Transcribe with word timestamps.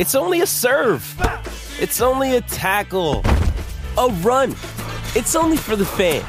It's 0.00 0.14
only 0.14 0.40
a 0.40 0.46
serve. 0.46 1.04
It's 1.78 2.00
only 2.00 2.34
a 2.34 2.40
tackle, 2.40 3.20
a 3.98 4.08
run. 4.22 4.52
It's 5.14 5.36
only 5.36 5.58
for 5.58 5.76
the 5.76 5.84
fans. 5.84 6.24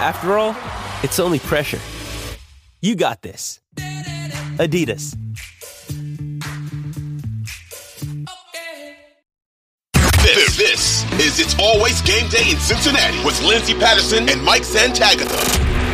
After 0.00 0.38
all, 0.38 0.56
it's 1.02 1.20
only 1.20 1.40
pressure. 1.40 1.78
You 2.80 2.96
got 2.96 3.20
this. 3.20 3.60
Adidas. 3.76 5.14
This, 10.22 10.56
this 10.56 11.12
is 11.20 11.38
It's 11.38 11.54
Always 11.58 12.00
Game 12.00 12.30
Day 12.30 12.50
in 12.50 12.56
Cincinnati 12.56 13.22
with 13.26 13.38
Lindsay 13.42 13.74
Patterson 13.74 14.26
and 14.30 14.42
Mike 14.42 14.62
Santagata. 14.62 15.91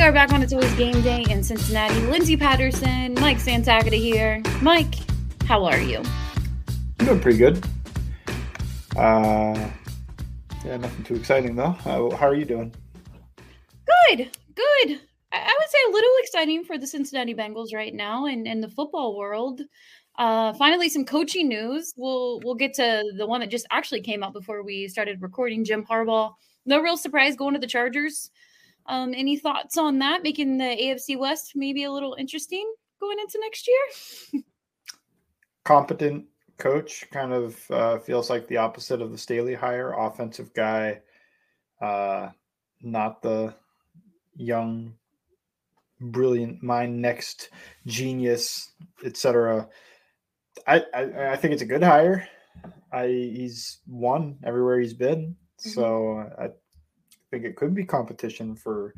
Are 0.00 0.12
back 0.12 0.32
on 0.32 0.42
It's 0.42 0.52
Always 0.54 0.72
Game 0.76 1.02
Day 1.02 1.26
in 1.28 1.44
Cincinnati. 1.44 2.00
Lindsay 2.06 2.34
Patterson, 2.34 3.12
Mike 3.20 3.36
Santagata 3.36 3.98
here. 3.98 4.42
Mike, 4.62 4.94
how 5.44 5.62
are 5.66 5.78
you? 5.78 6.02
I'm 6.98 7.06
doing 7.06 7.20
pretty 7.20 7.36
good. 7.36 7.62
Uh, 8.96 9.70
yeah, 10.64 10.78
nothing 10.78 11.04
too 11.04 11.16
exciting 11.16 11.54
though. 11.54 11.72
How, 11.72 12.10
how 12.12 12.26
are 12.26 12.34
you 12.34 12.46
doing? 12.46 12.74
Good, 13.36 14.30
good. 14.54 15.00
I, 15.32 15.56
would 15.58 15.68
say 15.68 15.78
a 15.86 15.92
little 15.92 16.12
exciting 16.20 16.64
for 16.64 16.78
the 16.78 16.86
Cincinnati 16.86 17.34
Bengals 17.34 17.74
right 17.74 17.94
now 17.94 18.24
and 18.24 18.46
in 18.46 18.62
the 18.62 18.68
football 18.70 19.18
world. 19.18 19.60
Uh, 20.18 20.54
finally, 20.54 20.88
some 20.88 21.04
coaching 21.04 21.46
news. 21.46 21.92
We'll 21.98 22.40
we'll 22.42 22.54
get 22.54 22.72
to 22.74 23.04
the 23.18 23.26
one 23.26 23.40
that 23.40 23.50
just 23.50 23.66
actually 23.70 24.00
came 24.00 24.22
out 24.22 24.32
before 24.32 24.62
we 24.62 24.88
started 24.88 25.20
recording. 25.20 25.62
Jim 25.62 25.84
Harbaugh, 25.84 26.32
no 26.64 26.80
real 26.80 26.96
surprise 26.96 27.36
going 27.36 27.52
to 27.52 27.60
the 27.60 27.66
Chargers. 27.66 28.30
Um, 28.90 29.14
any 29.16 29.36
thoughts 29.36 29.78
on 29.78 30.00
that? 30.00 30.24
Making 30.24 30.58
the 30.58 30.64
AFC 30.64 31.16
West 31.16 31.52
maybe 31.54 31.84
a 31.84 31.92
little 31.92 32.16
interesting 32.18 32.70
going 33.00 33.20
into 33.20 33.38
next 33.40 33.68
year? 33.68 34.42
Competent 35.64 36.24
coach 36.58 37.08
kind 37.12 37.32
of 37.32 37.70
uh, 37.70 37.98
feels 37.98 38.28
like 38.28 38.48
the 38.48 38.56
opposite 38.56 39.00
of 39.00 39.12
the 39.12 39.18
Staley 39.18 39.54
hire. 39.54 39.92
Offensive 39.92 40.52
guy, 40.54 41.00
uh, 41.80 42.30
not 42.82 43.22
the 43.22 43.54
young, 44.34 44.94
brilliant 46.00 46.60
mind, 46.60 47.00
next 47.00 47.50
genius, 47.86 48.72
etc. 49.04 49.68
I, 50.66 50.82
I, 50.92 51.32
I 51.32 51.36
think 51.36 51.52
it's 51.52 51.62
a 51.62 51.66
good 51.66 51.84
hire. 51.84 52.26
I 52.92 53.06
he's 53.06 53.78
won 53.86 54.38
everywhere 54.42 54.80
he's 54.80 54.94
been, 54.94 55.36
mm-hmm. 55.60 55.70
so 55.70 56.28
I 56.36 56.48
think 57.30 57.44
it 57.44 57.56
could 57.56 57.74
be 57.74 57.84
competition 57.84 58.54
for 58.54 58.94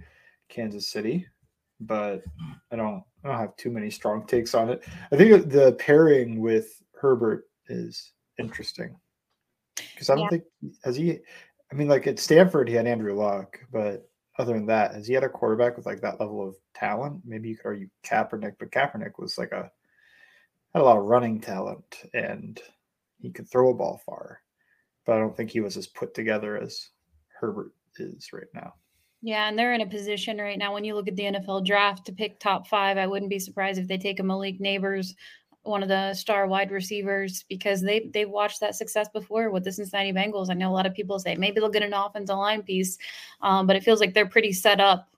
Kansas 0.49 0.89
City, 0.89 1.27
but 1.81 2.23
I 2.71 2.77
don't 2.77 3.03
I 3.25 3.29
don't 3.29 3.39
have 3.39 3.57
too 3.57 3.71
many 3.71 3.91
strong 3.91 4.27
takes 4.27 4.55
on 4.55 4.69
it. 4.69 4.83
I 5.13 5.17
think 5.17 5.51
the 5.51 5.73
pairing 5.79 6.41
with 6.41 6.83
Herbert 6.95 7.49
is 7.69 8.13
interesting 8.39 8.97
because 9.95 10.11
I 10.11 10.15
don't 10.15 10.25
yeah. 10.25 10.31
think 10.31 10.45
has 10.85 10.97
he. 10.97 11.19
I 11.71 11.75
mean, 11.75 11.89
like 11.89 12.07
at 12.07 12.19
Stanford, 12.19 12.69
he 12.69 12.75
had 12.75 12.87
Andrew 12.87 13.15
Luck, 13.15 13.59
but 13.73 14.09
other 14.39 14.53
than 14.53 14.67
that, 14.67 14.95
has 14.95 15.07
he 15.07 15.15
had 15.15 15.25
a 15.25 15.29
quarterback 15.29 15.77
with 15.77 15.87
like 15.87 16.01
that 16.03 16.21
level 16.21 16.47
of 16.47 16.57
talent? 16.75 17.23
Maybe 17.25 17.49
you 17.49 17.57
could 17.57 17.67
argue 17.67 17.89
Kaepernick, 18.05 18.55
but 18.59 18.71
Kaepernick 18.71 19.13
was 19.19 19.39
like 19.39 19.53
a 19.53 19.71
had 20.75 20.83
a 20.83 20.85
lot 20.85 20.99
of 20.99 21.05
running 21.05 21.41
talent 21.41 22.05
and 22.15 22.61
he 23.19 23.31
could 23.31 23.49
throw 23.51 23.71
a 23.71 23.75
ball 23.75 24.01
far, 24.05 24.41
but 25.07 25.17
I 25.17 25.19
don't 25.19 25.37
think 25.37 25.51
he 25.51 25.61
was 25.61 25.77
as 25.77 25.87
put 25.87 26.15
together 26.15 26.59
as 26.59 26.89
Herbert 27.41 27.73
is 27.99 28.33
right 28.33 28.47
now. 28.55 28.75
Yeah, 29.23 29.49
and 29.49 29.57
they're 29.57 29.73
in 29.73 29.83
a 29.83 29.87
position 29.87 30.39
right 30.39 30.59
now. 30.59 30.75
When 30.75 30.85
you 30.85 30.95
look 30.95 31.07
at 31.07 31.15
the 31.15 31.23
NFL 31.23 31.65
draft 31.65 32.05
to 32.07 32.13
pick 32.13 32.41
top 32.41 32.67
five, 32.67 32.99
I 32.99 33.07
wouldn't 33.07 33.31
be 33.31 33.39
surprised 33.39 33.79
if 33.79 33.87
they 33.87 33.97
take 33.97 34.19
a 34.19 34.23
Malik 34.23 34.59
Nabers, 34.59 35.15
one 35.63 35.81
of 35.83 35.89
the 35.89 36.13
star 36.13 36.49
wide 36.49 36.73
receivers, 36.73 37.45
because 37.49 37.81
they 37.81 38.11
they've 38.13 38.29
watched 38.29 38.59
that 38.61 38.75
success 38.75 39.09
before 39.13 39.51
with 39.51 39.63
the 39.63 39.71
Cincinnati 39.71 40.13
Bengals. 40.13 40.51
I 40.51 40.55
know 40.55 40.71
a 40.71 40.75
lot 40.75 40.87
of 40.87 40.95
people 40.95 41.21
say 41.21 41.37
maybe 41.37 41.61
they'll 41.61 41.71
get 41.71 41.85
an 41.85 41.95
offensive 41.95 42.37
line 42.37 42.63
piece, 42.63 42.99
um, 43.43 43.69
but 43.69 43.77
it 43.77 43.85
feels 43.85 44.01
like 44.01 44.13
they're 44.13 44.27
pretty 44.27 44.53
set 44.53 44.81
up 44.81 45.09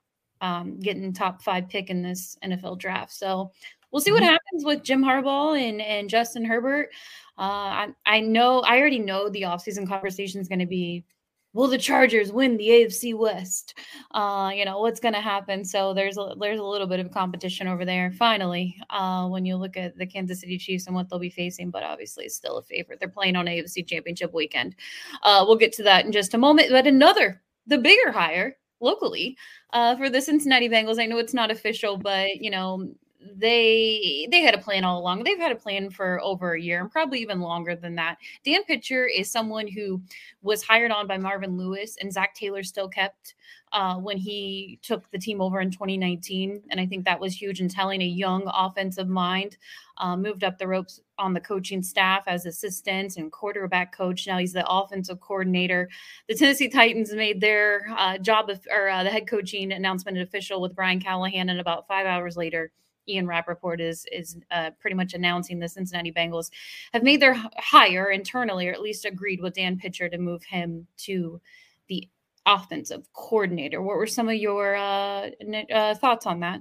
um, 0.42 0.78
getting 0.80 1.14
top 1.14 1.40
five 1.40 1.70
pick 1.70 1.88
in 1.88 2.02
this 2.02 2.36
NFL 2.44 2.78
draft. 2.78 3.12
So 3.12 3.52
we'll 3.90 4.02
see 4.02 4.12
what 4.12 4.22
mm-hmm. 4.22 4.32
happens 4.32 4.64
with 4.64 4.82
Jim 4.82 5.02
Harbaugh 5.02 5.58
and 5.58 5.80
and 5.80 6.10
Justin 6.10 6.44
Herbert. 6.44 6.90
Uh, 7.38 7.40
I, 7.40 7.88
I 8.04 8.20
know 8.20 8.60
I 8.60 8.78
already 8.78 8.98
know 8.98 9.30
the 9.30 9.42
offseason 9.42 9.88
conversation 9.88 10.42
is 10.42 10.48
going 10.48 10.58
to 10.58 10.66
be 10.66 11.04
will 11.54 11.68
the 11.68 11.78
Chargers 11.78 12.32
win 12.32 12.58
the 12.58 12.68
AFC 12.68 13.16
West? 13.16 13.78
Uh, 14.10 14.50
you 14.54 14.64
know 14.66 14.80
what's 14.80 15.00
going 15.00 15.14
to 15.14 15.20
happen. 15.20 15.64
So 15.64 15.94
there's 15.94 16.18
a, 16.18 16.34
there's 16.38 16.58
a 16.58 16.64
little 16.64 16.86
bit 16.86 17.00
of 17.00 17.10
competition 17.10 17.66
over 17.66 17.86
there. 17.86 18.12
Finally, 18.12 18.76
uh, 18.90 19.26
when 19.28 19.46
you 19.46 19.56
look 19.56 19.76
at 19.78 19.96
the 19.96 20.06
Kansas 20.06 20.40
City 20.40 20.58
Chiefs 20.58 20.86
and 20.86 20.94
what 20.94 21.08
they'll 21.08 21.18
be 21.18 21.30
facing, 21.30 21.70
but 21.70 21.82
obviously 21.82 22.26
it's 22.26 22.34
still 22.34 22.58
a 22.58 22.62
favorite. 22.62 23.00
They're 23.00 23.08
playing 23.08 23.36
on 23.36 23.46
AFC 23.46 23.86
Championship 23.86 24.34
weekend. 24.34 24.74
Uh, 25.22 25.44
we'll 25.46 25.56
get 25.56 25.72
to 25.74 25.82
that 25.84 26.04
in 26.04 26.12
just 26.12 26.34
a 26.34 26.38
moment. 26.38 26.70
But 26.70 26.86
another, 26.86 27.40
the 27.66 27.78
bigger 27.78 28.12
hire 28.12 28.56
locally 28.80 29.36
uh, 29.72 29.96
for 29.96 30.10
the 30.10 30.20
Cincinnati 30.20 30.68
Bengals. 30.68 31.00
I 31.00 31.06
know 31.06 31.18
it's 31.18 31.34
not 31.34 31.50
official, 31.50 31.96
but 31.96 32.36
you 32.36 32.50
know 32.50 32.92
they 33.36 34.28
they 34.30 34.40
had 34.40 34.54
a 34.54 34.58
plan 34.58 34.84
all 34.84 35.00
along. 35.00 35.24
They've 35.24 35.38
had 35.38 35.52
a 35.52 35.56
plan 35.56 35.90
for 35.90 36.20
over 36.22 36.54
a 36.54 36.60
year 36.60 36.80
and 36.80 36.90
probably 36.90 37.20
even 37.20 37.40
longer 37.40 37.74
than 37.74 37.94
that. 37.96 38.18
Dan 38.44 38.64
Pitcher 38.64 39.06
is 39.06 39.30
someone 39.30 39.66
who 39.66 40.00
was 40.42 40.62
hired 40.62 40.90
on 40.90 41.06
by 41.06 41.18
Marvin 41.18 41.56
Lewis 41.56 41.96
and 42.00 42.12
Zac 42.12 42.34
Taylor 42.34 42.62
still 42.62 42.88
kept 42.88 43.34
uh, 43.72 43.96
when 43.96 44.16
he 44.16 44.78
took 44.82 45.10
the 45.10 45.18
team 45.18 45.40
over 45.40 45.60
in 45.60 45.70
2019, 45.70 46.62
and 46.70 46.80
I 46.80 46.86
think 46.86 47.04
that 47.04 47.18
was 47.18 47.40
huge 47.40 47.60
in 47.60 47.68
telling 47.68 48.00
a 48.02 48.06
young 48.06 48.44
offensive 48.46 49.08
mind. 49.08 49.56
Uh, 49.98 50.16
moved 50.16 50.42
up 50.44 50.58
the 50.58 50.66
ropes 50.66 51.00
on 51.18 51.32
the 51.32 51.40
coaching 51.40 51.82
staff 51.82 52.24
as 52.26 52.46
assistant 52.46 53.16
and 53.16 53.30
quarterback 53.30 53.96
coach. 53.96 54.26
Now 54.26 54.38
he's 54.38 54.52
the 54.52 54.68
offensive 54.68 55.20
coordinator. 55.20 55.88
The 56.28 56.34
Tennessee 56.34 56.68
Titans 56.68 57.12
made 57.12 57.40
their 57.40 57.86
uh, 57.96 58.18
job 58.18 58.50
of, 58.50 58.60
or 58.72 58.88
uh, 58.88 59.04
the 59.04 59.10
head 59.10 59.28
coaching 59.28 59.72
announcement 59.72 60.18
official 60.18 60.60
with 60.60 60.74
Brian 60.74 61.00
Callahan, 61.00 61.48
and 61.48 61.60
about 61.60 61.86
five 61.88 62.06
hours 62.06 62.36
later 62.36 62.72
Ian 63.08 63.26
Rapoport 63.26 63.80
is 63.80 64.06
is 64.12 64.38
uh, 64.50 64.70
pretty 64.80 64.96
much 64.96 65.14
announcing 65.14 65.58
the 65.58 65.68
Cincinnati 65.68 66.12
Bengals 66.12 66.50
have 66.92 67.02
made 67.02 67.20
their 67.20 67.34
hire 67.58 68.10
internally, 68.10 68.68
or 68.68 68.72
at 68.72 68.82
least 68.82 69.04
agreed 69.04 69.40
with 69.40 69.54
Dan 69.54 69.78
Pitcher 69.78 70.08
to 70.08 70.18
move 70.18 70.42
him 70.44 70.86
to 70.98 71.40
the 71.88 72.08
offensive 72.46 73.06
coordinator. 73.12 73.82
What 73.82 73.96
were 73.96 74.06
some 74.06 74.28
of 74.28 74.36
your 74.36 74.76
uh, 74.76 75.30
uh, 75.72 75.94
thoughts 75.94 76.26
on 76.26 76.40
that? 76.40 76.60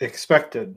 Expected. 0.00 0.76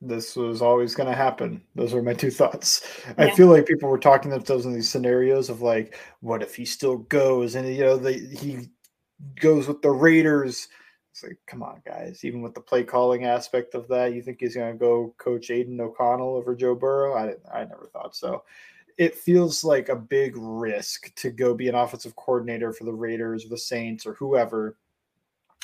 This 0.00 0.36
was 0.36 0.62
always 0.62 0.94
going 0.94 1.08
to 1.08 1.14
happen. 1.14 1.60
Those 1.74 1.92
were 1.92 2.02
my 2.02 2.14
two 2.14 2.30
thoughts. 2.30 3.02
Yeah. 3.06 3.24
I 3.24 3.30
feel 3.34 3.48
like 3.48 3.66
people 3.66 3.88
were 3.88 3.98
talking 3.98 4.30
themselves 4.30 4.64
in 4.64 4.72
these 4.72 4.88
scenarios 4.88 5.50
of 5.50 5.60
like, 5.60 5.98
what 6.20 6.42
if 6.42 6.54
he 6.54 6.64
still 6.64 6.98
goes 6.98 7.56
and 7.56 7.68
you 7.74 7.80
know 7.80 7.96
the, 7.96 8.12
he 8.12 8.68
goes 9.40 9.66
with 9.66 9.82
the 9.82 9.90
Raiders 9.90 10.68
it's 11.10 11.22
like, 11.22 11.38
come 11.46 11.62
on, 11.62 11.82
guys. 11.84 12.24
Even 12.24 12.42
with 12.42 12.54
the 12.54 12.60
play 12.60 12.84
calling 12.84 13.24
aspect 13.24 13.74
of 13.74 13.88
that, 13.88 14.14
you 14.14 14.22
think 14.22 14.38
he's 14.40 14.54
going 14.54 14.72
to 14.72 14.78
go 14.78 15.14
coach 15.18 15.50
Aidan 15.50 15.80
O'Connell 15.80 16.36
over 16.36 16.54
Joe 16.54 16.74
Burrow? 16.74 17.14
I 17.14 17.34
I 17.52 17.64
never 17.64 17.88
thought 17.92 18.14
so. 18.14 18.44
It 18.96 19.16
feels 19.16 19.64
like 19.64 19.88
a 19.88 19.96
big 19.96 20.36
risk 20.36 21.14
to 21.16 21.30
go 21.30 21.54
be 21.54 21.68
an 21.68 21.74
offensive 21.74 22.16
coordinator 22.16 22.72
for 22.72 22.84
the 22.84 22.92
Raiders 22.92 23.44
or 23.44 23.48
the 23.48 23.58
Saints 23.58 24.06
or 24.06 24.14
whoever 24.14 24.76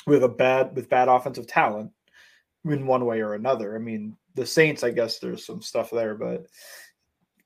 with 0.07 0.23
a 0.23 0.29
bad 0.29 0.75
with 0.75 0.89
bad 0.89 1.07
offensive 1.07 1.47
talent 1.47 1.91
in 2.65 2.87
one 2.87 3.05
way 3.05 3.21
or 3.21 3.33
another. 3.33 3.75
I 3.75 3.79
mean, 3.79 4.15
the 4.35 4.45
Saints, 4.45 4.83
I 4.83 4.91
guess 4.91 5.19
there's 5.19 5.45
some 5.45 5.61
stuff 5.61 5.91
there, 5.91 6.15
but 6.15 6.47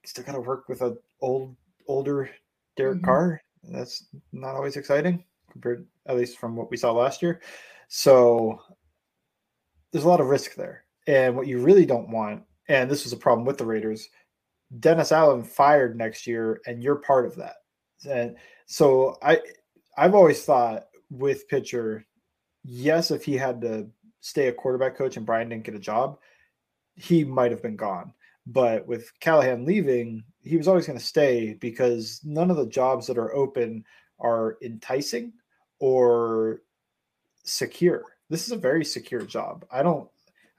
still 0.05 0.23
got 0.23 0.33
to 0.33 0.41
work 0.41 0.69
with 0.69 0.81
a 0.81 0.97
old 1.21 1.55
older 1.87 2.29
Derek 2.77 2.97
mm-hmm. 2.97 3.05
Carr. 3.05 3.41
That's 3.63 4.07
not 4.31 4.55
always 4.55 4.77
exciting 4.77 5.25
compared, 5.51 5.87
at 6.07 6.17
least 6.17 6.37
from 6.37 6.55
what 6.55 6.71
we 6.71 6.77
saw 6.77 6.91
last 6.91 7.21
year. 7.21 7.41
So 7.87 8.61
there's 9.91 10.05
a 10.05 10.09
lot 10.09 10.21
of 10.21 10.27
risk 10.27 10.55
there. 10.55 10.85
And 11.07 11.35
what 11.35 11.47
you 11.47 11.59
really 11.59 11.85
don't 11.85 12.09
want, 12.09 12.43
and 12.67 12.89
this 12.89 13.03
was 13.03 13.13
a 13.13 13.17
problem 13.17 13.45
with 13.45 13.57
the 13.57 13.65
Raiders, 13.65 14.09
Dennis 14.79 15.11
Allen 15.11 15.43
fired 15.43 15.97
next 15.97 16.27
year, 16.27 16.61
and 16.67 16.83
you're 16.83 16.97
part 16.97 17.25
of 17.25 17.35
that. 17.37 17.55
And 18.07 18.35
so 18.67 19.17
I 19.23 19.39
I've 19.97 20.15
always 20.15 20.43
thought 20.43 20.85
with 21.09 21.47
Pitcher, 21.47 22.05
yes, 22.63 23.11
if 23.11 23.25
he 23.25 23.35
had 23.35 23.61
to 23.61 23.89
stay 24.21 24.47
a 24.47 24.53
quarterback 24.53 24.95
coach 24.95 25.17
and 25.17 25.25
Brian 25.25 25.49
didn't 25.49 25.63
get 25.63 25.75
a 25.75 25.79
job, 25.79 26.19
he 26.95 27.23
might 27.23 27.51
have 27.51 27.63
been 27.63 27.75
gone. 27.75 28.13
But 28.45 28.87
with 28.87 29.11
Callahan 29.19 29.65
leaving, 29.65 30.23
he 30.41 30.57
was 30.57 30.67
always 30.67 30.87
going 30.87 30.99
to 30.99 31.05
stay 31.05 31.55
because 31.55 32.21
none 32.23 32.49
of 32.49 32.57
the 32.57 32.67
jobs 32.67 33.07
that 33.07 33.17
are 33.17 33.33
open 33.33 33.83
are 34.19 34.57
enticing 34.61 35.33
or 35.79 36.61
secure. 37.43 38.03
This 38.29 38.45
is 38.45 38.51
a 38.51 38.57
very 38.57 38.85
secure 38.85 39.21
job. 39.21 39.65
I 39.71 39.81
don't, 39.81 40.07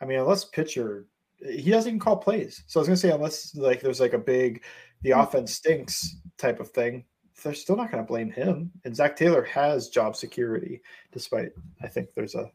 I 0.00 0.04
mean, 0.04 0.18
unless 0.18 0.44
Pitcher, 0.44 1.06
he 1.38 1.70
doesn't 1.70 1.88
even 1.88 2.00
call 2.00 2.16
plays. 2.16 2.62
So 2.66 2.78
I 2.78 2.82
was 2.82 2.88
going 2.88 2.96
to 2.96 3.00
say, 3.00 3.10
unless 3.10 3.54
like 3.54 3.80
there's 3.80 4.00
like 4.00 4.12
a 4.12 4.18
big, 4.18 4.62
the 5.02 5.12
hmm. 5.12 5.20
offense 5.20 5.54
stinks 5.54 6.16
type 6.38 6.60
of 6.60 6.70
thing, 6.70 7.04
they're 7.42 7.54
still 7.54 7.76
not 7.76 7.90
going 7.90 8.02
to 8.02 8.08
blame 8.08 8.30
him. 8.30 8.70
And 8.84 8.94
Zac 8.94 9.16
Taylor 9.16 9.42
has 9.44 9.88
job 9.88 10.16
security, 10.16 10.82
despite 11.12 11.52
I 11.82 11.86
think 11.86 12.08
there's 12.14 12.34
a 12.34 12.50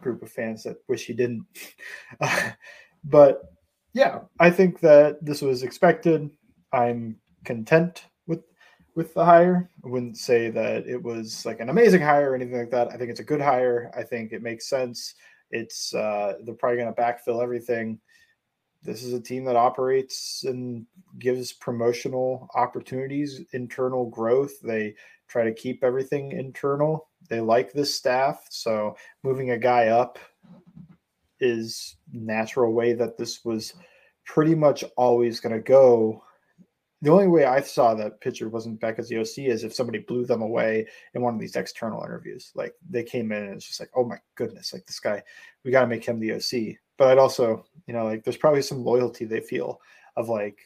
group 0.00 0.22
of 0.22 0.30
fans 0.30 0.64
that 0.64 0.76
wish 0.88 1.06
he 1.06 1.12
didn't. 1.12 1.44
Uh, 2.20 2.50
but 3.04 3.42
yeah, 3.92 4.20
I 4.40 4.50
think 4.50 4.80
that 4.80 5.24
this 5.24 5.40
was 5.40 5.62
expected. 5.62 6.30
I'm 6.72 7.16
content 7.44 8.06
with 8.94 9.14
the 9.14 9.24
hire. 9.24 9.70
I 9.84 9.88
wouldn't 9.88 10.18
say 10.18 10.50
that 10.50 10.86
it 10.86 11.02
was 11.02 11.44
like 11.44 11.60
an 11.60 11.68
amazing 11.68 12.02
hire 12.02 12.30
or 12.30 12.34
anything 12.34 12.58
like 12.58 12.70
that. 12.70 12.88
I 12.88 12.96
think 12.96 13.10
it's 13.10 13.20
a 13.20 13.24
good 13.24 13.40
hire. 13.40 13.90
I 13.96 14.02
think 14.02 14.32
it 14.32 14.42
makes 14.42 14.68
sense. 14.68 15.14
It's 15.50 15.94
uh, 15.94 16.34
they're 16.44 16.54
probably 16.54 16.78
going 16.78 16.94
to 16.94 17.00
backfill 17.00 17.42
everything 17.42 18.00
this 18.84 19.02
is 19.02 19.14
a 19.14 19.20
team 19.20 19.44
that 19.44 19.56
operates 19.56 20.44
and 20.44 20.86
gives 21.18 21.52
promotional 21.54 22.48
opportunities, 22.54 23.40
internal 23.52 24.10
growth. 24.10 24.60
They 24.60 24.94
try 25.26 25.44
to 25.44 25.54
keep 25.54 25.82
everything 25.82 26.32
internal. 26.32 27.08
They 27.30 27.40
like 27.40 27.72
this 27.72 27.94
staff, 27.94 28.46
so 28.50 28.96
moving 29.22 29.50
a 29.50 29.58
guy 29.58 29.88
up 29.88 30.18
is 31.40 31.96
natural 32.12 32.72
way 32.72 32.92
that 32.92 33.16
this 33.16 33.44
was 33.44 33.74
pretty 34.26 34.54
much 34.54 34.84
always 34.96 35.40
going 35.40 35.54
to 35.54 35.60
go. 35.60 36.22
The 37.04 37.10
only 37.10 37.28
way 37.28 37.44
I 37.44 37.60
saw 37.60 37.94
that 37.94 38.20
Pitcher 38.20 38.48
wasn't 38.48 38.80
back 38.80 38.98
as 38.98 39.08
the 39.08 39.18
OC 39.18 39.38
is 39.38 39.62
if 39.62 39.74
somebody 39.74 39.98
blew 39.98 40.24
them 40.26 40.42
away 40.42 40.86
in 41.14 41.22
one 41.22 41.34
of 41.34 41.40
these 41.40 41.56
external 41.56 42.02
interviews. 42.02 42.50
Like 42.54 42.74
they 42.88 43.02
came 43.02 43.30
in 43.30 43.44
and 43.44 43.54
it's 43.54 43.66
just 43.66 43.80
like, 43.80 43.90
oh 43.94 44.04
my 44.04 44.16
goodness, 44.34 44.72
like 44.72 44.86
this 44.86 45.00
guy, 45.00 45.22
we 45.64 45.70
got 45.70 45.82
to 45.82 45.86
make 45.86 46.04
him 46.04 46.18
the 46.18 46.32
OC 46.34 46.78
but 46.96 47.08
I'd 47.08 47.18
also, 47.18 47.64
you 47.86 47.94
know, 47.94 48.04
like 48.04 48.24
there's 48.24 48.36
probably 48.36 48.62
some 48.62 48.84
loyalty 48.84 49.24
they 49.24 49.40
feel 49.40 49.80
of 50.16 50.28
like, 50.28 50.58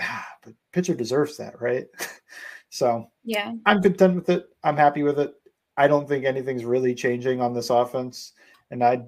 ah, 0.00 0.26
but 0.42 0.54
Pitcher 0.72 0.94
deserves 0.94 1.36
that, 1.36 1.60
right? 1.60 1.86
so 2.70 3.10
yeah, 3.24 3.52
I'm 3.64 3.82
content 3.82 4.16
with 4.16 4.28
it. 4.28 4.46
I'm 4.64 4.76
happy 4.76 5.02
with 5.02 5.18
it. 5.18 5.34
I 5.76 5.88
don't 5.88 6.08
think 6.08 6.24
anything's 6.24 6.64
really 6.64 6.94
changing 6.94 7.40
on 7.40 7.54
this 7.54 7.70
offense, 7.70 8.32
and 8.70 8.82
I 8.82 9.02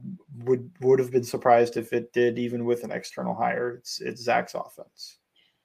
would 0.44 0.70
would 0.80 0.98
have 0.98 1.10
been 1.10 1.24
surprised 1.24 1.76
if 1.76 1.92
it 1.92 2.12
did, 2.12 2.38
even 2.38 2.64
with 2.64 2.84
an 2.84 2.92
external 2.92 3.34
hire. 3.34 3.72
It's 3.72 4.00
it's 4.00 4.22
Zac's 4.22 4.54
offense. 4.54 5.18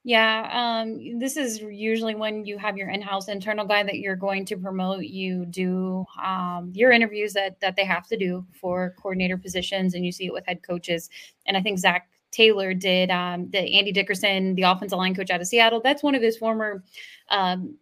Yeah, 0.05 0.81
um, 0.83 1.17
this 1.19 1.37
is 1.37 1.61
usually 1.61 2.13
when 2.13 2.45
you 2.45 2.57
have 2.57 2.75
your 2.75 2.89
in-house 2.89 3.29
internal 3.29 3.65
guy 3.65 3.83
that 3.83 3.99
you're 3.99 4.17
going 4.17 4.43
to 4.47 4.57
promote. 4.57 5.05
You 5.05 5.45
do 5.45 6.05
um, 6.21 6.71
your 6.75 6.91
interviews 6.91 7.31
that 7.33 7.59
that 7.61 7.77
they 7.77 7.85
have 7.85 8.07
to 8.07 8.17
do 8.17 8.45
for 8.59 8.93
coordinator 9.01 9.37
positions, 9.37 9.93
and 9.93 10.05
you 10.05 10.11
see 10.11 10.25
it 10.25 10.33
with 10.33 10.45
head 10.45 10.61
coaches. 10.61 11.09
And 11.45 11.55
I 11.55 11.61
think 11.61 11.79
Zac 11.79 12.09
Taylor 12.31 12.73
did 12.73 13.11
um, 13.11 13.49
the 13.51 13.59
Andy 13.59 13.93
Dickerson, 13.93 14.55
the 14.55 14.63
offensive 14.63 14.97
line 14.97 15.15
coach 15.15 15.29
out 15.29 15.39
of 15.39 15.47
Seattle. 15.47 15.79
That's 15.81 16.03
one 16.03 16.15
of 16.15 16.21
his 16.21 16.35
former 16.37 16.83
um, 17.29 17.77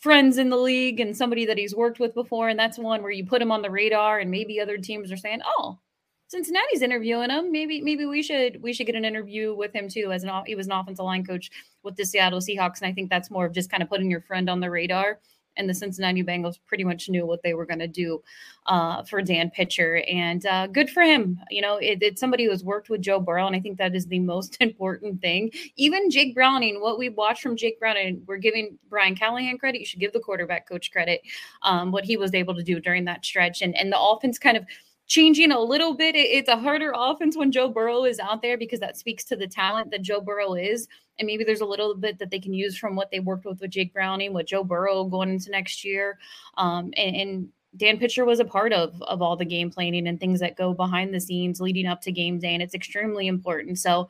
friends 0.00 0.38
in 0.38 0.50
the 0.50 0.56
league 0.56 1.00
and 1.00 1.16
somebody 1.16 1.44
that 1.46 1.58
he's 1.58 1.74
worked 1.74 1.98
with 1.98 2.14
before. 2.14 2.48
And 2.50 2.58
that's 2.58 2.78
one 2.78 3.02
where 3.02 3.10
you 3.10 3.26
put 3.26 3.42
him 3.42 3.50
on 3.50 3.62
the 3.62 3.70
radar, 3.70 4.20
and 4.20 4.30
maybe 4.30 4.60
other 4.60 4.78
teams 4.78 5.10
are 5.10 5.16
saying, 5.16 5.40
"Oh, 5.58 5.80
Cincinnati's 6.28 6.82
interviewing 6.82 7.30
him. 7.30 7.52
Maybe 7.52 7.80
maybe 7.80 8.06
we 8.06 8.22
should 8.22 8.62
we 8.62 8.72
should 8.72 8.86
get 8.86 8.96
an 8.96 9.04
interview 9.04 9.54
with 9.54 9.74
him 9.74 9.88
too. 9.88 10.10
As 10.12 10.24
an 10.24 10.30
he 10.46 10.54
was 10.54 10.66
an 10.66 10.72
offensive 10.72 11.04
line 11.04 11.24
coach 11.24 11.50
with 11.82 11.96
the 11.96 12.04
Seattle 12.04 12.40
Seahawks, 12.40 12.80
and 12.80 12.90
I 12.90 12.92
think 12.92 13.10
that's 13.10 13.30
more 13.30 13.44
of 13.44 13.52
just 13.52 13.70
kind 13.70 13.82
of 13.82 13.88
putting 13.88 14.10
your 14.10 14.22
friend 14.22 14.48
on 14.48 14.60
the 14.60 14.70
radar. 14.70 15.20
And 15.56 15.70
the 15.70 15.74
Cincinnati 15.74 16.24
Bengals 16.24 16.58
pretty 16.66 16.82
much 16.82 17.08
knew 17.08 17.24
what 17.24 17.40
they 17.44 17.54
were 17.54 17.64
going 17.64 17.78
to 17.78 17.86
do 17.86 18.20
uh, 18.66 19.04
for 19.04 19.22
Dan 19.22 19.50
Pitcher, 19.50 20.02
and 20.08 20.44
uh, 20.46 20.66
good 20.66 20.90
for 20.90 21.04
him. 21.04 21.38
You 21.48 21.62
know, 21.62 21.76
it, 21.76 22.02
it's 22.02 22.18
somebody 22.18 22.44
who 22.44 22.50
has 22.50 22.64
worked 22.64 22.90
with 22.90 23.02
Joe 23.02 23.20
Burrow, 23.20 23.46
and 23.46 23.54
I 23.54 23.60
think 23.60 23.78
that 23.78 23.94
is 23.94 24.06
the 24.06 24.18
most 24.34 24.56
important 24.58 25.20
thing. 25.20 25.52
Even 25.76 26.10
Jake 26.10 26.34
Browning, 26.34 26.80
what 26.80 26.98
we 26.98 27.08
watched 27.08 27.42
from 27.42 27.54
Jake 27.54 27.78
Browning, 27.78 28.24
we're 28.26 28.38
giving 28.38 28.76
Brian 28.88 29.14
Callahan 29.14 29.58
credit. 29.58 29.78
You 29.78 29.86
should 29.86 30.00
give 30.00 30.12
the 30.12 30.18
quarterback 30.18 30.68
coach 30.68 30.90
credit. 30.90 31.20
Um, 31.62 31.92
what 31.92 32.04
he 32.04 32.16
was 32.16 32.34
able 32.34 32.56
to 32.56 32.64
do 32.64 32.80
during 32.80 33.04
that 33.04 33.24
stretch, 33.24 33.62
and 33.62 33.76
and 33.76 33.92
the 33.92 34.00
offense 34.00 34.40
kind 34.40 34.56
of 34.56 34.64
changing 35.06 35.52
a 35.52 35.60
little 35.60 35.94
bit. 35.94 36.16
It's 36.16 36.48
a 36.48 36.56
harder 36.56 36.92
offense 36.96 37.36
when 37.36 37.52
Joe 37.52 37.68
Burrow 37.68 38.04
is 38.04 38.18
out 38.18 38.42
there 38.42 38.56
because 38.56 38.80
that 38.80 38.96
speaks 38.96 39.24
to 39.24 39.36
the 39.36 39.46
talent 39.46 39.90
that 39.90 40.02
Joe 40.02 40.20
Burrow 40.20 40.54
is. 40.54 40.88
And 41.18 41.26
maybe 41.26 41.44
there's 41.44 41.60
a 41.60 41.66
little 41.66 41.94
bit 41.94 42.18
that 42.18 42.30
they 42.30 42.40
can 42.40 42.54
use 42.54 42.76
from 42.76 42.96
what 42.96 43.10
they 43.10 43.20
worked 43.20 43.44
with 43.44 43.60
with 43.60 43.70
Jake 43.70 43.92
Browning, 43.92 44.32
with 44.32 44.46
Joe 44.46 44.64
Burrow 44.64 45.04
going 45.04 45.30
into 45.30 45.50
next 45.50 45.84
year. 45.84 46.18
Um, 46.56 46.92
and, 46.96 47.16
and 47.16 47.48
Dan 47.76 47.98
Pitcher 47.98 48.24
was 48.24 48.40
a 48.40 48.44
part 48.44 48.72
of 48.72 49.00
of 49.02 49.20
all 49.20 49.36
the 49.36 49.44
game 49.44 49.70
planning 49.70 50.06
and 50.06 50.18
things 50.18 50.40
that 50.40 50.56
go 50.56 50.72
behind 50.72 51.12
the 51.12 51.20
scenes 51.20 51.60
leading 51.60 51.86
up 51.86 52.00
to 52.02 52.12
game 52.12 52.38
day, 52.38 52.54
and 52.54 52.62
it's 52.62 52.74
extremely 52.74 53.26
important. 53.26 53.78
So, 53.78 54.08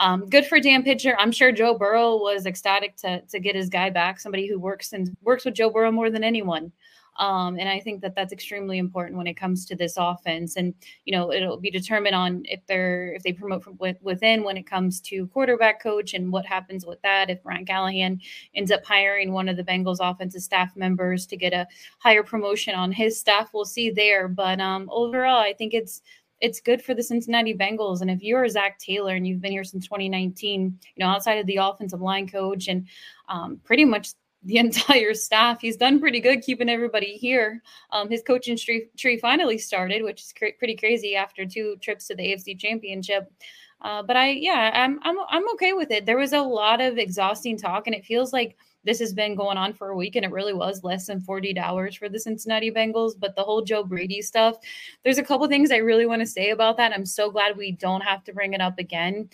um, 0.00 0.28
good 0.28 0.46
for 0.46 0.58
Dan 0.58 0.82
Pitcher. 0.82 1.16
I'm 1.18 1.30
sure 1.30 1.52
Joe 1.52 1.78
Burrow 1.78 2.16
was 2.16 2.46
ecstatic 2.46 2.96
to 2.98 3.20
to 3.20 3.38
get 3.38 3.54
his 3.54 3.68
guy 3.68 3.90
back, 3.90 4.18
somebody 4.18 4.48
who 4.48 4.58
works 4.58 4.92
and 4.92 5.16
works 5.22 5.44
with 5.44 5.54
Joe 5.54 5.70
Burrow 5.70 5.92
more 5.92 6.10
than 6.10 6.24
anyone. 6.24 6.72
Um, 7.16 7.58
and 7.58 7.68
I 7.68 7.80
think 7.80 8.00
that 8.02 8.14
that's 8.14 8.32
extremely 8.32 8.78
important 8.78 9.16
when 9.16 9.26
it 9.26 9.34
comes 9.34 9.64
to 9.66 9.76
this 9.76 9.94
offense. 9.96 10.56
And 10.56 10.74
you 11.04 11.12
know, 11.12 11.32
it'll 11.32 11.58
be 11.58 11.70
determined 11.70 12.14
on 12.14 12.42
if 12.44 12.60
they're 12.66 13.12
if 13.14 13.22
they 13.22 13.32
promote 13.32 13.62
from 13.62 13.78
within 14.02 14.42
when 14.42 14.56
it 14.56 14.66
comes 14.66 15.00
to 15.02 15.26
quarterback 15.28 15.82
coach 15.82 16.14
and 16.14 16.32
what 16.32 16.46
happens 16.46 16.84
with 16.84 17.00
that. 17.02 17.30
If 17.30 17.42
Brian 17.42 17.64
Callahan 17.64 18.20
ends 18.54 18.70
up 18.70 18.84
hiring 18.84 19.32
one 19.32 19.48
of 19.48 19.56
the 19.56 19.64
Bengals 19.64 19.98
offensive 20.00 20.42
staff 20.42 20.74
members 20.76 21.26
to 21.26 21.36
get 21.36 21.52
a 21.52 21.66
higher 21.98 22.22
promotion 22.22 22.74
on 22.74 22.92
his 22.92 23.18
staff, 23.18 23.50
we'll 23.52 23.64
see 23.64 23.90
there. 23.90 24.28
But 24.28 24.60
um, 24.60 24.88
overall, 24.92 25.38
I 25.38 25.52
think 25.52 25.74
it's 25.74 26.02
it's 26.40 26.60
good 26.60 26.82
for 26.82 26.94
the 26.94 27.02
Cincinnati 27.02 27.54
Bengals. 27.54 28.00
And 28.00 28.10
if 28.10 28.22
you're 28.22 28.46
Zac 28.48 28.78
Taylor 28.78 29.14
and 29.14 29.26
you've 29.26 29.40
been 29.40 29.52
here 29.52 29.64
since 29.64 29.86
2019, 29.86 30.78
you 30.94 31.04
know, 31.04 31.10
outside 31.10 31.38
of 31.38 31.46
the 31.46 31.56
offensive 31.56 32.02
line 32.02 32.28
coach 32.28 32.68
and 32.68 32.86
um, 33.28 33.60
pretty 33.64 33.84
much 33.84 34.10
the 34.44 34.58
entire 34.58 35.14
staff. 35.14 35.60
He's 35.60 35.76
done 35.76 36.00
pretty 36.00 36.20
good 36.20 36.42
keeping 36.42 36.68
everybody 36.68 37.16
here. 37.16 37.62
Um, 37.90 38.10
his 38.10 38.22
coaching 38.22 38.56
tree, 38.56 38.88
tree 38.96 39.18
finally 39.18 39.58
started, 39.58 40.02
which 40.02 40.22
is 40.22 40.32
cr- 40.32 40.56
pretty 40.58 40.76
crazy 40.76 41.16
after 41.16 41.46
two 41.46 41.76
trips 41.80 42.06
to 42.08 42.14
the 42.14 42.22
AFC 42.22 42.58
Championship. 42.58 43.32
Uh, 43.80 44.02
but 44.02 44.16
I, 44.16 44.30
yeah, 44.30 44.70
I'm, 44.72 44.98
I'm, 45.02 45.16
I'm 45.28 45.48
okay 45.50 45.74
with 45.74 45.90
it. 45.90 46.06
There 46.06 46.16
was 46.16 46.32
a 46.32 46.40
lot 46.40 46.80
of 46.80 46.96
exhausting 46.96 47.58
talk, 47.58 47.86
and 47.86 47.94
it 47.94 48.04
feels 48.04 48.32
like 48.32 48.56
this 48.84 48.98
has 48.98 49.12
been 49.12 49.34
going 49.34 49.56
on 49.58 49.72
for 49.72 49.90
a 49.90 49.96
week, 49.96 50.16
and 50.16 50.24
it 50.24 50.30
really 50.30 50.54
was 50.54 50.84
less 50.84 51.06
than 51.06 51.20
48 51.20 51.58
hours 51.58 51.94
for 51.94 52.08
the 52.08 52.18
Cincinnati 52.18 52.70
Bengals. 52.70 53.12
But 53.18 53.34
the 53.34 53.42
whole 53.42 53.62
Joe 53.62 53.84
Brady 53.84 54.22
stuff, 54.22 54.56
there's 55.02 55.18
a 55.18 55.22
couple 55.22 55.46
things 55.48 55.70
I 55.70 55.78
really 55.78 56.06
want 56.06 56.20
to 56.20 56.26
say 56.26 56.50
about 56.50 56.76
that. 56.78 56.92
I'm 56.92 57.06
so 57.06 57.30
glad 57.30 57.56
we 57.56 57.72
don't 57.72 58.02
have 58.02 58.24
to 58.24 58.32
bring 58.32 58.54
it 58.54 58.60
up 58.60 58.78
again. 58.78 59.28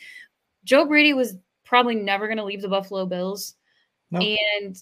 Joe 0.64 0.84
Brady 0.84 1.14
was 1.14 1.36
probably 1.64 1.94
never 1.94 2.26
going 2.26 2.38
to 2.38 2.44
leave 2.44 2.62
the 2.62 2.68
Buffalo 2.68 3.06
Bills. 3.06 3.54
No. 4.10 4.20
And 4.20 4.76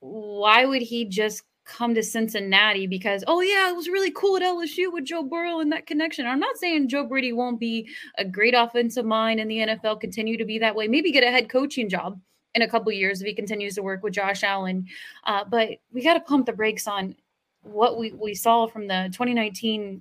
why 0.00 0.64
would 0.64 0.82
he 0.82 1.04
just 1.04 1.42
come 1.64 1.94
to 1.94 2.02
Cincinnati 2.02 2.86
because 2.86 3.22
oh 3.26 3.40
yeah, 3.40 3.70
it 3.70 3.76
was 3.76 3.88
really 3.88 4.10
cool 4.10 4.36
at 4.36 4.42
LSU 4.42 4.92
with 4.92 5.04
Joe 5.04 5.22
Burrow 5.22 5.60
and 5.60 5.70
that 5.72 5.86
connection. 5.86 6.26
I'm 6.26 6.40
not 6.40 6.56
saying 6.56 6.88
Joe 6.88 7.04
Brady 7.04 7.32
won't 7.32 7.60
be 7.60 7.88
a 8.18 8.24
great 8.24 8.54
offensive 8.54 9.04
mind 9.04 9.40
in 9.40 9.48
the 9.48 9.58
NFL, 9.58 10.00
continue 10.00 10.36
to 10.36 10.44
be 10.44 10.58
that 10.58 10.74
way. 10.74 10.88
Maybe 10.88 11.12
get 11.12 11.24
a 11.24 11.30
head 11.30 11.48
coaching 11.48 11.88
job 11.88 12.20
in 12.54 12.62
a 12.62 12.68
couple 12.68 12.90
years 12.92 13.20
if 13.20 13.26
he 13.26 13.34
continues 13.34 13.76
to 13.76 13.82
work 13.82 14.02
with 14.02 14.14
Josh 14.14 14.42
Allen. 14.42 14.86
Uh, 15.24 15.44
but 15.44 15.70
we 15.92 16.02
got 16.02 16.14
to 16.14 16.20
pump 16.20 16.46
the 16.46 16.52
brakes 16.52 16.88
on 16.88 17.14
what 17.62 17.98
we 17.98 18.12
we 18.12 18.34
saw 18.34 18.66
from 18.66 18.88
the 18.88 19.08
2019 19.12 20.00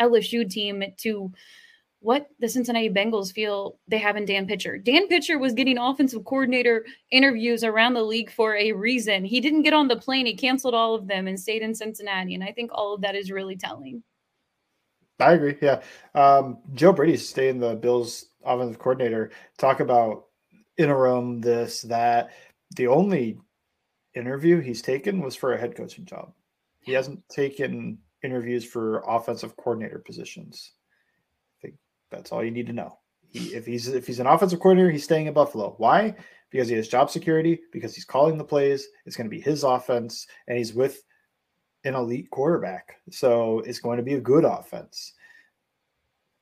LSU 0.00 0.50
team 0.50 0.82
to 0.98 1.32
what 2.04 2.28
the 2.38 2.48
Cincinnati 2.48 2.90
Bengals 2.90 3.32
feel 3.32 3.78
they 3.88 3.96
have 3.96 4.16
in 4.16 4.26
Dan 4.26 4.46
Pitcher. 4.46 4.76
Dan 4.76 5.08
Pitcher 5.08 5.38
was 5.38 5.54
getting 5.54 5.78
offensive 5.78 6.22
coordinator 6.26 6.84
interviews 7.10 7.64
around 7.64 7.94
the 7.94 8.02
league 8.02 8.30
for 8.30 8.54
a 8.56 8.72
reason. 8.72 9.24
He 9.24 9.40
didn't 9.40 9.62
get 9.62 9.72
on 9.72 9.88
the 9.88 9.96
plane, 9.96 10.26
he 10.26 10.34
canceled 10.34 10.74
all 10.74 10.94
of 10.94 11.06
them 11.06 11.26
and 11.26 11.40
stayed 11.40 11.62
in 11.62 11.74
Cincinnati. 11.74 12.34
And 12.34 12.44
I 12.44 12.52
think 12.52 12.70
all 12.74 12.92
of 12.92 13.00
that 13.00 13.14
is 13.14 13.30
really 13.30 13.56
telling. 13.56 14.02
I 15.18 15.32
agree. 15.32 15.56
Yeah. 15.62 15.80
Um, 16.14 16.58
Joe 16.74 16.92
Brady's 16.92 17.26
staying 17.26 17.58
the 17.58 17.74
Bills 17.74 18.26
offensive 18.44 18.78
coordinator, 18.78 19.30
talk 19.56 19.80
about 19.80 20.26
interim, 20.76 21.40
this, 21.40 21.82
that. 21.82 22.32
The 22.76 22.88
only 22.88 23.38
interview 24.14 24.60
he's 24.60 24.82
taken 24.82 25.20
was 25.20 25.34
for 25.34 25.54
a 25.54 25.58
head 25.58 25.74
coaching 25.74 26.04
job. 26.04 26.34
He 26.80 26.92
hasn't 26.92 27.26
taken 27.30 27.96
interviews 28.22 28.64
for 28.66 29.02
offensive 29.06 29.56
coordinator 29.56 30.00
positions. 30.00 30.72
That's 32.14 32.32
all 32.32 32.44
you 32.44 32.50
need 32.50 32.66
to 32.66 32.72
know. 32.72 32.98
He, 33.28 33.54
if 33.54 33.66
he's 33.66 33.88
if 33.88 34.06
he's 34.06 34.20
an 34.20 34.26
offensive 34.26 34.60
coordinator, 34.60 34.90
he's 34.90 35.04
staying 35.04 35.26
in 35.26 35.34
Buffalo. 35.34 35.74
Why? 35.78 36.14
Because 36.50 36.68
he 36.68 36.76
has 36.76 36.88
job 36.88 37.10
security. 37.10 37.60
Because 37.72 37.94
he's 37.94 38.04
calling 38.04 38.38
the 38.38 38.44
plays. 38.44 38.86
It's 39.06 39.16
going 39.16 39.28
to 39.28 39.36
be 39.36 39.40
his 39.40 39.64
offense, 39.64 40.26
and 40.46 40.56
he's 40.56 40.72
with 40.72 41.02
an 41.84 41.94
elite 41.94 42.30
quarterback. 42.30 42.96
So 43.10 43.60
it's 43.60 43.80
going 43.80 43.98
to 43.98 44.04
be 44.04 44.14
a 44.14 44.20
good 44.20 44.44
offense. 44.44 45.12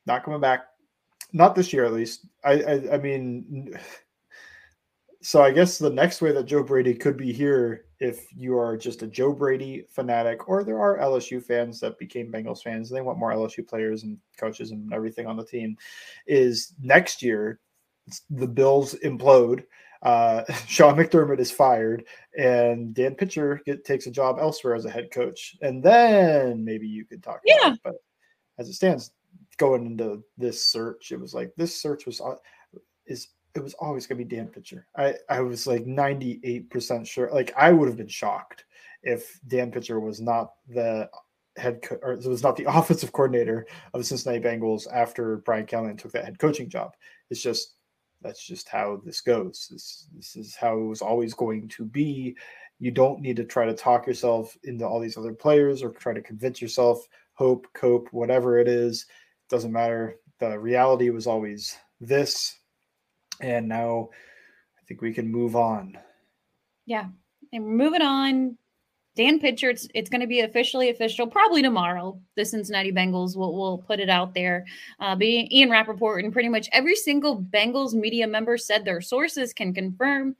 Not 0.05 0.23
coming 0.23 0.41
back, 0.41 0.65
not 1.31 1.55
this 1.55 1.73
year 1.73 1.85
at 1.85 1.93
least. 1.93 2.25
I 2.43 2.61
I, 2.61 2.93
I 2.93 2.97
mean 2.97 3.77
so 5.23 5.41
I 5.41 5.51
guess 5.51 5.77
the 5.77 5.89
next 5.89 6.21
way 6.21 6.33
that 6.33 6.45
Joe 6.45 6.63
Brady 6.63 6.93
could 6.93 7.15
be 7.15 7.31
here, 7.31 7.85
if 7.99 8.27
you 8.35 8.57
are 8.57 8.75
just 8.75 9.03
a 9.03 9.07
Joe 9.07 9.31
Brady 9.31 9.85
fanatic, 9.89 10.49
or 10.49 10.65
there 10.65 10.79
are 10.79 10.99
LSU 10.99 11.41
fans 11.41 11.79
that 11.79 11.97
became 11.97 12.29
Bengals 12.29 12.61
fans, 12.61 12.91
and 12.91 12.97
they 12.97 13.01
want 13.01 13.17
more 13.17 13.31
LSU 13.31 13.65
players 13.65 14.03
and 14.03 14.17
coaches 14.37 14.71
and 14.71 14.93
everything 14.93 15.25
on 15.25 15.37
the 15.37 15.45
team, 15.45 15.77
is 16.27 16.73
next 16.81 17.21
year 17.21 17.61
the 18.29 18.47
Bills 18.47 18.95
implode. 19.03 19.63
Uh, 20.01 20.43
Sean 20.67 20.97
McDermott 20.97 21.39
is 21.39 21.51
fired, 21.51 22.03
and 22.37 22.93
Dan 22.93 23.15
Pitcher 23.15 23.61
get, 23.65 23.85
takes 23.85 24.07
a 24.07 24.11
job 24.11 24.37
elsewhere 24.41 24.75
as 24.75 24.83
a 24.83 24.91
head 24.91 25.09
coach, 25.09 25.55
and 25.61 25.81
then 25.81 26.65
maybe 26.65 26.85
you 26.85 27.05
could 27.05 27.23
talk. 27.23 27.39
Yeah. 27.45 27.73
It. 27.73 27.79
But 27.81 27.95
as 28.59 28.67
it 28.67 28.73
stands, 28.73 29.13
going 29.55 29.85
into 29.85 30.21
this 30.37 30.65
search, 30.65 31.13
it 31.13 31.19
was 31.19 31.33
like 31.33 31.53
this 31.55 31.81
search 31.81 32.05
was 32.05 32.19
uh, 32.19 32.35
is 33.07 33.29
it 33.55 33.63
was 33.63 33.73
always 33.75 34.07
going 34.07 34.17
to 34.17 34.25
be 34.25 34.35
Dan 34.35 34.47
Pitcher. 34.47 34.87
I, 34.97 35.15
I 35.29 35.41
was 35.41 35.67
like 35.67 35.85
98% 35.85 37.05
sure. 37.05 37.29
Like, 37.31 37.53
I 37.55 37.71
would 37.71 37.87
have 37.87 37.97
been 37.97 38.07
shocked 38.07 38.65
if 39.03 39.39
Dan 39.47 39.71
Pitcher 39.71 39.99
was 39.99 40.19
not 40.19 40.53
the 40.67 41.09
head 41.57 41.81
co- 41.83 41.99
or 42.01 42.13
it 42.13 42.25
was 42.25 42.43
not 42.43 42.55
the 42.55 42.65
offensive 42.67 43.11
coordinator 43.11 43.67
of 43.93 43.99
the 43.99 44.05
Cincinnati 44.05 44.43
Bengals 44.43 44.87
after 44.91 45.37
Brian 45.37 45.65
Callahan 45.65 45.97
took 45.97 46.11
that 46.13 46.25
head 46.25 46.39
coaching 46.39 46.69
job. 46.69 46.95
It's 47.29 47.41
just 47.41 47.75
that's 48.21 48.43
just 48.45 48.69
how 48.69 49.01
this 49.05 49.21
goes. 49.21 49.67
This 49.69 50.07
this 50.15 50.35
is 50.35 50.55
how 50.55 50.77
it 50.77 50.85
was 50.85 51.01
always 51.01 51.33
going 51.33 51.67
to 51.69 51.85
be. 51.85 52.35
You 52.79 52.91
don't 52.91 53.21
need 53.21 53.35
to 53.37 53.43
try 53.43 53.65
to 53.65 53.73
talk 53.73 54.07
yourself 54.07 54.57
into 54.63 54.85
all 54.87 54.99
these 54.99 55.17
other 55.17 55.33
players 55.33 55.83
or 55.83 55.91
try 55.91 56.13
to 56.13 56.21
convince 56.21 56.61
yourself, 56.61 57.05
hope, 57.33 57.67
cope, 57.73 58.07
whatever 58.11 58.57
it 58.57 58.67
is. 58.67 59.05
Doesn't 59.49 59.71
matter. 59.71 60.17
The 60.39 60.57
reality 60.57 61.09
was 61.09 61.27
always 61.27 61.77
this 62.01 62.57
and 63.43 63.67
now 63.67 64.09
I 64.79 64.85
think 64.87 65.01
we 65.01 65.13
can 65.13 65.29
move 65.29 65.55
on. 65.55 65.97
Yeah. 66.85 67.07
And 67.51 67.65
moving 67.67 68.01
on. 68.01 68.57
Dan 69.15 69.39
Pitcher, 69.39 69.69
it's, 69.69 69.87
it's 69.93 70.09
going 70.09 70.21
to 70.21 70.27
be 70.27 70.39
officially 70.39 70.89
official 70.89 71.27
probably 71.27 71.61
tomorrow. 71.61 72.19
The 72.35 72.45
Cincinnati 72.45 72.91
Bengals 72.91 73.37
will, 73.37 73.55
will 73.55 73.77
put 73.77 73.99
it 73.99 74.09
out 74.09 74.33
there. 74.33 74.65
Uh, 74.99 75.15
being 75.15 75.51
Ian 75.51 75.69
Rapoport 75.69 76.23
and 76.23 76.33
pretty 76.33 76.49
much 76.49 76.67
every 76.71 76.95
single 76.95 77.39
Bengals 77.39 77.93
media 77.93 78.25
member 78.25 78.57
said 78.57 78.83
their 78.83 79.01
sources 79.01 79.53
can 79.53 79.71
confirm 79.71 80.35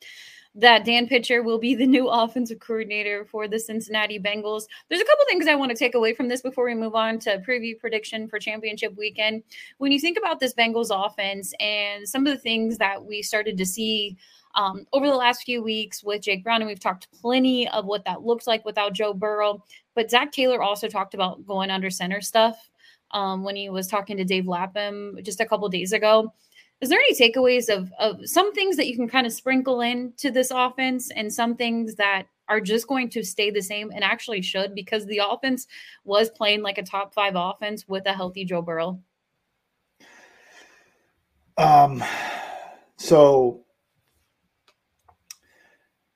that 0.55 0.85
Dan 0.85 1.07
Pitcher 1.07 1.41
will 1.41 1.57
be 1.57 1.75
the 1.75 1.87
new 1.87 2.07
offensive 2.09 2.59
coordinator 2.59 3.25
for 3.25 3.47
the 3.47 3.59
Cincinnati 3.59 4.19
Bengals. 4.19 4.63
There's 4.89 5.01
a 5.01 5.05
couple 5.05 5.25
things 5.27 5.47
I 5.47 5.55
want 5.55 5.71
to 5.71 5.77
take 5.77 5.95
away 5.95 6.13
from 6.13 6.27
this 6.27 6.41
before 6.41 6.65
we 6.65 6.75
move 6.75 6.95
on 6.95 7.19
to 7.19 7.41
preview 7.47 7.77
prediction 7.79 8.27
for 8.27 8.39
championship 8.39 8.95
weekend. 8.95 9.43
When 9.77 9.91
you 9.91 9.99
think 9.99 10.17
about 10.17 10.39
this 10.39 10.53
Bengals 10.53 10.89
offense 10.91 11.53
and 11.59 12.07
some 12.07 12.27
of 12.27 12.33
the 12.33 12.39
things 12.39 12.77
that 12.77 13.03
we 13.03 13.21
started 13.21 13.57
to 13.57 13.65
see 13.65 14.17
um, 14.55 14.85
over 14.93 15.07
the 15.07 15.15
last 15.15 15.43
few 15.43 15.63
weeks 15.63 16.03
with 16.03 16.21
Jake 16.21 16.43
Brown, 16.43 16.61
and 16.61 16.67
we've 16.67 16.79
talked 16.79 17.07
plenty 17.11 17.67
of 17.69 17.85
what 17.85 18.05
that 18.05 18.21
looks 18.21 18.45
like 18.45 18.63
without 18.65 18.93
Joe 18.93 19.13
Burrow. 19.13 19.63
But 19.95 20.11
Zac 20.11 20.31
Taylor 20.31 20.61
also 20.61 20.87
talked 20.87 21.15
about 21.15 21.45
going 21.47 21.71
under 21.71 21.89
center 21.89 22.21
stuff 22.21 22.69
um, 23.09 23.43
when 23.43 23.55
he 23.55 23.69
was 23.69 23.87
talking 23.87 24.17
to 24.17 24.23
Dave 24.23 24.47
Lapham 24.47 25.17
just 25.23 25.39
a 25.39 25.45
couple 25.45 25.67
days 25.69 25.91
ago 25.91 26.31
is 26.83 26.89
there 26.89 26.99
any 26.99 27.15
takeaways 27.15 27.69
of 27.69 27.91
of 27.97 28.27
some 28.27 28.53
things 28.53 28.75
that 28.75 28.87
you 28.87 28.95
can 28.95 29.07
kind 29.07 29.25
of 29.25 29.31
sprinkle 29.31 29.79
into 29.79 30.29
this 30.29 30.51
offense 30.51 31.09
and 31.11 31.33
some 31.33 31.55
things 31.55 31.95
that 31.95 32.27
are 32.49 32.59
just 32.59 32.87
going 32.87 33.09
to 33.09 33.23
stay 33.23 33.49
the 33.49 33.61
same 33.61 33.89
and 33.91 34.03
actually 34.03 34.41
should 34.41 34.75
because 34.75 35.05
the 35.05 35.21
offense 35.25 35.65
was 36.03 36.29
playing 36.29 36.61
like 36.61 36.77
a 36.77 36.83
top 36.83 37.13
five 37.13 37.33
offense 37.37 37.87
with 37.87 38.05
a 38.05 38.11
healthy 38.11 38.43
Joe 38.43 38.61
Burrow? 38.61 38.99
Um, 41.57 42.03
so 42.97 43.63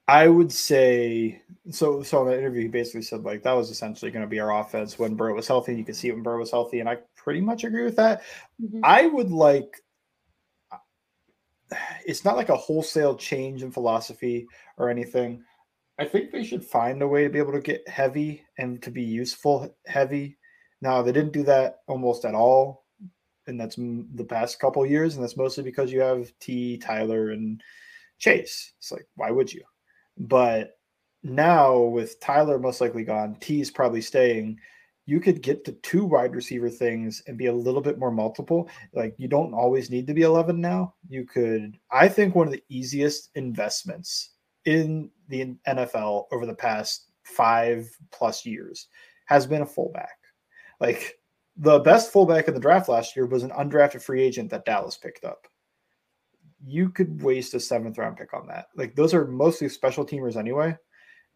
I 0.06 0.28
would 0.28 0.52
say 0.52 1.42
so. 1.72 2.04
So 2.04 2.24
in 2.24 2.32
the 2.32 2.38
interview, 2.38 2.64
he 2.64 2.68
basically 2.68 3.04
said 3.04 3.24
like 3.24 3.42
that 3.44 3.54
was 3.54 3.70
essentially 3.70 4.12
going 4.12 4.26
to 4.26 4.30
be 4.30 4.42
our 4.42 4.60
offense 4.60 5.00
when 5.00 5.16
Burrow 5.16 5.36
was 5.36 5.48
healthy. 5.48 5.76
You 5.76 5.86
could 5.86 5.96
see 5.96 6.10
it 6.10 6.14
when 6.14 6.24
Burrow 6.24 6.40
was 6.40 6.52
healthy, 6.52 6.82
and 6.82 6.90
I 6.90 6.98
pretty 7.16 7.40
much 7.40 7.64
agree 7.64 7.86
with 7.86 7.96
that. 7.96 8.24
Mm-hmm. 8.62 8.82
I 8.84 9.08
would 9.08 9.32
like 9.32 9.82
it's 12.06 12.24
not 12.26 12.38
like 12.38 12.50
a 12.50 12.56
wholesale 12.56 13.16
change 13.16 13.64
in 13.64 13.72
philosophy 13.72 14.48
or 14.78 14.90
anything. 14.90 15.44
I 16.00 16.06
think 16.06 16.32
they 16.32 16.44
should 16.44 16.64
find 16.64 17.02
a 17.02 17.08
way 17.08 17.24
to 17.24 17.30
be 17.30 17.40
able 17.40 17.54
to 17.54 17.62
get 17.62 17.88
heavy 17.88 18.44
and 18.58 18.82
to 18.84 18.92
be 18.92 19.04
useful 19.04 19.76
heavy. 19.86 20.38
Now 20.82 21.02
they 21.02 21.12
didn't 21.12 21.34
do 21.34 21.44
that 21.44 21.80
almost 21.88 22.24
at 22.24 22.36
all, 22.36 22.86
and 23.48 23.60
that's 23.60 23.76
the 23.76 24.26
past 24.28 24.60
couple 24.60 24.86
years, 24.86 25.16
and 25.16 25.24
that's 25.24 25.38
mostly 25.38 25.64
because 25.64 25.92
you 25.92 26.02
have 26.02 26.32
T, 26.40 26.78
Tyler, 26.78 27.32
and 27.32 27.62
Chase. 28.20 28.74
It's 28.78 28.92
like 28.92 29.08
why 29.16 29.32
would 29.32 29.52
you? 29.52 29.64
But 30.18 30.78
now 31.24 31.80
with 31.80 32.20
Tyler 32.20 32.60
most 32.60 32.80
likely 32.80 33.04
gone, 33.04 33.38
T 33.40 33.60
is 33.60 33.72
probably 33.72 34.02
staying 34.02 34.60
you 35.08 35.22
could 35.22 35.42
get 35.42 35.64
to 35.64 35.72
two 35.72 36.04
wide 36.04 36.36
receiver 36.36 36.70
things 36.70 37.24
and 37.28 37.38
be 37.38 37.46
a 37.46 37.54
little 37.54 37.82
bit 37.82 37.98
more 37.98 38.12
multiple. 38.12 38.70
Like 38.94 39.16
you 39.18 39.30
don't 39.30 39.54
always 39.54 39.90
need 39.90 40.06
to 40.08 40.14
be 40.14 40.24
11 40.24 40.60
now. 40.60 40.96
You 41.08 41.26
could, 41.26 41.80
I 41.90 42.10
think, 42.10 42.36
one 42.36 42.46
of 42.46 42.54
the 42.54 42.64
easiest 42.68 43.30
investments 43.36 44.32
in 44.66 45.10
the 45.30 45.56
NFL 45.66 46.26
over 46.34 46.46
the 46.46 46.54
past 46.54 47.12
five 47.24 47.90
plus 48.12 48.46
years 48.46 48.88
has 49.28 49.48
been 49.48 49.62
a 49.62 49.66
fullback. 49.66 50.18
Like 50.82 51.18
the 51.56 51.80
best 51.80 52.12
fullback 52.12 52.50
in 52.50 52.54
the 52.54 52.60
draft 52.60 52.90
last 52.90 53.16
year 53.16 53.26
was 53.26 53.44
an 53.44 53.52
undrafted 53.52 54.02
free 54.02 54.22
agent 54.22 54.50
that 54.50 54.66
Dallas 54.66 54.98
picked 54.98 55.24
up. 55.24 55.48
You 56.66 56.90
could 56.90 57.24
waste 57.24 57.54
a 57.54 57.62
seventh 57.62 57.98
round 57.98 58.18
pick 58.18 58.34
on 58.34 58.46
that. 58.48 58.68
Like 58.76 58.94
those 58.94 59.14
are 59.14 59.26
mostly 59.26 59.70
special 59.70 60.06
teamers 60.06 60.36
anyway. 60.36 60.76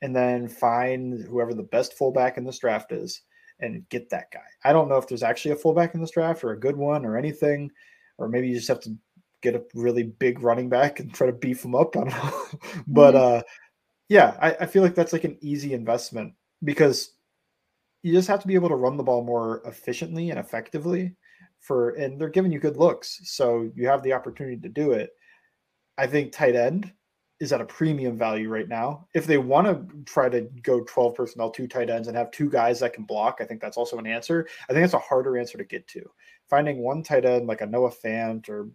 And 0.01 0.13
then 0.13 0.49
find 0.49 1.23
whoever 1.25 1.53
the 1.53 1.63
best 1.63 1.93
fullback 1.93 2.37
in 2.37 2.43
this 2.43 2.59
draft 2.59 2.91
is 2.91 3.21
and 3.61 3.87
get 3.89 4.09
that 4.09 4.31
guy. 4.31 4.39
I 4.63 4.73
don't 4.73 4.89
know 4.89 4.97
if 4.97 5.07
there's 5.07 5.23
actually 5.23 5.51
a 5.51 5.57
fullback 5.57 5.93
in 5.93 6.01
this 6.01 6.11
draft 6.11 6.43
or 6.43 6.51
a 6.51 6.59
good 6.59 6.75
one 6.75 7.05
or 7.05 7.17
anything, 7.17 7.71
or 8.17 8.27
maybe 8.27 8.47
you 8.47 8.55
just 8.55 8.67
have 8.67 8.81
to 8.81 8.95
get 9.41 9.55
a 9.55 9.63
really 9.73 10.03
big 10.03 10.41
running 10.41 10.69
back 10.69 10.99
and 10.99 11.13
try 11.13 11.27
to 11.27 11.33
beef 11.33 11.63
him 11.63 11.75
up. 11.75 11.95
I 11.95 12.01
don't 12.01 12.09
know. 12.09 12.45
but 12.87 13.13
mm-hmm. 13.13 13.39
uh, 13.39 13.41
yeah, 14.09 14.37
I, 14.41 14.51
I 14.61 14.65
feel 14.65 14.83
like 14.83 14.95
that's 14.95 15.13
like 15.13 15.23
an 15.23 15.37
easy 15.41 15.73
investment 15.73 16.33
because 16.63 17.13
you 18.03 18.13
just 18.13 18.27
have 18.27 18.41
to 18.41 18.47
be 18.47 18.55
able 18.55 18.69
to 18.69 18.75
run 18.75 18.97
the 18.97 19.03
ball 19.03 19.23
more 19.23 19.61
efficiently 19.65 20.31
and 20.31 20.39
effectively 20.39 21.15
for 21.59 21.91
and 21.91 22.19
they're 22.19 22.29
giving 22.29 22.51
you 22.51 22.59
good 22.59 22.77
looks. 22.77 23.21
So 23.23 23.69
you 23.75 23.87
have 23.87 24.03
the 24.03 24.13
opportunity 24.13 24.57
to 24.57 24.69
do 24.69 24.91
it. 24.91 25.11
I 25.97 26.07
think 26.07 26.31
tight 26.31 26.55
end 26.55 26.91
is 27.41 27.51
at 27.51 27.59
a 27.59 27.65
premium 27.65 28.15
value 28.15 28.47
right 28.47 28.69
now. 28.69 29.07
If 29.15 29.25
they 29.25 29.39
want 29.39 29.65
to 29.65 30.03
try 30.05 30.29
to 30.29 30.41
go 30.61 30.81
12 30.81 31.15
personnel, 31.15 31.49
two 31.49 31.67
tight 31.67 31.89
ends, 31.89 32.07
and 32.07 32.15
have 32.15 32.29
two 32.29 32.51
guys 32.51 32.79
that 32.79 32.93
can 32.93 33.03
block, 33.03 33.39
I 33.41 33.45
think 33.45 33.59
that's 33.59 33.77
also 33.77 33.97
an 33.97 34.05
answer. 34.05 34.47
I 34.69 34.73
think 34.73 34.83
that's 34.83 34.93
a 34.93 34.99
harder 34.99 35.39
answer 35.39 35.57
to 35.57 35.65
get 35.65 35.87
to. 35.89 36.07
Finding 36.51 36.83
one 36.83 37.01
tight 37.01 37.25
end 37.25 37.47
like 37.47 37.61
a 37.61 37.65
Noah 37.65 37.91
Fant 37.91 38.47
or 38.47 38.69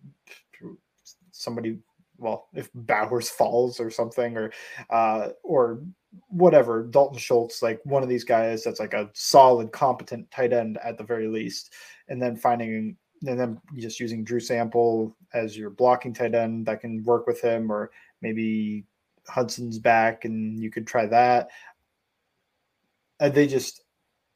somebody, 1.30 1.78
well, 2.18 2.48
if 2.54 2.68
Bowers 2.74 3.30
falls 3.38 3.78
or 3.78 3.88
something, 3.88 4.36
or 4.36 4.52
uh, 4.90 5.28
or 5.44 5.80
whatever, 6.28 6.82
Dalton 6.82 7.18
Schultz, 7.18 7.62
like 7.62 7.80
one 7.84 8.02
of 8.02 8.08
these 8.08 8.24
guys 8.24 8.64
that's 8.64 8.80
like 8.80 8.94
a 8.94 9.10
solid, 9.14 9.70
competent 9.70 10.28
tight 10.32 10.52
end 10.52 10.76
at 10.82 10.98
the 10.98 11.04
very 11.04 11.28
least, 11.28 11.72
and 12.08 12.20
then 12.20 12.34
finding 12.34 12.96
and 13.26 13.38
then 13.38 13.60
just 13.76 14.00
using 14.00 14.24
Drew 14.24 14.40
Sample 14.40 15.16
as 15.32 15.56
your 15.56 15.70
blocking 15.70 16.12
tight 16.12 16.34
end 16.34 16.66
that 16.66 16.80
can 16.80 17.02
work 17.04 17.26
with 17.26 17.40
him, 17.40 17.70
or 17.70 17.90
maybe 18.26 18.84
Hudson's 19.28 19.78
back 19.78 20.24
and 20.24 20.60
you 20.60 20.70
could 20.70 20.86
try 20.86 21.06
that. 21.06 21.48
Uh, 23.20 23.28
they 23.28 23.46
just, 23.46 23.82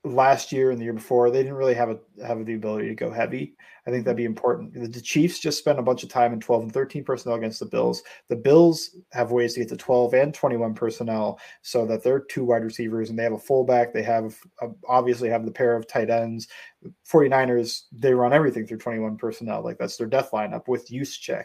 last 0.04 0.52
year 0.52 0.70
and 0.70 0.80
the 0.80 0.85
year 0.85 0.92
before, 0.92 1.30
they 1.30 1.42
didn't 1.42 1.59
really 1.59 1.75
have 1.75 1.90
a 1.90 1.99
have 2.26 2.44
the 2.47 2.54
ability 2.54 2.88
to 2.88 2.94
go 2.94 3.11
heavy. 3.11 3.54
I 3.87 3.90
think 3.90 4.04
that'd 4.04 4.16
be 4.16 4.25
important. 4.25 4.92
The 4.92 5.00
Chiefs 5.00 5.38
just 5.38 5.59
spent 5.59 5.78
a 5.78 5.82
bunch 5.82 6.02
of 6.02 6.09
time 6.09 6.32
in 6.32 6.40
12 6.40 6.62
and 6.64 6.73
13 6.73 7.04
personnel 7.04 7.37
against 7.37 7.61
the 7.61 7.66
Bills. 7.66 8.02
The 8.28 8.37
Bills 8.37 8.97
have 9.12 9.32
ways 9.32 9.54
to 9.54 9.61
get 9.61 9.68
to 9.70 9.76
12 9.76 10.14
and 10.14 10.32
21 10.32 10.75
personnel 10.75 11.38
so 11.62 11.85
that 11.87 12.02
they're 12.02 12.20
two 12.20 12.44
wide 12.44 12.64
receivers 12.64 13.11
and 13.11 13.18
they 13.18 13.25
have 13.25 13.32
a 13.32 13.38
fullback. 13.38 13.92
They 13.92 14.02
have 14.02 14.37
uh, 14.62 14.68
obviously 14.88 15.28
have 15.28 15.44
the 15.44 15.50
pair 15.50 15.76
of 15.76 15.87
tight 15.87 16.09
ends. 16.09 16.49
49ers, 17.11 17.82
they 17.92 18.14
run 18.14 18.32
everything 18.32 18.66
through 18.66 18.78
21 18.78 19.16
personnel. 19.16 19.62
Like 19.62 19.78
that's 19.78 19.97
their 19.97 20.06
death 20.06 20.30
lineup 20.30 20.68
with 20.68 20.88
Juszczyk 20.88 21.44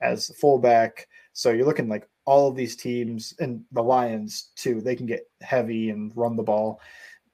as 0.00 0.28
fullback. 0.40 1.08
So 1.36 1.50
you're 1.50 1.66
looking 1.66 1.90
like 1.90 2.08
all 2.24 2.48
of 2.48 2.56
these 2.56 2.76
teams 2.76 3.34
and 3.40 3.62
the 3.70 3.82
Lions 3.82 4.52
too, 4.56 4.80
they 4.80 4.96
can 4.96 5.04
get 5.04 5.28
heavy 5.42 5.90
and 5.90 6.10
run 6.16 6.34
the 6.34 6.42
ball. 6.42 6.80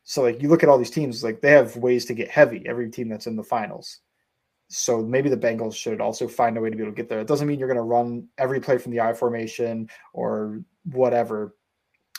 So 0.02 0.22
like 0.22 0.42
you 0.42 0.48
look 0.48 0.64
at 0.64 0.68
all 0.68 0.76
these 0.76 0.90
teams, 0.90 1.22
like 1.22 1.40
they 1.40 1.52
have 1.52 1.76
ways 1.76 2.04
to 2.06 2.14
get 2.14 2.28
heavy. 2.28 2.64
Every 2.66 2.90
team 2.90 3.08
that's 3.08 3.28
in 3.28 3.36
the 3.36 3.44
finals. 3.44 4.00
So 4.66 5.02
maybe 5.04 5.28
the 5.28 5.36
Bengals 5.36 5.76
should 5.76 6.00
also 6.00 6.26
find 6.26 6.58
a 6.58 6.60
way 6.60 6.68
to 6.68 6.74
be 6.74 6.82
able 6.82 6.90
to 6.90 6.96
get 6.96 7.08
there. 7.08 7.20
It 7.20 7.28
doesn't 7.28 7.46
mean 7.46 7.60
you're 7.60 7.68
going 7.68 7.76
to 7.76 7.82
run 7.84 8.26
every 8.38 8.58
play 8.58 8.76
from 8.76 8.90
the 8.90 9.00
I 9.00 9.12
formation 9.12 9.88
or 10.12 10.64
whatever, 10.90 11.54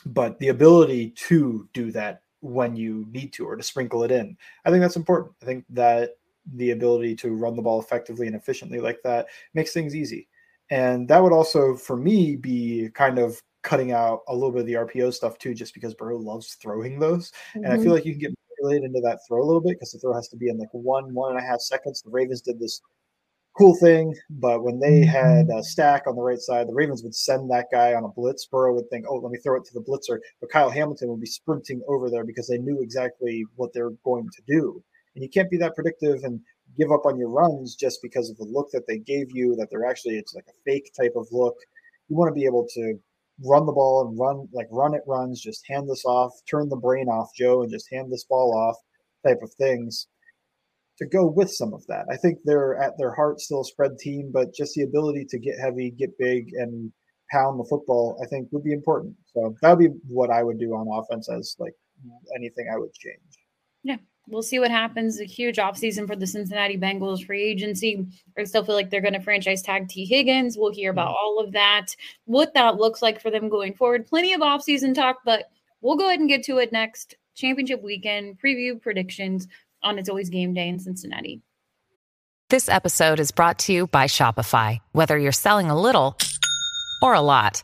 but 0.06 0.40
the 0.40 0.48
ability 0.48 1.10
to 1.28 1.68
do 1.74 1.92
that 1.92 2.22
when 2.40 2.78
you 2.78 3.06
need 3.10 3.34
to 3.34 3.46
or 3.46 3.58
to 3.58 3.64
sprinkle 3.64 4.04
it 4.04 4.12
in, 4.12 4.38
I 4.64 4.70
think 4.70 4.82
that's 4.82 4.96
important. 4.96 5.34
I 5.42 5.46
think 5.46 5.66
that 5.72 6.12
the 6.56 6.72
ability 6.72 7.18
to 7.18 7.34
run 7.34 7.58
the 7.58 7.62
ball 7.62 7.82
effectively 7.82 8.28
and 8.28 8.38
efficiently 8.38 8.80
like 8.80 9.02
that 9.04 9.28
makes 9.54 9.74
things 9.74 9.98
easy. 9.98 10.30
And 10.74 11.08
that 11.08 11.22
would 11.22 11.34
also, 11.34 11.76
for 11.76 11.96
me, 11.96 12.36
be 12.36 12.90
kind 12.96 13.20
of 13.20 13.40
cutting 13.62 13.92
out 13.92 14.22
a 14.28 14.34
little 14.34 14.52
bit 14.52 14.62
of 14.62 14.66
the 14.66 14.74
RPO 14.74 15.14
stuff 15.14 15.38
too, 15.38 15.54
just 15.54 15.76
because 15.76 15.94
Burrow 15.94 16.18
loves 16.18 16.56
throwing 16.56 16.98
those. 16.98 17.30
Mm-hmm. 17.30 17.64
And 17.64 17.68
I 17.68 17.76
feel 17.76 17.86
mm-hmm. 17.86 17.92
like 17.92 18.06
you 18.06 18.14
can 18.14 18.22
get 18.22 18.34
manipulated 18.50 18.88
into 18.88 19.02
that 19.02 19.20
throw 19.28 19.44
a 19.44 19.46
little 19.46 19.62
bit 19.62 19.74
because 19.74 19.92
the 19.92 20.00
throw 20.00 20.16
has 20.16 20.30
to 20.30 20.36
be 20.36 20.50
in 20.50 20.58
like 20.58 20.70
one, 20.72 21.14
one 21.14 21.30
and 21.30 21.40
a 21.40 21.48
half 21.48 21.62
seconds. 21.62 22.02
The 22.02 22.10
Ravens 22.10 22.42
did 22.42 22.60
this 22.60 22.82
cool 23.56 23.76
thing, 23.76 24.16
but 24.32 24.64
when 24.64 24.80
they 24.80 25.02
had 25.02 25.46
mm-hmm. 25.46 25.60
a 25.60 25.64
stack 25.64 26.08
on 26.08 26.16
the 26.16 26.24
right 26.24 26.40
side, 26.40 26.68
the 26.68 26.74
Ravens 26.74 27.04
would 27.04 27.14
send 27.14 27.52
that 27.52 27.68
guy 27.72 27.94
on 27.94 28.04
a 28.04 28.10
blitz. 28.10 28.48
Burrow 28.48 28.74
would 28.74 28.90
think, 28.90 29.06
oh, 29.08 29.18
let 29.18 29.32
me 29.32 29.38
throw 29.38 29.58
it 29.58 29.66
to 29.66 29.74
the 29.76 29.82
blitzer. 29.82 30.18
But 30.42 30.50
Kyle 30.50 30.72
Hamilton 30.72 31.10
would 31.10 31.22
be 31.22 31.28
sprinting 31.28 31.84
over 31.88 32.10
there 32.10 32.26
because 32.26 32.48
they 32.48 32.58
knew 32.58 32.82
exactly 32.82 33.46
what 33.58 33.72
they're 33.74 33.92
going 34.04 34.28
to 34.28 34.42
do. 34.48 34.84
And 35.14 35.24
you 35.24 35.30
can't 35.30 35.52
be 35.52 35.58
that 35.58 35.76
predictive 35.76 36.24
and 36.24 36.42
give 36.78 36.92
up 36.92 37.06
on 37.06 37.18
your 37.18 37.30
runs 37.30 37.76
just 37.76 38.00
because 38.02 38.30
of 38.30 38.38
the 38.38 38.46
look 38.46 38.70
that 38.72 38.88
they 38.88 39.00
gave 39.00 39.28
you, 39.32 39.56
that 39.58 39.68
they're 39.70 39.86
actually, 39.86 40.18
it's 40.18 40.34
like 40.34 40.46
a 40.48 40.62
fake 40.66 40.92
type 41.00 41.14
of 41.16 41.28
look. 41.32 41.56
You 42.10 42.16
want 42.16 42.30
to 42.30 42.40
be 42.40 42.46
able 42.46 42.68
to 42.74 42.96
run 43.44 43.66
the 43.66 43.72
ball 43.72 44.08
and 44.08 44.20
run 44.20 44.48
like 44.54 44.68
run 44.72 44.94
it 44.94 45.02
runs, 45.08 45.42
just 45.42 45.68
hand 45.68 45.90
this 45.90 46.06
off, 46.06 46.32
turn 46.50 46.70
the 46.70 46.76
brain 46.76 47.08
off, 47.08 47.30
Joe, 47.36 47.64
and 47.64 47.72
just 47.72 47.92
hand 47.92 48.12
this 48.12 48.26
ball 48.26 48.56
off 48.56 48.76
type 49.26 49.40
of 49.42 49.52
things 49.54 50.08
to 51.00 51.06
go 51.08 51.26
with 51.26 51.50
some 51.50 51.74
of 51.74 51.86
that. 51.88 52.06
I 52.12 52.18
think 52.18 52.40
they're 52.44 52.76
at 52.76 52.98
their 52.98 53.14
heart 53.14 53.40
still 53.40 53.62
a 53.62 53.66
spread 53.66 53.98
team, 54.00 54.32
but 54.32 54.54
just 54.54 54.76
the 54.76 54.84
ability 54.84 55.26
to 55.30 55.40
get 55.40 55.56
heavy, 55.60 55.92
get 55.92 56.18
big, 56.20 56.50
and 56.54 56.92
pound 57.32 57.60
the 57.60 57.68
football, 57.70 58.20
I 58.24 58.28
think 58.28 58.50
would 58.52 58.64
be 58.64 58.74
important. 58.74 59.16
So 59.34 59.56
that 59.62 59.70
would 59.72 59.80
be 59.80 60.00
what 60.08 60.30
I 60.30 60.44
would 60.44 60.60
do 60.60 60.74
on 60.74 61.04
offense 61.04 61.30
as 61.30 61.56
like 61.58 61.74
anything 62.36 62.68
I 62.72 62.78
would 62.78 62.94
change. 62.94 63.40
Yeah 63.84 63.98
we'll 64.28 64.42
see 64.42 64.60
what 64.60 64.72
happens. 64.72 65.20
A 65.20 65.26
huge 65.26 65.58
offseason 65.58 66.08
for 66.08 66.16
the 66.16 66.28
Cincinnati 66.28 66.78
Bengals 66.78 67.26
free 67.26 67.44
agency. 67.44 68.06
I 68.38 68.44
still 68.46 68.64
feel 68.64 68.76
like 68.76 68.90
they're 68.90 69.02
going 69.02 69.14
to 69.14 69.20
franchise 69.20 69.62
tag 69.62 69.90
T. 69.90 70.06
Higgins. 70.06 70.58
We'll 70.58 70.74
hear 70.74 70.92
about 70.92 71.10
mm-hmm. 71.10 71.26
all 71.26 71.40
of 71.40 71.52
that, 71.54 71.96
what 72.26 72.54
that 72.54 72.78
looks 72.78 73.02
like 73.02 73.22
for 73.22 73.30
them 73.30 73.50
going 73.50 73.74
forward. 73.74 74.08
Plenty 74.08 74.34
of 74.34 74.42
offseason 74.42 74.94
talk, 74.96 75.20
but 75.26 75.50
we'll 75.82 75.98
go 75.98 76.08
ahead 76.08 76.20
and 76.20 76.30
get 76.30 76.44
to 76.44 76.58
it 76.58 76.72
next. 76.72 77.16
Championship 77.36 77.82
weekend 77.82 78.40
preview 78.40 78.80
predictions 78.80 79.48
on 79.82 79.98
It's 79.98 80.10
Always 80.10 80.30
Game 80.30 80.54
Day 80.54 80.70
in 80.70 80.80
Cincinnati. 80.80 81.42
This 82.50 82.70
episode 82.70 83.20
is 83.20 83.32
brought 83.32 83.58
to 83.60 83.74
you 83.74 83.88
by 83.88 84.06
Shopify. 84.06 84.78
Whether 84.92 85.18
you're 85.18 85.32
selling 85.32 85.72
a 85.72 85.80
little 85.80 86.18
or 87.02 87.16
a 87.16 87.22
lot, 87.22 87.64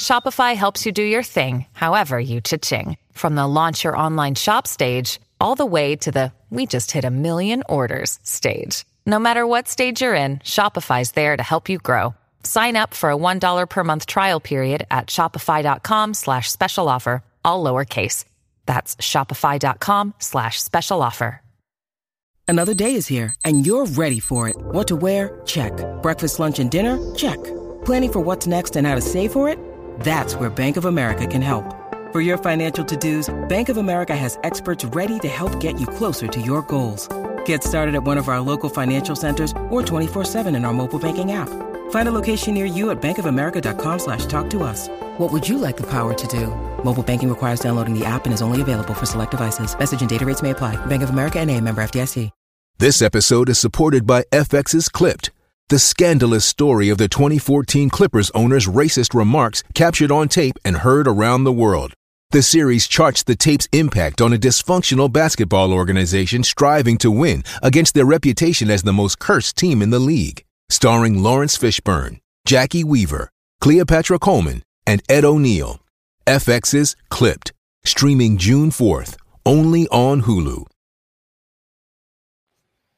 Shopify 0.00 0.54
helps 0.54 0.86
you 0.86 0.92
do 0.92 1.02
your 1.02 1.22
thing, 1.22 1.66
however 1.72 2.18
you 2.18 2.40
cha-ching. 2.40 2.96
From 3.12 3.34
the 3.34 3.46
launch 3.46 3.84
your 3.84 3.96
online 3.96 4.34
shop 4.34 4.66
stage 4.66 5.20
all 5.40 5.54
the 5.54 5.66
way 5.66 5.96
to 5.96 6.10
the 6.10 6.32
we 6.50 6.66
just 6.66 6.92
hit 6.92 7.04
a 7.04 7.10
million 7.10 7.62
orders 7.68 8.18
stage. 8.22 8.84
No 9.04 9.18
matter 9.18 9.46
what 9.46 9.68
stage 9.68 10.00
you're 10.00 10.14
in, 10.14 10.38
Shopify's 10.38 11.12
there 11.12 11.36
to 11.36 11.42
help 11.42 11.68
you 11.68 11.78
grow. 11.78 12.14
Sign 12.44 12.76
up 12.76 12.94
for 12.94 13.10
a 13.10 13.16
$1 13.16 13.68
per 13.68 13.84
month 13.84 14.06
trial 14.06 14.40
period 14.40 14.86
at 14.90 15.08
shopify.com 15.08 16.14
slash 16.14 16.50
special 16.50 16.88
offer, 16.88 17.22
all 17.44 17.62
lowercase. 17.64 18.24
That's 18.66 18.96
shopify.com 18.96 20.14
slash 20.18 20.62
special 20.62 21.02
offer. 21.02 21.42
Another 22.48 22.74
day 22.74 22.94
is 22.94 23.08
here 23.08 23.34
and 23.44 23.66
you're 23.66 23.86
ready 23.86 24.20
for 24.20 24.48
it. 24.48 24.56
What 24.56 24.88
to 24.88 24.96
wear? 24.96 25.40
Check. 25.44 25.72
Breakfast, 26.02 26.38
lunch, 26.38 26.58
and 26.58 26.70
dinner? 26.70 27.14
Check. 27.14 27.42
Planning 27.84 28.12
for 28.12 28.20
what's 28.20 28.46
next 28.46 28.76
and 28.76 28.86
how 28.86 28.94
to 28.94 29.00
save 29.00 29.32
for 29.32 29.48
it? 29.48 29.58
That's 30.00 30.36
where 30.36 30.50
Bank 30.50 30.76
of 30.76 30.84
America 30.84 31.26
can 31.26 31.42
help. 31.42 31.64
For 32.16 32.22
your 32.22 32.38
financial 32.38 32.82
to-dos, 32.82 33.28
Bank 33.46 33.68
of 33.68 33.76
America 33.76 34.16
has 34.16 34.38
experts 34.42 34.86
ready 34.86 35.18
to 35.18 35.28
help 35.28 35.60
get 35.60 35.78
you 35.78 35.86
closer 35.86 36.26
to 36.26 36.40
your 36.40 36.62
goals. 36.62 37.06
Get 37.44 37.62
started 37.62 37.94
at 37.94 38.04
one 38.04 38.16
of 38.16 38.30
our 38.30 38.40
local 38.40 38.70
financial 38.70 39.14
centers 39.14 39.52
or 39.68 39.82
24-7 39.82 40.56
in 40.56 40.64
our 40.64 40.72
mobile 40.72 40.98
banking 40.98 41.32
app. 41.32 41.50
Find 41.90 42.08
a 42.08 42.12
location 42.12 42.54
near 42.54 42.64
you 42.64 42.88
at 42.88 43.02
bankofamerica.com 43.02 43.98
slash 43.98 44.24
talk 44.24 44.48
to 44.48 44.62
us. 44.62 44.88
What 45.18 45.30
would 45.30 45.46
you 45.46 45.58
like 45.58 45.76
the 45.76 45.90
power 45.90 46.14
to 46.14 46.26
do? 46.26 46.46
Mobile 46.82 47.02
banking 47.02 47.28
requires 47.28 47.60
downloading 47.60 47.92
the 47.92 48.06
app 48.06 48.24
and 48.24 48.32
is 48.32 48.40
only 48.40 48.62
available 48.62 48.94
for 48.94 49.04
select 49.04 49.32
devices. 49.32 49.78
Message 49.78 50.00
and 50.00 50.08
data 50.08 50.24
rates 50.24 50.40
may 50.40 50.52
apply. 50.52 50.74
Bank 50.86 51.02
of 51.02 51.10
America 51.10 51.38
and 51.38 51.50
a 51.50 51.60
member 51.60 51.82
FDIC. 51.82 52.30
This 52.78 53.02
episode 53.02 53.50
is 53.50 53.58
supported 53.58 54.06
by 54.06 54.24
FX's 54.32 54.88
Clipped, 54.88 55.30
the 55.68 55.78
scandalous 55.78 56.46
story 56.46 56.88
of 56.88 56.96
the 56.96 57.08
2014 57.08 57.90
Clippers 57.90 58.30
owner's 58.30 58.66
racist 58.66 59.12
remarks 59.12 59.62
captured 59.74 60.10
on 60.10 60.28
tape 60.28 60.56
and 60.64 60.78
heard 60.78 61.06
around 61.06 61.44
the 61.44 61.52
world. 61.52 61.92
The 62.30 62.42
series 62.42 62.88
charts 62.88 63.22
the 63.22 63.36
tape's 63.36 63.68
impact 63.70 64.20
on 64.20 64.32
a 64.32 64.36
dysfunctional 64.36 65.12
basketball 65.12 65.72
organization 65.72 66.42
striving 66.42 66.98
to 66.98 67.10
win 67.10 67.44
against 67.62 67.94
their 67.94 68.04
reputation 68.04 68.68
as 68.68 68.82
the 68.82 68.92
most 68.92 69.20
cursed 69.20 69.56
team 69.56 69.80
in 69.80 69.90
the 69.90 70.00
league. 70.00 70.44
Starring 70.68 71.22
Laurence 71.22 71.56
Fishburne, 71.56 72.18
Jacki 72.46 72.82
Weaver, 72.82 73.30
Cleopatra 73.60 74.18
Coleman, 74.18 74.64
and 74.88 75.02
Ed 75.08 75.24
O'Neill. 75.24 75.78
FX's 76.26 76.96
Clipped, 77.10 77.52
streaming 77.84 78.38
June 78.38 78.70
4th, 78.70 79.16
only 79.44 79.86
on 79.88 80.22
Hulu. 80.22 80.66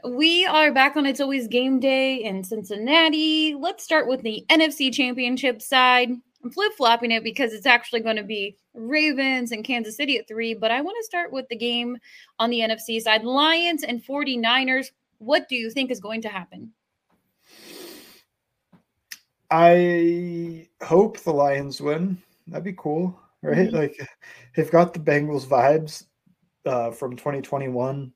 We 0.04 0.46
are 0.46 0.72
back 0.72 0.96
on 0.96 1.04
It's 1.04 1.20
Always 1.20 1.48
Game 1.48 1.80
Day 1.80 2.14
in 2.14 2.44
Cincinnati. 2.44 3.54
Let's 3.54 3.84
start 3.84 4.08
with 4.08 4.22
the 4.22 4.46
NFC 4.48 4.90
Championship 4.90 5.60
side. 5.60 6.12
I'm 6.42 6.50
flip 6.50 6.72
flopping 6.76 7.10
it 7.10 7.24
because 7.24 7.52
it's 7.52 7.66
actually 7.66 8.00
going 8.00 8.16
to 8.16 8.22
be 8.22 8.56
Ravens 8.74 9.50
and 9.50 9.64
Kansas 9.64 9.96
City 9.96 10.18
at 10.18 10.28
three. 10.28 10.54
But 10.54 10.70
I 10.70 10.80
want 10.80 10.96
to 11.00 11.04
start 11.04 11.32
with 11.32 11.48
the 11.48 11.56
game 11.56 11.98
on 12.38 12.50
the 12.50 12.60
NFC 12.60 13.00
side 13.00 13.24
Lions 13.24 13.82
and 13.82 14.04
49ers. 14.04 14.86
What 15.18 15.48
do 15.48 15.56
you 15.56 15.70
think 15.70 15.90
is 15.90 16.00
going 16.00 16.22
to 16.22 16.28
happen? 16.28 16.72
I 19.50 20.68
hope 20.82 21.18
the 21.20 21.32
Lions 21.32 21.80
win. 21.80 22.18
That'd 22.46 22.64
be 22.64 22.74
cool, 22.74 23.18
right? 23.42 23.68
Mm-hmm. 23.68 23.76
Like 23.76 24.08
they've 24.54 24.70
got 24.70 24.94
the 24.94 25.00
Bengals 25.00 25.46
vibes 25.46 26.04
uh, 26.66 26.90
from 26.92 27.16
2021. 27.16 28.12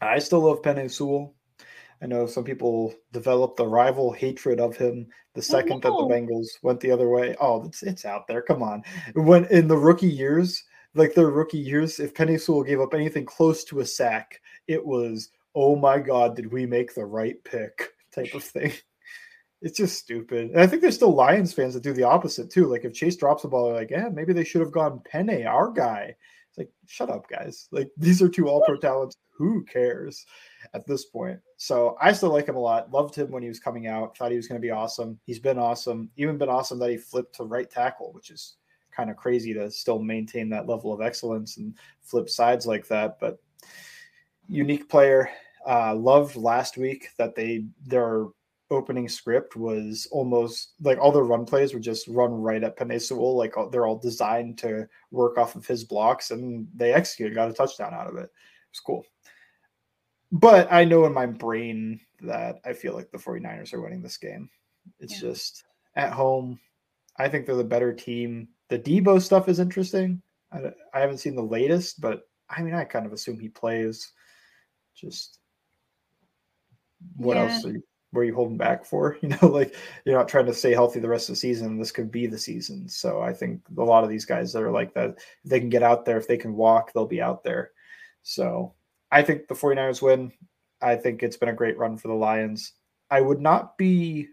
I 0.00 0.18
still 0.18 0.40
love 0.40 0.62
Penei 0.62 0.90
Sewell. 0.90 1.33
I 2.04 2.06
know 2.06 2.26
some 2.26 2.44
people 2.44 2.94
developed 3.12 3.58
a 3.60 3.66
rival 3.66 4.12
hatred 4.12 4.60
of 4.60 4.76
him 4.76 5.06
the 5.32 5.40
oh, 5.40 5.40
second 5.40 5.84
oh, 5.84 5.88
no. 5.88 6.08
that 6.08 6.08
the 6.08 6.14
Bengals 6.14 6.48
went 6.62 6.78
the 6.80 6.90
other 6.90 7.08
way. 7.08 7.34
Oh, 7.40 7.64
it's 7.64 7.82
it's 7.82 8.04
out 8.04 8.28
there. 8.28 8.42
Come 8.42 8.62
on. 8.62 8.82
When 9.14 9.46
in 9.46 9.66
the 9.66 9.78
rookie 9.78 10.06
years, 10.06 10.62
like 10.94 11.14
their 11.14 11.30
rookie 11.30 11.58
years, 11.58 11.98
if 11.98 12.12
Penei 12.12 12.38
Sewell 12.38 12.62
gave 12.62 12.80
up 12.80 12.92
anything 12.92 13.24
close 13.24 13.64
to 13.64 13.80
a 13.80 13.86
sack, 13.86 14.42
it 14.68 14.84
was, 14.84 15.30
oh 15.54 15.76
my 15.76 15.98
God, 15.98 16.36
did 16.36 16.52
we 16.52 16.66
make 16.66 16.94
the 16.94 17.06
right 17.06 17.42
pick 17.42 17.94
type 18.14 18.34
of 18.34 18.44
thing. 18.44 18.72
It's 19.62 19.78
just 19.78 19.98
stupid. 19.98 20.50
And 20.50 20.60
I 20.60 20.66
think 20.66 20.82
there's 20.82 20.94
still 20.96 21.14
Lions 21.14 21.54
fans 21.54 21.72
that 21.72 21.82
do 21.82 21.94
the 21.94 22.02
opposite 22.02 22.50
too. 22.50 22.66
Like 22.66 22.84
if 22.84 22.92
Chase 22.92 23.16
drops 23.16 23.42
the 23.42 23.48
ball, 23.48 23.66
they're 23.66 23.74
like, 23.76 23.90
yeah, 23.90 24.10
maybe 24.12 24.34
they 24.34 24.44
should 24.44 24.60
have 24.60 24.72
gone 24.72 25.00
Penei, 25.10 25.46
our 25.46 25.70
guy. 25.70 26.16
It's 26.56 26.58
like, 26.58 26.70
shut 26.86 27.10
up, 27.10 27.28
guys. 27.28 27.68
Like 27.70 27.90
these 27.96 28.22
are 28.22 28.28
two 28.28 28.48
all 28.48 28.62
pro 28.64 28.76
talents. 28.76 29.16
Who 29.36 29.64
cares? 29.64 30.24
at 30.74 30.86
this 30.86 31.04
point. 31.04 31.38
So 31.56 31.96
I 32.00 32.12
still 32.12 32.32
like 32.32 32.48
him 32.48 32.56
a 32.56 32.60
lot. 32.60 32.90
Loved 32.90 33.14
him 33.14 33.30
when 33.30 33.42
he 33.42 33.48
was 33.48 33.60
coming 33.60 33.86
out. 33.86 34.16
Thought 34.16 34.30
he 34.30 34.36
was 34.36 34.48
going 34.48 34.60
to 34.60 34.66
be 34.66 34.70
awesome. 34.70 35.18
He's 35.24 35.38
been 35.38 35.58
awesome. 35.58 36.10
Even 36.16 36.38
been 36.38 36.48
awesome 36.48 36.78
that 36.80 36.90
he 36.90 36.96
flipped 36.96 37.36
to 37.36 37.44
right 37.44 37.70
tackle, 37.70 38.12
which 38.12 38.30
is 38.30 38.56
kind 38.94 39.10
of 39.10 39.16
crazy 39.16 39.54
to 39.54 39.70
still 39.70 39.98
maintain 39.98 40.48
that 40.50 40.68
level 40.68 40.92
of 40.92 41.00
excellence 41.00 41.56
and 41.56 41.74
flip 42.02 42.28
sides 42.28 42.66
like 42.66 42.86
that. 42.88 43.18
But 43.20 43.38
unique 44.48 44.88
player. 44.88 45.30
Uh, 45.66 45.94
loved 45.94 46.36
last 46.36 46.76
week 46.76 47.08
that 47.16 47.34
they 47.34 47.64
their 47.86 48.26
opening 48.70 49.08
script 49.08 49.56
was 49.56 50.08
almost 50.10 50.72
like 50.80 50.98
all 50.98 51.12
the 51.12 51.22
run 51.22 51.44
plays 51.44 51.74
were 51.74 51.80
just 51.80 52.08
run 52.08 52.32
right 52.32 52.62
at 52.62 53.02
Sewell. 53.02 53.36
Like 53.36 53.54
they're 53.70 53.86
all 53.86 53.98
designed 53.98 54.58
to 54.58 54.88
work 55.10 55.38
off 55.38 55.54
of 55.54 55.66
his 55.66 55.84
blocks, 55.84 56.30
and 56.30 56.66
they 56.74 56.92
executed, 56.92 57.34
got 57.34 57.50
a 57.50 57.54
touchdown 57.54 57.94
out 57.94 58.08
of 58.08 58.16
it. 58.16 58.30
It's 58.70 58.80
cool. 58.80 59.04
But 60.32 60.72
I 60.72 60.84
know 60.84 61.04
in 61.04 61.12
my 61.12 61.26
brain 61.26 62.00
that 62.22 62.56
I 62.64 62.72
feel 62.72 62.94
like 62.94 63.10
the 63.10 63.18
49ers 63.18 63.72
are 63.72 63.80
winning 63.80 64.02
this 64.02 64.16
game. 64.16 64.50
It's 64.98 65.14
yeah. 65.14 65.28
just 65.28 65.64
at 65.94 66.12
home. 66.12 66.58
I 67.16 67.28
think 67.28 67.46
they're 67.46 67.54
the 67.54 67.64
better 67.64 67.92
team. 67.92 68.48
The 68.68 68.78
Deebo 68.78 69.20
stuff 69.22 69.48
is 69.48 69.60
interesting. 69.60 70.20
I, 70.52 70.72
I 70.92 71.00
haven't 71.00 71.18
seen 71.18 71.36
the 71.36 71.42
latest, 71.42 72.00
but 72.00 72.22
I 72.48 72.62
mean, 72.62 72.74
I 72.74 72.84
kind 72.84 73.06
of 73.06 73.12
assume 73.12 73.38
he 73.38 73.48
plays. 73.48 74.12
Just 74.94 75.38
what 77.16 77.36
yeah. 77.36 77.44
else 77.44 77.64
are 77.64 77.72
you, 77.72 77.82
were 78.14 78.24
you 78.24 78.34
holding 78.34 78.56
back 78.56 78.84
for? 78.84 79.18
You 79.22 79.28
know, 79.28 79.48
like 79.48 79.74
you're 80.04 80.16
not 80.16 80.28
trying 80.28 80.46
to 80.46 80.54
stay 80.54 80.72
healthy 80.72 81.00
the 81.00 81.08
rest 81.08 81.28
of 81.28 81.34
the 81.34 81.40
season. 81.40 81.78
This 81.78 81.92
could 81.92 82.10
be 82.10 82.26
the 82.26 82.38
season. 82.38 82.88
So 82.88 83.20
I 83.20 83.32
think 83.32 83.62
a 83.76 83.82
lot 83.82 84.04
of 84.04 84.10
these 84.10 84.24
guys 84.24 84.52
that 84.52 84.62
are 84.62 84.70
like 84.70 84.94
that, 84.94 85.10
if 85.10 85.50
they 85.50 85.60
can 85.60 85.68
get 85.68 85.82
out 85.82 86.04
there, 86.04 86.16
if 86.16 86.28
they 86.28 86.36
can 86.36 86.54
walk, 86.54 86.92
they'll 86.92 87.06
be 87.06 87.22
out 87.22 87.42
there. 87.44 87.72
So 88.22 88.74
I 89.10 89.22
think 89.22 89.48
the 89.48 89.54
49ers 89.54 90.02
win. 90.02 90.32
I 90.80 90.96
think 90.96 91.22
it's 91.22 91.36
been 91.36 91.48
a 91.48 91.54
great 91.54 91.78
run 91.78 91.96
for 91.96 92.08
the 92.08 92.14
Lions. 92.14 92.72
I 93.10 93.20
would 93.20 93.40
not 93.40 93.78
be 93.78 94.28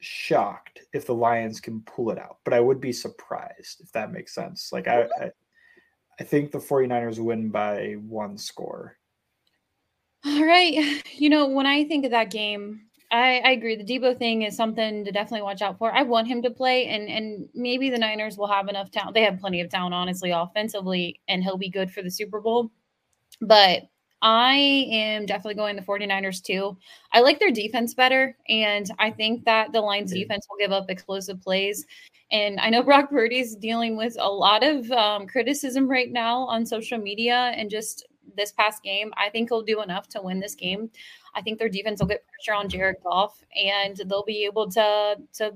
shocked 0.00 0.80
if 0.92 1.06
the 1.06 1.14
Lions 1.14 1.60
can 1.60 1.80
pull 1.82 2.10
it 2.10 2.18
out, 2.18 2.38
but 2.44 2.54
I 2.54 2.60
would 2.60 2.80
be 2.80 2.92
surprised 2.92 3.80
if 3.80 3.90
that 3.92 4.12
makes 4.12 4.34
sense. 4.34 4.72
Like 4.72 4.86
I, 4.86 5.08
I, 5.20 5.30
I 6.20 6.24
think 6.24 6.52
the 6.52 6.58
49ers 6.58 7.18
win 7.18 7.50
by 7.50 7.94
one 7.94 8.38
score. 8.38 8.96
All 10.24 10.44
right. 10.44 11.02
You 11.18 11.30
know, 11.30 11.48
when 11.48 11.66
I 11.66 11.82
think 11.82 12.04
of 12.04 12.12
that 12.12 12.30
game, 12.30 12.82
I, 13.10 13.38
I 13.38 13.50
agree. 13.52 13.76
The 13.76 13.84
Deebo 13.84 14.18
thing 14.18 14.42
is 14.42 14.54
something 14.56 15.04
to 15.04 15.12
definitely 15.12 15.42
watch 15.42 15.62
out 15.62 15.78
for. 15.78 15.92
I 15.94 16.02
want 16.02 16.28
him 16.28 16.42
to 16.42 16.50
play, 16.50 16.86
and 16.88 17.08
and 17.08 17.48
maybe 17.54 17.88
the 17.88 17.98
Niners 17.98 18.36
will 18.36 18.48
have 18.48 18.68
enough 18.68 18.90
talent. 18.90 19.14
They 19.14 19.22
have 19.22 19.40
plenty 19.40 19.60
of 19.62 19.70
talent, 19.70 19.94
honestly, 19.94 20.30
offensively, 20.30 21.20
and 21.28 21.42
he'll 21.42 21.56
be 21.56 21.70
good 21.70 21.90
for 21.90 22.02
the 22.02 22.10
Super 22.10 22.40
Bowl. 22.40 22.70
But 23.40 23.84
I 24.20 24.86
am 24.90 25.26
definitely 25.26 25.54
going 25.54 25.76
the 25.76 25.82
49ers 25.82 26.42
too. 26.42 26.76
I 27.12 27.20
like 27.20 27.38
their 27.38 27.50
defense 27.50 27.94
better, 27.94 28.36
and 28.48 28.90
I 28.98 29.10
think 29.10 29.44
that 29.44 29.72
the 29.72 29.80
Lions 29.80 30.12
defense 30.12 30.46
will 30.50 30.58
give 30.58 30.72
up 30.72 30.90
explosive 30.90 31.40
plays. 31.40 31.86
And 32.30 32.60
I 32.60 32.68
know 32.68 32.82
Brock 32.84 33.08
Purdy's 33.08 33.56
dealing 33.56 33.96
with 33.96 34.16
a 34.18 34.28
lot 34.28 34.62
of 34.62 34.90
um, 34.92 35.26
criticism 35.26 35.88
right 35.88 36.10
now 36.10 36.40
on 36.40 36.66
social 36.66 36.98
media 36.98 37.52
and 37.56 37.70
just 37.70 38.06
this 38.38 38.52
past 38.52 38.82
game. 38.82 39.12
I 39.16 39.28
think 39.28 39.50
he'll 39.50 39.62
do 39.62 39.82
enough 39.82 40.08
to 40.10 40.22
win 40.22 40.40
this 40.40 40.54
game. 40.54 40.90
I 41.34 41.42
think 41.42 41.58
their 41.58 41.68
defense 41.68 42.00
will 42.00 42.08
get 42.08 42.24
pressure 42.26 42.58
on 42.58 42.70
Jared 42.70 42.96
Goff, 43.04 43.42
and 43.54 44.00
they'll 44.06 44.24
be 44.24 44.44
able 44.46 44.70
to 44.70 45.16
to 45.34 45.52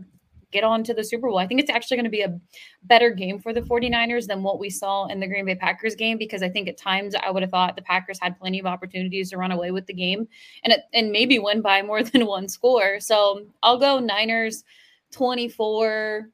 get 0.53 0.63
on 0.63 0.85
to 0.85 0.95
the 0.95 1.03
Super 1.03 1.29
Bowl. 1.29 1.39
I 1.39 1.47
think 1.47 1.61
it's 1.61 1.71
actually 1.71 1.97
going 1.97 2.05
to 2.05 2.11
be 2.11 2.21
a 2.21 2.39
better 2.85 3.11
game 3.11 3.41
for 3.41 3.53
the 3.53 3.63
49ers 3.63 4.27
than 4.27 4.43
what 4.43 4.61
we 4.61 4.71
saw 4.71 5.07
in 5.07 5.19
the 5.19 5.27
Green 5.27 5.47
Bay 5.47 5.55
Packers 5.55 5.97
game 5.97 6.19
because 6.19 6.43
I 6.43 6.49
think 6.49 6.69
at 6.69 6.77
times 6.77 7.15
I 7.15 7.31
would 7.31 7.43
have 7.43 7.51
thought 7.51 7.75
the 7.75 7.83
Packers 7.83 8.19
had 8.21 8.39
plenty 8.39 8.61
of 8.61 8.67
opportunities 8.67 9.31
to 9.31 9.39
run 9.39 9.51
away 9.51 9.71
with 9.71 9.87
the 9.87 9.95
game 9.95 10.29
and 10.63 10.75
it, 10.75 10.83
and 10.93 11.11
maybe 11.11 11.39
win 11.39 11.63
by 11.63 11.83
more 11.83 12.03
than 12.03 12.27
one 12.27 12.49
score. 12.49 13.01
So 13.01 13.47
I'll 13.63 13.79
go 13.79 13.99
Niners 13.99 14.63
24, 15.11 16.29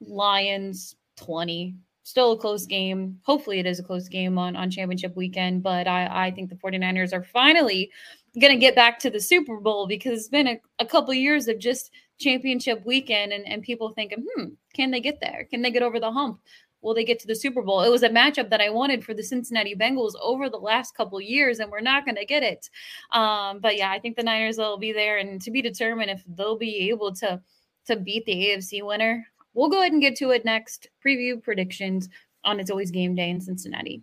Lions 0.00 0.96
20. 1.16 1.76
Still 2.08 2.32
a 2.32 2.38
close 2.38 2.64
game. 2.64 3.20
Hopefully 3.24 3.58
it 3.58 3.66
is 3.66 3.78
a 3.78 3.82
close 3.82 4.08
game 4.08 4.38
on, 4.38 4.56
on 4.56 4.70
championship 4.70 5.14
weekend, 5.14 5.62
but 5.62 5.86
I, 5.86 6.28
I 6.28 6.30
think 6.30 6.48
the 6.48 6.56
49ers 6.56 7.12
are 7.12 7.22
finally 7.22 7.90
going 8.40 8.54
to 8.54 8.58
get 8.58 8.74
back 8.74 8.98
to 9.00 9.10
the 9.10 9.20
Super 9.20 9.60
Bowl 9.60 9.86
because 9.86 10.20
it's 10.20 10.28
been 10.30 10.48
a, 10.48 10.58
a 10.78 10.86
couple 10.86 11.12
years 11.12 11.48
of 11.48 11.58
just 11.58 11.90
championship 12.18 12.80
weekend 12.86 13.34
and, 13.34 13.46
and 13.46 13.62
people 13.62 13.90
thinking, 13.90 14.24
hmm, 14.26 14.46
can 14.72 14.90
they 14.90 15.00
get 15.00 15.20
there? 15.20 15.46
Can 15.50 15.60
they 15.60 15.70
get 15.70 15.82
over 15.82 16.00
the 16.00 16.10
hump? 16.10 16.40
Will 16.80 16.94
they 16.94 17.04
get 17.04 17.18
to 17.18 17.26
the 17.26 17.34
Super 17.34 17.60
Bowl? 17.60 17.82
It 17.82 17.90
was 17.90 18.02
a 18.02 18.08
matchup 18.08 18.48
that 18.48 18.62
I 18.62 18.70
wanted 18.70 19.04
for 19.04 19.12
the 19.12 19.22
Cincinnati 19.22 19.74
Bengals 19.74 20.14
over 20.22 20.48
the 20.48 20.56
last 20.56 20.96
couple 20.96 21.20
years, 21.20 21.58
and 21.58 21.70
we're 21.70 21.80
not 21.82 22.06
going 22.06 22.16
to 22.16 22.24
get 22.24 22.42
it. 22.42 22.70
Um, 23.12 23.60
but 23.60 23.76
yeah, 23.76 23.90
I 23.90 23.98
think 23.98 24.16
the 24.16 24.22
Niners 24.22 24.56
will 24.56 24.78
be 24.78 24.92
there, 24.92 25.18
and 25.18 25.42
to 25.42 25.50
be 25.50 25.60
determined 25.60 26.10
if 26.10 26.24
they'll 26.26 26.56
be 26.56 26.88
able 26.88 27.14
to 27.16 27.42
to 27.84 27.96
beat 27.96 28.24
the 28.24 28.32
AFC 28.32 28.82
winner. 28.82 29.26
We'll 29.54 29.68
go 29.68 29.80
ahead 29.80 29.92
and 29.92 30.02
get 30.02 30.16
to 30.16 30.30
it 30.30 30.44
next. 30.44 30.88
Preview 31.04 31.42
predictions 31.42 32.08
on 32.44 32.60
It's 32.60 32.70
Always 32.70 32.90
Game 32.90 33.14
Day 33.14 33.30
in 33.30 33.40
Cincinnati. 33.40 34.02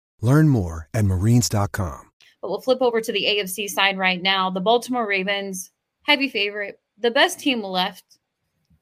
Learn 0.21 0.47
more 0.47 0.87
at 0.93 1.05
marines.com. 1.05 2.11
But 2.41 2.49
we'll 2.49 2.61
flip 2.61 2.81
over 2.81 3.01
to 3.01 3.11
the 3.11 3.23
AFC 3.23 3.69
side 3.69 3.97
right 3.97 4.21
now. 4.21 4.49
The 4.49 4.61
Baltimore 4.61 5.07
Ravens, 5.07 5.71
heavy 6.03 6.29
favorite, 6.29 6.79
the 6.97 7.11
best 7.11 7.39
team 7.39 7.61
left 7.63 8.19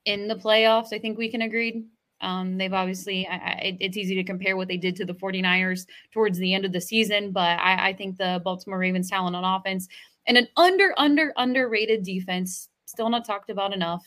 in 0.06 0.28
the 0.28 0.36
playoffs. 0.36 0.94
I 0.94 1.00
think 1.00 1.18
we 1.18 1.30
can 1.30 1.42
agree. 1.42 1.86
Um, 2.22 2.58
they've 2.58 2.74
obviously, 2.74 3.28
I, 3.28 3.36
I, 3.36 3.78
it's 3.80 3.98
easy 3.98 4.16
to 4.16 4.24
compare 4.24 4.58
what 4.58 4.68
they 4.68 4.78
did 4.78 4.96
to 4.98 5.06
the 5.06 5.14
49ers 5.14 5.86
towards 6.14 6.38
the 6.38 6.54
end 6.54 6.66
of 6.66 6.74
the 6.74 6.82
season, 6.82 7.32
but 7.32 7.60
I, 7.60 7.90
I 7.90 7.94
think 7.94 8.18
the 8.18 8.42
Baltimore 8.44 8.80
Ravens 8.80 9.10
talent 9.10 9.36
on 9.36 9.46
offense 9.46 9.88
and 10.28 10.38
an 10.38 10.48
under, 10.58 10.94
under, 10.98 11.34
underrated 11.38 12.04
defense, 12.04 12.70
still 12.86 13.10
not 13.10 13.26
talked 13.26 13.50
about 13.50 13.74
enough. 13.74 14.06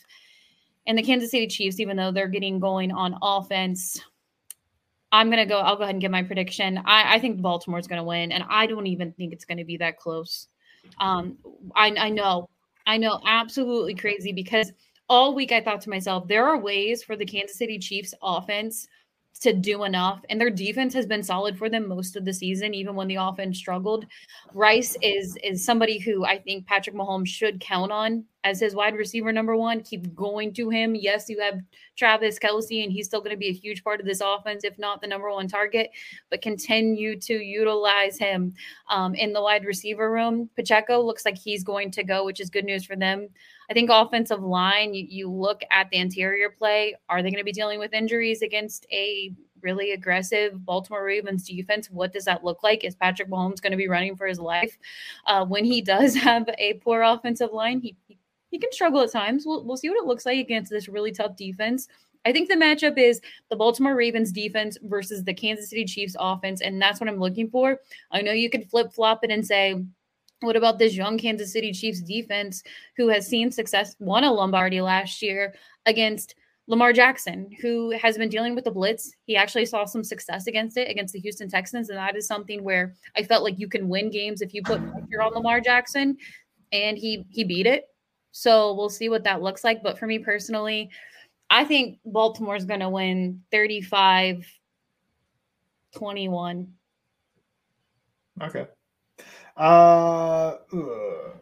And 0.86 0.98
the 0.98 1.02
Kansas 1.02 1.30
City 1.30 1.46
Chiefs, 1.46 1.80
even 1.80 1.96
though 1.96 2.12
they're 2.12 2.28
getting 2.28 2.58
going 2.58 2.92
on 2.92 3.16
offense, 3.22 4.00
I'm 5.12 5.30
gonna 5.30 5.46
go. 5.46 5.58
I'll 5.58 5.76
go 5.76 5.82
ahead 5.82 5.94
and 5.94 6.00
give 6.00 6.10
my 6.10 6.22
prediction. 6.22 6.78
I, 6.78 7.14
I 7.14 7.18
think 7.18 7.40
Baltimore's 7.40 7.86
gonna 7.86 8.04
win, 8.04 8.32
and 8.32 8.44
I 8.48 8.66
don't 8.66 8.86
even 8.86 9.12
think 9.12 9.32
it's 9.32 9.44
gonna 9.44 9.64
be 9.64 9.76
that 9.76 9.98
close. 9.98 10.48
Um, 10.98 11.38
I, 11.76 11.94
I 11.98 12.08
know, 12.08 12.48
I 12.86 12.96
know, 12.96 13.20
absolutely 13.26 13.94
crazy 13.94 14.32
because 14.32 14.72
all 15.08 15.34
week 15.34 15.52
I 15.52 15.60
thought 15.60 15.80
to 15.82 15.90
myself, 15.90 16.26
there 16.26 16.46
are 16.46 16.58
ways 16.58 17.02
for 17.02 17.16
the 17.16 17.26
Kansas 17.26 17.58
City 17.58 17.78
Chiefs 17.78 18.14
offense 18.22 18.88
to 19.40 19.52
do 19.52 19.84
enough. 19.84 20.22
And 20.30 20.40
their 20.40 20.50
defense 20.50 20.94
has 20.94 21.06
been 21.06 21.22
solid 21.22 21.58
for 21.58 21.68
them 21.68 21.88
most 21.88 22.16
of 22.16 22.24
the 22.24 22.32
season, 22.32 22.74
even 22.74 22.94
when 22.94 23.08
the 23.08 23.16
offense 23.16 23.58
struggled. 23.58 24.06
Rice 24.54 24.96
is 25.02 25.36
is 25.42 25.64
somebody 25.64 25.98
who 25.98 26.24
I 26.24 26.38
think 26.38 26.66
Patrick 26.66 26.96
Mahomes 26.96 27.28
should 27.28 27.60
count 27.60 27.92
on 27.92 28.24
as 28.44 28.60
his 28.60 28.74
wide 28.74 28.94
receiver 28.94 29.32
number 29.32 29.56
one. 29.56 29.80
Keep 29.82 30.14
going 30.14 30.52
to 30.54 30.68
him. 30.70 30.94
Yes, 30.94 31.28
you 31.28 31.40
have 31.40 31.60
Travis 31.96 32.38
Kelce, 32.38 32.82
and 32.82 32.92
he's 32.92 33.06
still 33.06 33.20
going 33.20 33.34
to 33.34 33.36
be 33.36 33.48
a 33.48 33.52
huge 33.52 33.84
part 33.84 34.00
of 34.00 34.06
this 34.06 34.20
offense, 34.20 34.64
if 34.64 34.78
not 34.78 35.00
the 35.00 35.06
number 35.06 35.30
one 35.30 35.48
target. 35.48 35.90
But 36.30 36.42
continue 36.42 37.18
to 37.20 37.34
utilize 37.34 38.18
him 38.18 38.54
um, 38.90 39.14
in 39.14 39.32
the 39.32 39.42
wide 39.42 39.64
receiver 39.64 40.10
room. 40.10 40.50
Pacheco 40.56 41.00
looks 41.00 41.24
like 41.24 41.38
he's 41.38 41.64
going 41.64 41.90
to 41.92 42.02
go, 42.02 42.24
which 42.24 42.40
is 42.40 42.50
good 42.50 42.64
news 42.64 42.84
for 42.84 42.96
them. 42.96 43.28
I 43.70 43.74
think 43.74 43.90
offensive 43.90 44.42
line, 44.42 44.92
you, 44.92 45.06
you 45.08 45.30
look 45.30 45.62
at 45.70 45.88
the 45.90 45.98
interior 45.98 46.50
play. 46.50 46.94
Are 47.08 47.22
they 47.22 47.30
going 47.30 47.40
to 47.40 47.44
be 47.44 47.52
dealing 47.52 47.78
with 47.78 47.94
injuries 47.94 48.42
against 48.42 48.86
a 48.90 49.32
really 49.62 49.92
aggressive 49.92 50.64
Baltimore 50.64 51.04
Ravens 51.04 51.46
defense? 51.46 51.88
What 51.90 52.12
does 52.12 52.24
that 52.24 52.44
look 52.44 52.62
like? 52.62 52.84
Is 52.84 52.96
Patrick 52.96 53.30
Mahomes 53.30 53.62
going 53.62 53.70
to 53.70 53.76
be 53.76 53.88
running 53.88 54.16
for 54.16 54.26
his 54.26 54.40
life? 54.40 54.76
Uh, 55.26 55.46
when 55.46 55.64
he 55.64 55.80
does 55.82 56.14
have 56.14 56.48
a 56.58 56.74
poor 56.74 57.02
offensive 57.02 57.52
line, 57.52 57.80
he, 57.80 57.96
he, 58.06 58.18
he 58.52 58.58
can 58.58 58.70
struggle 58.70 59.00
at 59.00 59.10
times. 59.10 59.44
We'll, 59.44 59.64
we'll 59.64 59.78
see 59.78 59.88
what 59.88 59.98
it 59.98 60.06
looks 60.06 60.26
like 60.26 60.38
against 60.38 60.70
this 60.70 60.86
really 60.86 61.10
tough 61.10 61.36
defense. 61.36 61.88
I 62.24 62.32
think 62.32 62.48
the 62.48 62.54
matchup 62.54 62.98
is 62.98 63.20
the 63.50 63.56
Baltimore 63.56 63.96
Ravens 63.96 64.30
defense 64.30 64.78
versus 64.82 65.24
the 65.24 65.34
Kansas 65.34 65.70
City 65.70 65.84
Chiefs 65.86 66.14
offense, 66.20 66.60
and 66.60 66.80
that's 66.80 67.00
what 67.00 67.08
I'm 67.08 67.18
looking 67.18 67.50
for. 67.50 67.80
I 68.12 68.20
know 68.20 68.32
you 68.32 68.50
could 68.50 68.70
flip 68.70 68.92
flop 68.92 69.24
it 69.24 69.30
and 69.30 69.44
say, 69.44 69.82
What 70.40 70.54
about 70.54 70.78
this 70.78 70.94
young 70.94 71.18
Kansas 71.18 71.52
City 71.52 71.72
Chiefs 71.72 72.02
defense 72.02 72.62
who 72.96 73.08
has 73.08 73.26
seen 73.26 73.50
success, 73.50 73.96
won 73.98 74.22
a 74.22 74.32
Lombardi 74.32 74.80
last 74.80 75.22
year 75.22 75.54
against 75.86 76.36
Lamar 76.68 76.92
Jackson, 76.92 77.50
who 77.60 77.90
has 77.90 78.16
been 78.16 78.28
dealing 78.28 78.54
with 78.54 78.64
the 78.64 78.70
blitz. 78.70 79.12
He 79.24 79.34
actually 79.34 79.66
saw 79.66 79.84
some 79.84 80.04
success 80.04 80.46
against 80.46 80.76
it 80.76 80.88
against 80.88 81.12
the 81.12 81.20
Houston 81.20 81.48
Texans. 81.48 81.88
And 81.88 81.98
that 81.98 82.16
is 82.16 82.26
something 82.26 82.62
where 82.62 82.94
I 83.16 83.24
felt 83.24 83.42
like 83.42 83.58
you 83.58 83.68
can 83.68 83.88
win 83.88 84.10
games 84.10 84.42
if 84.42 84.54
you 84.54 84.62
put 84.62 84.80
pressure 84.80 85.22
on 85.22 85.32
Lamar 85.32 85.60
Jackson. 85.60 86.16
And 86.70 86.96
he 86.96 87.26
he 87.30 87.44
beat 87.44 87.66
it. 87.66 87.91
So 88.32 88.74
we'll 88.74 88.88
see 88.88 89.08
what 89.08 89.24
that 89.24 89.42
looks 89.42 89.62
like. 89.62 89.82
But 89.82 89.98
for 89.98 90.06
me 90.06 90.18
personally, 90.18 90.90
I 91.50 91.64
think 91.64 91.98
Baltimore's 92.04 92.64
gonna 92.64 92.90
win 92.90 93.42
35 93.52 94.46
21. 95.94 96.72
Okay. 98.40 98.66
Uh, 99.56 100.56
ugh. 100.72 101.34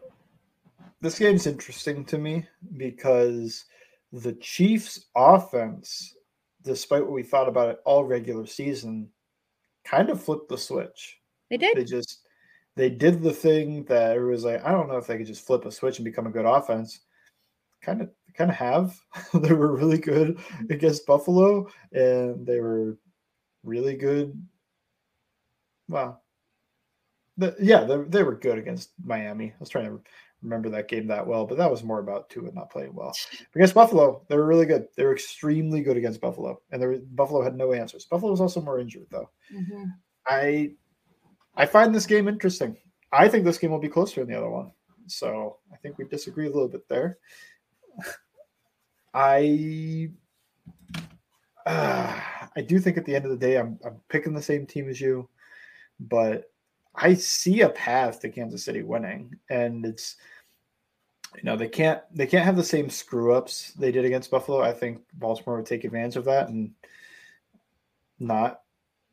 this 0.99 1.17
game's 1.17 1.47
interesting 1.47 2.03
to 2.03 2.17
me 2.17 2.45
because 2.75 3.63
the 4.11 4.33
Chiefs' 4.33 5.05
offense, 5.15 6.15
despite 6.63 7.03
what 7.03 7.13
we 7.13 7.23
thought 7.23 7.47
about 7.47 7.69
it 7.69 7.79
all 7.85 8.03
regular 8.03 8.45
season, 8.45 9.09
kind 9.85 10.09
of 10.09 10.21
flipped 10.21 10.49
the 10.49 10.57
switch. 10.57 11.21
They 11.49 11.57
did. 11.57 11.77
They 11.77 11.85
just 11.85 12.19
they 12.75 12.89
did 12.89 13.21
the 13.21 13.33
thing 13.33 13.83
that 13.85 14.15
it 14.15 14.21
was 14.21 14.43
like, 14.43 14.63
I 14.63 14.71
don't 14.71 14.87
know 14.87 14.97
if 14.97 15.07
they 15.07 15.17
could 15.17 15.27
just 15.27 15.45
flip 15.45 15.65
a 15.65 15.71
switch 15.71 15.97
and 15.97 16.05
become 16.05 16.27
a 16.27 16.31
good 16.31 16.45
offense. 16.45 16.99
Kind 17.81 18.01
of 18.01 18.09
kind 18.35 18.49
of 18.49 18.55
have. 18.55 18.97
they 19.33 19.53
were 19.53 19.75
really 19.75 19.97
good 19.97 20.39
against 20.69 21.05
Buffalo 21.05 21.67
and 21.91 22.45
they 22.45 22.59
were 22.59 22.97
really 23.63 23.95
good. 23.95 24.39
Well, 25.89 26.21
the, 27.37 27.55
yeah, 27.59 27.83
they, 27.83 27.97
they 28.07 28.23
were 28.23 28.35
good 28.35 28.57
against 28.57 28.91
Miami. 29.03 29.49
I 29.49 29.59
was 29.59 29.69
trying 29.69 29.85
to 29.85 30.01
remember 30.41 30.69
that 30.69 30.87
game 30.87 31.07
that 31.07 31.25
well, 31.25 31.45
but 31.45 31.57
that 31.57 31.69
was 31.69 31.83
more 31.83 31.99
about 31.99 32.29
Tua 32.29 32.51
not 32.51 32.71
playing 32.71 32.93
well. 32.93 33.13
Against 33.55 33.75
Buffalo, 33.75 34.23
they 34.27 34.35
were 34.35 34.45
really 34.45 34.65
good. 34.65 34.87
They 34.95 35.03
were 35.03 35.13
extremely 35.13 35.81
good 35.81 35.97
against 35.97 36.21
Buffalo, 36.21 36.61
and 36.71 36.81
there 36.81 36.97
Buffalo 37.11 37.43
had 37.43 37.55
no 37.55 37.73
answers. 37.73 38.05
Buffalo 38.05 38.31
was 38.31 38.41
also 38.41 38.61
more 38.61 38.79
injured 38.79 39.07
though. 39.11 39.29
Mm-hmm. 39.53 39.83
I 40.27 40.71
I 41.55 41.65
find 41.65 41.93
this 41.93 42.05
game 42.05 42.27
interesting. 42.27 42.77
I 43.11 43.27
think 43.27 43.43
this 43.43 43.57
game 43.57 43.71
will 43.71 43.79
be 43.79 43.89
closer 43.89 44.21
than 44.21 44.29
the 44.29 44.37
other 44.37 44.49
one. 44.49 44.71
So 45.07 45.57
I 45.71 45.77
think 45.77 45.97
we 45.97 46.05
disagree 46.05 46.47
a 46.47 46.51
little 46.51 46.69
bit 46.69 46.87
there. 46.87 47.17
I 49.13 50.09
uh, 51.65 52.19
I 52.55 52.61
do 52.61 52.79
think 52.79 52.97
at 52.97 53.05
the 53.05 53.15
end 53.15 53.25
of 53.25 53.31
the 53.31 53.37
day, 53.37 53.57
I'm 53.57 53.79
I'm 53.85 53.99
picking 54.09 54.33
the 54.33 54.41
same 54.41 54.65
team 54.65 54.89
as 54.89 54.99
you, 54.99 55.29
but 55.99 56.51
I 56.95 57.13
see 57.13 57.61
a 57.61 57.69
path 57.69 58.19
to 58.21 58.29
Kansas 58.29 58.63
City 58.63 58.83
winning, 58.83 59.35
and 59.49 59.85
it's 59.85 60.17
you 61.35 61.43
know 61.43 61.55
they 61.55 61.69
can't 61.69 62.01
they 62.13 62.27
can't 62.27 62.45
have 62.45 62.57
the 62.57 62.63
same 62.63 62.89
screw 62.89 63.33
ups 63.33 63.71
they 63.73 63.91
did 63.91 64.05
against 64.05 64.31
Buffalo. 64.31 64.61
I 64.61 64.73
think 64.73 65.01
Baltimore 65.13 65.57
would 65.57 65.65
take 65.65 65.83
advantage 65.83 66.17
of 66.17 66.25
that 66.25 66.49
and 66.49 66.71
not 68.19 68.61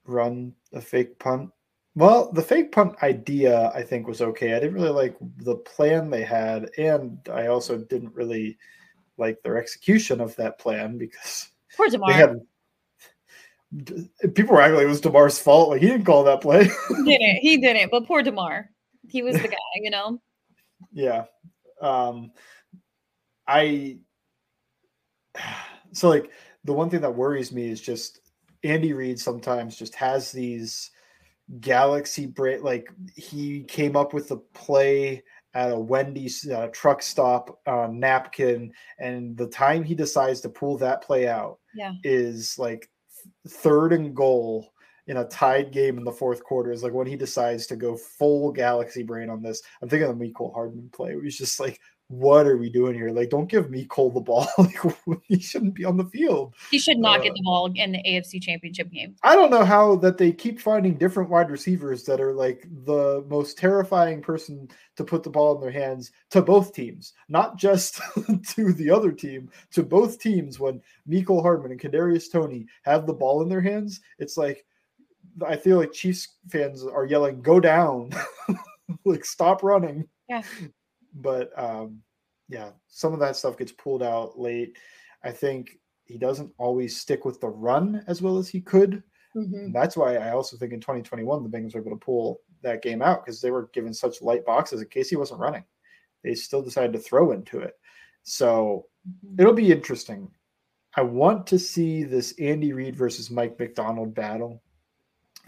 run 0.05 0.55
a 0.73 0.81
fake 0.81 1.19
punt. 1.19 1.51
Well, 1.95 2.31
the 2.33 2.43
fake 2.43 2.71
punt 2.73 2.95
idea 3.03 3.73
I 3.75 3.83
think 3.83 4.07
was 4.07 4.23
okay. 4.23 4.55
I 4.55 4.61
didn't 4.61 4.75
really 4.75 4.91
like 4.91 5.17
the 5.39 5.57
plan 5.57 6.11
they 6.11 6.23
had, 6.23 6.71
and 6.79 7.19
I 7.33 7.49
also 7.49 7.79
didn't 7.79 8.15
really 8.15 8.57
like 9.17 9.43
their 9.43 9.59
execution 9.59 10.21
of 10.21 10.37
that 10.37 10.59
plan 10.59 10.97
because 10.97 11.49
Poor 11.77 11.91
they 12.07 12.13
had 12.13 12.41
people 14.35 14.55
were 14.55 14.63
acting 14.63 14.77
like 14.77 14.85
it 14.85 14.89
was 14.89 15.01
Damar's 15.01 15.39
fault. 15.39 15.71
Like 15.71 15.81
he 15.81 15.89
didn't 15.89 16.07
call 16.07 16.25
that 16.25 16.41
play. 16.41 16.65
he 16.89 17.05
didn't. 17.05 17.37
He 17.37 17.57
didn't. 17.59 17.91
But 17.91 18.07
poor 18.07 18.23
Demar, 18.23 18.71
he 19.07 19.23
was 19.23 19.37
the 19.41 19.49
guy. 19.49 19.57
You 19.77 19.91
know. 19.91 20.21
Yeah. 20.93 21.25
Um, 21.81 22.33
I. 23.47 23.99
So 25.93 26.11
like 26.11 26.31
the 26.65 26.75
one 26.75 26.91
thing 26.91 27.01
that 27.01 27.15
worries 27.15 27.51
me 27.51 27.71
is 27.71 27.81
just 27.81 28.21
Andy 28.63 28.93
Reid 28.93 29.19
sometimes 29.19 29.75
just 29.75 29.95
has 29.95 30.31
these 30.31 30.91
galaxy 31.61 32.27
break. 32.27 32.63
Like 32.63 32.89
he 33.17 33.65
came 33.65 33.97
up 33.97 34.13
with 34.13 34.31
a 34.31 34.37
play 34.37 35.23
at 35.55 35.73
a 35.73 35.79
Wendy's 35.79 36.49
uh, 36.49 36.69
truck 36.73 37.03
stop 37.03 37.61
uh, 37.67 37.89
napkin, 37.91 38.73
and 38.99 39.37
the 39.37 39.49
time 39.49 39.83
he 39.83 39.95
decides 39.95 40.41
to 40.43 40.49
pull 40.49 40.77
that 40.79 41.03
play 41.03 41.27
out 41.27 41.59
Yeah. 41.75 41.93
is 42.05 42.59
like 42.59 42.89
third 43.49 43.93
and 43.93 44.15
goal 44.15 44.73
in 45.07 45.17
a 45.17 45.25
tied 45.25 45.73
game 45.73 45.97
in 45.97 46.05
the 46.05 46.13
fourth 46.13 46.45
quarter 46.45 46.71
is 46.71 46.83
like 46.83 46.93
when 46.93 47.07
he 47.07 47.17
decides 47.17 47.67
to 47.67 47.77
go 47.77 47.97
full 47.97 48.53
galaxy 48.53 49.03
brain 49.03 49.31
on 49.31 49.43
this. 49.43 49.63
I'm 49.81 49.89
thinking 49.89 50.09
of 50.09 50.19
the 50.19 50.25
Mecole 50.25 50.53
Hardman 50.53 50.91
play. 50.93 51.15
Where 51.15 51.25
he's 51.25 51.39
just 51.39 51.59
like, 51.59 51.81
"What 52.09 52.47
are 52.47 52.57
we 52.57 52.71
doing 52.71 52.95
here? 52.95 53.11
Like, 53.11 53.31
don't 53.31 53.49
give 53.51 53.67
Mecole 53.67 54.13
the 54.15 54.21
ball. 54.21 54.49
like, 54.59 54.79
he 55.25 55.39
shouldn't 55.39 55.75
be 55.75 55.85
on 55.85 55.97
the 55.97 56.07
field." 56.07 56.55
He 56.71 56.79
should 56.79 56.99
not 56.99 57.21
Uh, 57.21 57.25
get 57.25 57.35
the 57.35 57.43
ball 57.45 57.71
in 57.75 57.93
the 57.93 58.03
AFC 58.07 58.41
Championship 58.43 58.91
game. 58.91 59.15
I 59.23 59.37
don't 59.37 59.51
know 59.51 59.65
how 59.65 59.97
that 59.97 60.19
they 60.19 60.33
keep 60.33 60.61
finding 60.61 60.95
different 60.97 61.31
wide 61.31 61.51
receivers 61.51 62.05
that 62.05 62.21
are 62.21 62.33
like 62.33 62.67
the 62.85 63.25
most 63.29 63.59
terrifying 63.59 64.23
person 64.23 64.69
to 64.97 65.05
put 65.05 65.23
the 65.23 65.31
ball 65.31 65.55
in 65.55 65.61
their 65.61 65.71
hands 65.71 66.11
to 66.31 66.43
both 66.43 66.73
teams, 66.75 67.13
not 67.29 67.57
just 67.57 68.01
to 68.49 68.73
the 68.73 68.91
other 68.91 69.13
team, 69.13 69.51
to 69.73 69.83
both 69.83 70.19
teams. 70.19 70.59
When 70.59 70.81
Mecole 71.09 71.43
Hardman 71.43 71.73
and 71.73 71.81
Kadarius 71.81 72.33
Toney 72.33 72.67
have 72.83 73.07
the 73.07 73.15
ball 73.15 73.43
in 73.43 73.49
their 73.49 73.61
hands, 73.61 74.01
it's 74.19 74.37
like 74.37 74.65
I 75.47 75.57
feel 75.57 75.77
like 75.77 75.93
Chiefs 75.93 76.37
fans 76.49 76.85
are 76.85 77.07
yelling, 77.07 77.43
"Go 77.43 77.61
down!" 77.61 78.11
like 79.05 79.25
stop 79.25 79.63
running. 79.63 80.09
Yeah. 80.29 80.43
But 81.15 81.51
um, 81.59 82.01
yeah, 82.49 82.71
some 82.89 83.13
of 83.13 83.21
that 83.21 83.37
stuff 83.37 83.59
gets 83.59 83.73
pulled 83.73 84.03
out 84.03 84.39
late. 84.39 84.77
I 85.23 85.31
think 85.33 85.79
he 86.05 86.19
doesn't 86.19 86.53
always 86.59 86.97
stick 86.97 87.25
with 87.25 87.41
the 87.41 87.49
run 87.49 88.03
as 88.07 88.23
well 88.23 88.39
as 88.39 88.49
he 88.49 88.61
could. 88.61 89.03
Mhm. 89.37 89.73
That's 89.73 89.97
why 89.97 90.17
I 90.17 90.31
also 90.31 90.57
think 90.57 90.73
in 90.73 90.81
2021 90.81 91.43
the 91.43 91.49
Bengals 91.49 91.75
were 91.75 91.81
able 91.81 91.91
to 91.91 91.97
pull 92.05 92.41
that 92.63 92.83
game 92.83 93.03
out 93.03 93.25
because 93.25 93.41
they 93.41 93.51
were 93.51 93.69
given 93.73 93.93
such 93.93 94.23
light 94.23 94.45
boxes 94.45 94.81
in 94.81 94.89
case 94.89 95.11
he 95.11 95.17
wasn't 95.17 95.41
running. 95.41 95.65
They 96.25 96.35
still 96.35 96.63
decided 96.63 96.93
to 96.95 96.99
throw 96.99 97.33
into 97.33 97.61
it. 97.61 97.79
So 98.23 98.87
it'll 99.39 99.53
be 99.53 99.71
interesting. 99.71 100.31
I 100.95 101.03
want 101.03 101.47
to 101.49 101.59
see 101.59 102.03
this 102.03 102.33
Andy 102.41 102.73
Reid 102.73 102.97
versus 102.97 103.31
Mike 103.31 103.59
Macdonald 103.59 104.15
battle. 104.15 104.63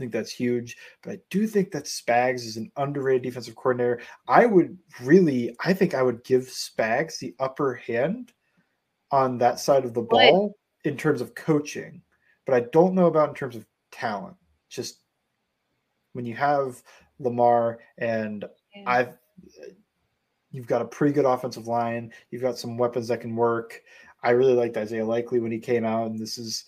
I 0.00 0.02
think 0.02 0.12
that's 0.12 0.30
huge, 0.30 0.78
but 1.02 1.12
I 1.12 1.18
do 1.28 1.46
think 1.46 1.70
that 1.72 1.84
Spags 1.84 2.46
is 2.46 2.56
an 2.56 2.72
underrated 2.78 3.20
defensive 3.20 3.54
coordinator. 3.54 4.00
I 4.26 4.46
would 4.46 4.78
really, 5.02 5.54
I 5.62 5.74
think 5.74 5.92
I 5.92 6.02
would 6.02 6.24
give 6.24 6.44
Spags 6.44 7.18
the 7.18 7.34
upper 7.38 7.74
hand 7.74 8.32
on 9.10 9.36
that 9.38 9.60
side 9.60 9.84
of 9.84 9.92
the 9.92 10.00
ball 10.00 10.56
in 10.84 10.96
terms 10.96 11.20
of 11.20 11.34
coaching, 11.34 12.00
but 12.46 12.54
I 12.54 12.60
don't 12.72 12.94
know 12.94 13.08
about 13.08 13.28
in 13.28 13.34
terms 13.34 13.56
of 13.56 13.66
talent. 13.92 14.36
Just 14.70 15.00
when 16.14 16.24
you 16.24 16.34
have 16.34 16.82
Lamar 17.18 17.80
and 17.98 18.46
Yeah. 18.74 18.84
I've 18.86 19.18
you've 20.50 20.66
got 20.66 20.80
a 20.80 20.86
pretty 20.86 21.12
good 21.12 21.26
offensive 21.26 21.66
line, 21.66 22.10
you've 22.30 22.40
got 22.40 22.56
some 22.56 22.78
weapons 22.78 23.08
that 23.08 23.20
can 23.20 23.36
work. 23.36 23.82
I 24.22 24.30
really 24.30 24.54
liked 24.54 24.78
Isaiah 24.78 25.04
Likely 25.04 25.40
when 25.40 25.52
he 25.52 25.58
came 25.58 25.84
out, 25.84 26.10
and 26.10 26.18
this 26.18 26.38
is 26.38 26.64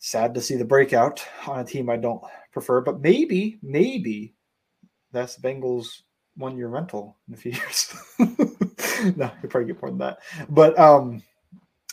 sad 0.00 0.34
to 0.34 0.40
see 0.40 0.56
the 0.56 0.64
breakout 0.64 1.24
on 1.46 1.60
a 1.60 1.64
team 1.64 1.88
I 1.88 1.96
don't 1.96 2.22
prefer, 2.52 2.80
but 2.80 3.00
maybe, 3.00 3.58
maybe 3.62 4.34
that's 5.12 5.38
Bengals 5.38 6.02
one 6.36 6.56
year 6.56 6.68
rental 6.68 7.16
in 7.28 7.34
a 7.34 7.36
few 7.36 7.52
years. 7.52 7.94
no, 9.16 9.30
you 9.42 9.48
probably 9.48 9.66
get 9.66 9.80
more 9.80 9.90
than 9.90 9.98
that. 9.98 10.18
But 10.48 10.76
um 10.78 11.22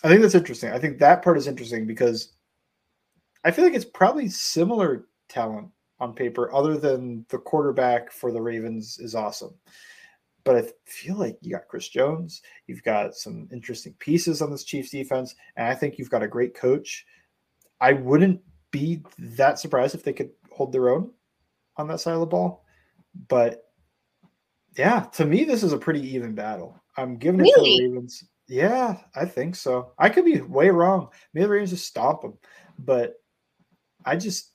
I 0.03 0.07
think 0.09 0.21
that's 0.21 0.35
interesting. 0.35 0.71
I 0.71 0.79
think 0.79 0.99
that 0.99 1.23
part 1.23 1.37
is 1.37 1.47
interesting 1.47 1.87
because 1.87 2.33
I 3.43 3.51
feel 3.51 3.65
like 3.65 3.73
it's 3.73 3.85
probably 3.85 4.29
similar 4.29 5.07
talent 5.27 5.69
on 5.99 6.13
paper, 6.13 6.53
other 6.53 6.77
than 6.77 7.25
the 7.29 7.39
quarterback 7.39 8.11
for 8.11 8.31
the 8.31 8.41
Ravens 8.41 8.99
is 8.99 9.15
awesome. 9.15 9.55
But 10.43 10.55
I 10.55 10.63
feel 10.85 11.17
like 11.17 11.37
you 11.41 11.51
got 11.51 11.67
Chris 11.67 11.89
Jones, 11.89 12.41
you've 12.67 12.83
got 12.83 13.15
some 13.15 13.49
interesting 13.51 13.95
pieces 13.99 14.41
on 14.41 14.51
this 14.51 14.63
Chiefs 14.63 14.91
defense, 14.91 15.35
and 15.55 15.67
I 15.67 15.73
think 15.73 15.97
you've 15.97 16.11
got 16.11 16.23
a 16.23 16.27
great 16.27 16.55
coach. 16.55 17.05
I 17.79 17.93
wouldn't 17.93 18.41
be 18.71 19.03
that 19.19 19.59
surprised 19.59 19.95
if 19.95 20.03
they 20.03 20.13
could 20.13 20.31
hold 20.51 20.71
their 20.71 20.89
own 20.89 21.11
on 21.77 21.87
that 21.87 21.99
side 21.99 22.13
of 22.13 22.19
the 22.19 22.25
ball. 22.25 22.65
But 23.27 23.63
yeah, 24.77 25.01
to 25.13 25.25
me, 25.25 25.43
this 25.43 25.63
is 25.63 25.73
a 25.73 25.77
pretty 25.77 26.01
even 26.15 26.35
battle. 26.35 26.79
I'm 26.97 27.17
giving 27.17 27.41
it 27.41 27.53
to 27.53 27.61
the 27.61 27.87
Ravens. 27.87 28.23
Yeah, 28.47 28.97
I 29.15 29.25
think 29.25 29.55
so. 29.55 29.91
I 29.97 30.09
could 30.09 30.25
be 30.25 30.41
way 30.41 30.69
wrong. 30.69 31.09
Maybe 31.33 31.45
the 31.45 31.49
Ravens 31.49 31.71
just 31.71 31.85
stomp 31.87 32.21
them, 32.21 32.37
but 32.79 33.15
I 34.05 34.15
just 34.15 34.51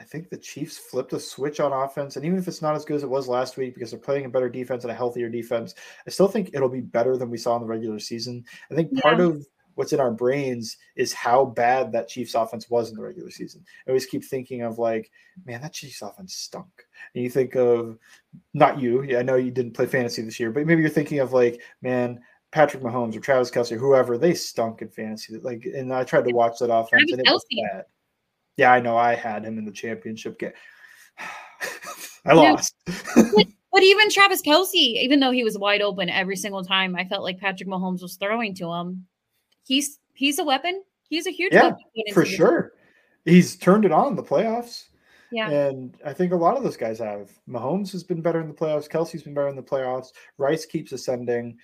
I 0.00 0.04
think 0.04 0.30
the 0.30 0.36
Chiefs 0.36 0.78
flipped 0.78 1.12
a 1.12 1.20
switch 1.20 1.58
on 1.60 1.72
offense, 1.72 2.16
and 2.16 2.24
even 2.24 2.38
if 2.38 2.46
it's 2.46 2.62
not 2.62 2.76
as 2.76 2.84
good 2.84 2.96
as 2.96 3.02
it 3.02 3.10
was 3.10 3.26
last 3.28 3.56
week 3.56 3.74
because 3.74 3.90
they're 3.90 4.00
playing 4.00 4.26
a 4.26 4.30
better 4.30 4.48
defense 4.48 4.84
and 4.84 4.90
a 4.92 4.94
healthier 4.96 5.28
defense, 5.28 5.74
I 6.06 6.10
still 6.10 6.28
think 6.28 6.50
it'll 6.54 6.68
be 6.68 6.80
better 6.80 7.16
than 7.16 7.30
we 7.30 7.38
saw 7.38 7.56
in 7.56 7.62
the 7.62 7.68
regular 7.68 7.98
season. 7.98 8.44
I 8.70 8.74
think 8.74 8.96
part 9.00 9.18
Yeah. 9.18 9.26
of 9.26 9.46
what's 9.78 9.92
in 9.92 10.00
our 10.00 10.10
brains 10.10 10.76
is 10.96 11.12
how 11.12 11.44
bad 11.44 11.92
that 11.92 12.08
Chiefs 12.08 12.34
offense 12.34 12.68
was 12.68 12.90
in 12.90 12.96
the 12.96 13.02
regular 13.02 13.30
season. 13.30 13.64
I 13.86 13.90
always 13.90 14.06
keep 14.06 14.24
thinking 14.24 14.62
of 14.62 14.80
like, 14.80 15.08
man, 15.46 15.62
that 15.62 15.72
Chiefs 15.72 16.02
offense 16.02 16.34
stunk. 16.34 16.66
And 17.14 17.22
you 17.22 17.30
think 17.30 17.54
of 17.54 17.96
not 18.54 18.80
you, 18.80 19.04
yeah, 19.04 19.20
I 19.20 19.22
know 19.22 19.36
you 19.36 19.52
didn't 19.52 19.74
play 19.74 19.86
fantasy 19.86 20.20
this 20.22 20.40
year, 20.40 20.50
but 20.50 20.66
maybe 20.66 20.80
you're 20.80 20.90
thinking 20.90 21.20
of 21.20 21.32
like, 21.32 21.62
man, 21.80 22.18
Patrick 22.50 22.82
Mahomes 22.82 23.14
or 23.14 23.20
Travis 23.20 23.52
Kelce, 23.52 23.70
or 23.70 23.78
whoever, 23.78 24.18
they 24.18 24.34
stunk 24.34 24.82
in 24.82 24.88
fantasy. 24.88 25.38
Like, 25.38 25.64
and 25.64 25.94
I 25.94 26.02
tried 26.02 26.24
to 26.24 26.34
watch 26.34 26.58
that 26.58 26.72
offense, 26.72 27.08
Travis 27.08 27.12
and 27.12 27.20
it 27.20 27.30
was 27.30 27.46
bad. 27.72 27.84
Yeah, 28.56 28.72
I 28.72 28.80
know. 28.80 28.96
I 28.96 29.14
had 29.14 29.44
him 29.44 29.58
in 29.58 29.64
the 29.64 29.70
championship 29.70 30.40
game. 30.40 30.52
I 32.26 32.32
lost. 32.32 32.74
But 33.70 33.82
even 33.82 34.10
Travis 34.10 34.42
Kelce, 34.42 34.74
even 34.74 35.20
though 35.20 35.30
he 35.30 35.44
was 35.44 35.58
wide 35.58 35.82
open 35.82 36.08
every 36.08 36.36
single 36.36 36.64
time, 36.64 36.96
I 36.96 37.04
felt 37.04 37.22
like 37.22 37.38
Patrick 37.38 37.68
Mahomes 37.68 38.02
was 38.02 38.16
throwing 38.16 38.54
to 38.56 38.72
him. 38.72 39.06
He's 39.68 39.98
he's 40.14 40.38
a 40.38 40.44
weapon. 40.44 40.82
He's 41.10 41.26
a 41.26 41.30
huge 41.30 41.52
yeah, 41.52 41.64
weapon 41.64 41.78
for 42.14 42.24
sure. 42.24 42.72
He's 43.26 43.56
turned 43.56 43.84
it 43.84 43.92
on 43.92 44.08
in 44.08 44.16
the 44.16 44.22
playoffs. 44.22 44.84
Yeah. 45.30 45.50
And 45.50 45.94
I 46.04 46.14
think 46.14 46.32
a 46.32 46.36
lot 46.36 46.56
of 46.56 46.62
those 46.62 46.78
guys 46.78 46.98
have. 47.00 47.30
Mahomes 47.46 47.92
has 47.92 48.02
been 48.02 48.22
better 48.22 48.40
in 48.40 48.48
the 48.48 48.54
playoffs. 48.54 48.88
Kelce's 48.88 49.22
been 49.22 49.34
better 49.34 49.48
in 49.48 49.56
the 49.56 49.62
playoffs. 49.62 50.08
Rice 50.38 50.64
keeps 50.64 50.92
ascending. 50.92 51.58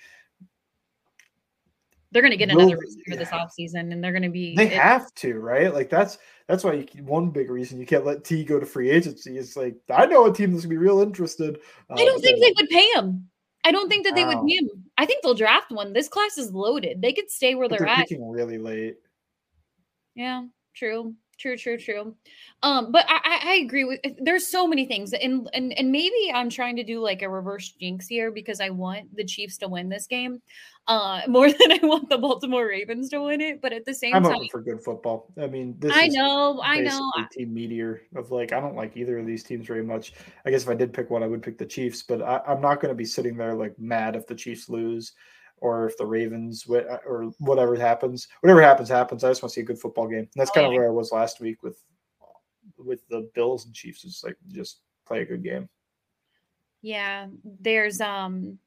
They're 2.12 2.22
going 2.22 2.30
to 2.30 2.36
get 2.36 2.50
another 2.50 2.76
receiver 2.76 3.16
this 3.16 3.30
offseason, 3.30 3.90
and 3.90 4.04
they're 4.04 4.12
going 4.12 4.22
to 4.22 4.28
be. 4.28 4.54
They 4.54 4.66
it- 4.66 4.72
have 4.72 5.12
to, 5.14 5.38
right? 5.38 5.72
Like 5.72 5.88
that's 5.88 6.18
that's 6.46 6.62
why 6.62 6.74
you, 6.74 7.04
one 7.04 7.30
big 7.30 7.50
reason 7.50 7.80
you 7.80 7.86
can't 7.86 8.04
let 8.04 8.22
T 8.22 8.44
go 8.44 8.60
to 8.60 8.66
free 8.66 8.90
agency. 8.90 9.38
It's 9.38 9.56
like 9.56 9.76
I 9.90 10.04
know 10.06 10.26
a 10.26 10.32
team 10.32 10.52
that's 10.52 10.64
gonna 10.64 10.74
be 10.74 10.76
real 10.76 11.00
interested. 11.00 11.58
uh, 11.90 11.94
I 11.94 12.04
don't 12.04 12.20
think 12.20 12.40
they 12.40 12.52
would 12.56 12.68
pay 12.68 12.86
him. 12.92 13.28
I 13.64 13.72
don't 13.72 13.88
think 13.88 14.04
that 14.04 14.14
they 14.14 14.26
would 14.26 14.46
pay 14.46 14.56
him. 14.56 14.83
I 15.04 15.06
think 15.06 15.22
they'll 15.22 15.34
draft 15.34 15.70
one. 15.70 15.92
This 15.92 16.08
class 16.08 16.38
is 16.38 16.50
loaded. 16.50 17.02
They 17.02 17.12
could 17.12 17.30
stay 17.30 17.54
where 17.54 17.68
they're, 17.68 17.80
they're 17.80 17.88
at. 17.88 18.08
really 18.10 18.56
late. 18.56 18.96
Yeah, 20.14 20.44
true, 20.74 21.14
true, 21.38 21.56
true, 21.56 21.78
true. 21.78 22.14
Um, 22.62 22.92
but 22.92 23.04
I, 23.08 23.40
I, 23.42 23.54
agree 23.64 23.84
with. 23.84 24.00
There's 24.18 24.48
so 24.48 24.66
many 24.66 24.86
things, 24.86 25.12
and 25.12 25.48
and 25.52 25.72
and 25.78 25.92
maybe 25.92 26.32
I'm 26.34 26.50
trying 26.50 26.76
to 26.76 26.84
do 26.84 27.00
like 27.00 27.22
a 27.22 27.28
reverse 27.28 27.72
jinx 27.72 28.06
here 28.06 28.30
because 28.30 28.60
I 28.60 28.70
want 28.70 29.14
the 29.16 29.24
Chiefs 29.24 29.58
to 29.58 29.68
win 29.68 29.88
this 29.88 30.06
game, 30.06 30.40
uh, 30.86 31.22
more 31.28 31.50
than 31.50 31.72
I 31.72 31.80
want 31.82 32.08
the 32.08 32.18
Baltimore 32.18 32.66
Ravens 32.66 33.10
to 33.10 33.20
win 33.22 33.40
it. 33.40 33.60
But 33.60 33.72
at 33.72 33.84
the 33.84 33.94
same 33.94 34.12
time 34.12 34.26
I'm 34.26 34.32
time, 34.32 34.48
for 34.50 34.62
good 34.62 34.82
football. 34.82 35.32
I 35.40 35.46
mean, 35.46 35.76
this 35.78 35.92
I 35.92 36.04
is 36.04 36.14
know, 36.14 36.60
I 36.62 36.80
know. 36.80 37.10
Team 37.32 37.52
meteor 37.52 38.02
of 38.16 38.30
like 38.30 38.52
I 38.52 38.60
don't 38.60 38.76
like 38.76 38.96
either 38.96 39.18
of 39.18 39.26
these 39.26 39.42
teams 39.42 39.66
very 39.66 39.84
much. 39.84 40.14
I 40.46 40.50
guess 40.50 40.62
if 40.62 40.68
I 40.68 40.74
did 40.74 40.92
pick 40.92 41.10
one, 41.10 41.22
I 41.22 41.26
would 41.26 41.42
pick 41.42 41.58
the 41.58 41.66
Chiefs, 41.66 42.02
but 42.02 42.22
I, 42.22 42.40
I'm 42.46 42.60
not 42.60 42.80
going 42.80 42.90
to 42.90 42.96
be 42.96 43.04
sitting 43.04 43.36
there 43.36 43.54
like 43.54 43.78
mad 43.78 44.16
if 44.16 44.26
the 44.26 44.34
Chiefs 44.34 44.68
lose 44.68 45.12
or 45.58 45.86
if 45.86 45.96
the 45.96 46.06
Ravens 46.06 46.68
uh, 46.68 46.98
or 47.06 47.32
whatever 47.38 47.76
happens. 47.76 48.28
Whatever 48.40 48.62
happens, 48.62 48.88
happens. 48.88 49.24
I 49.24 49.30
just 49.30 49.42
want 49.42 49.50
to 49.52 49.54
see 49.54 49.60
a 49.62 49.64
good 49.64 49.78
football 49.78 50.06
game. 50.06 50.18
And 50.18 50.28
that's 50.34 50.50
Oh, 50.50 50.54
kind 50.54 50.66
of 50.66 50.72
where 50.72 50.86
I 50.86 50.90
was 50.90 51.12
last 51.12 51.40
week 51.40 51.62
with 51.62 51.82
with 52.78 53.06
the 53.08 53.30
Bills 53.34 53.64
and 53.66 53.74
Chiefs. 53.74 54.04
It's 54.04 54.24
like 54.24 54.36
just 54.48 54.80
play 55.06 55.22
a 55.22 55.24
good 55.24 55.42
game. 55.42 55.68
Yeah, 56.82 57.28
there's 57.60 58.00
um 58.00 58.58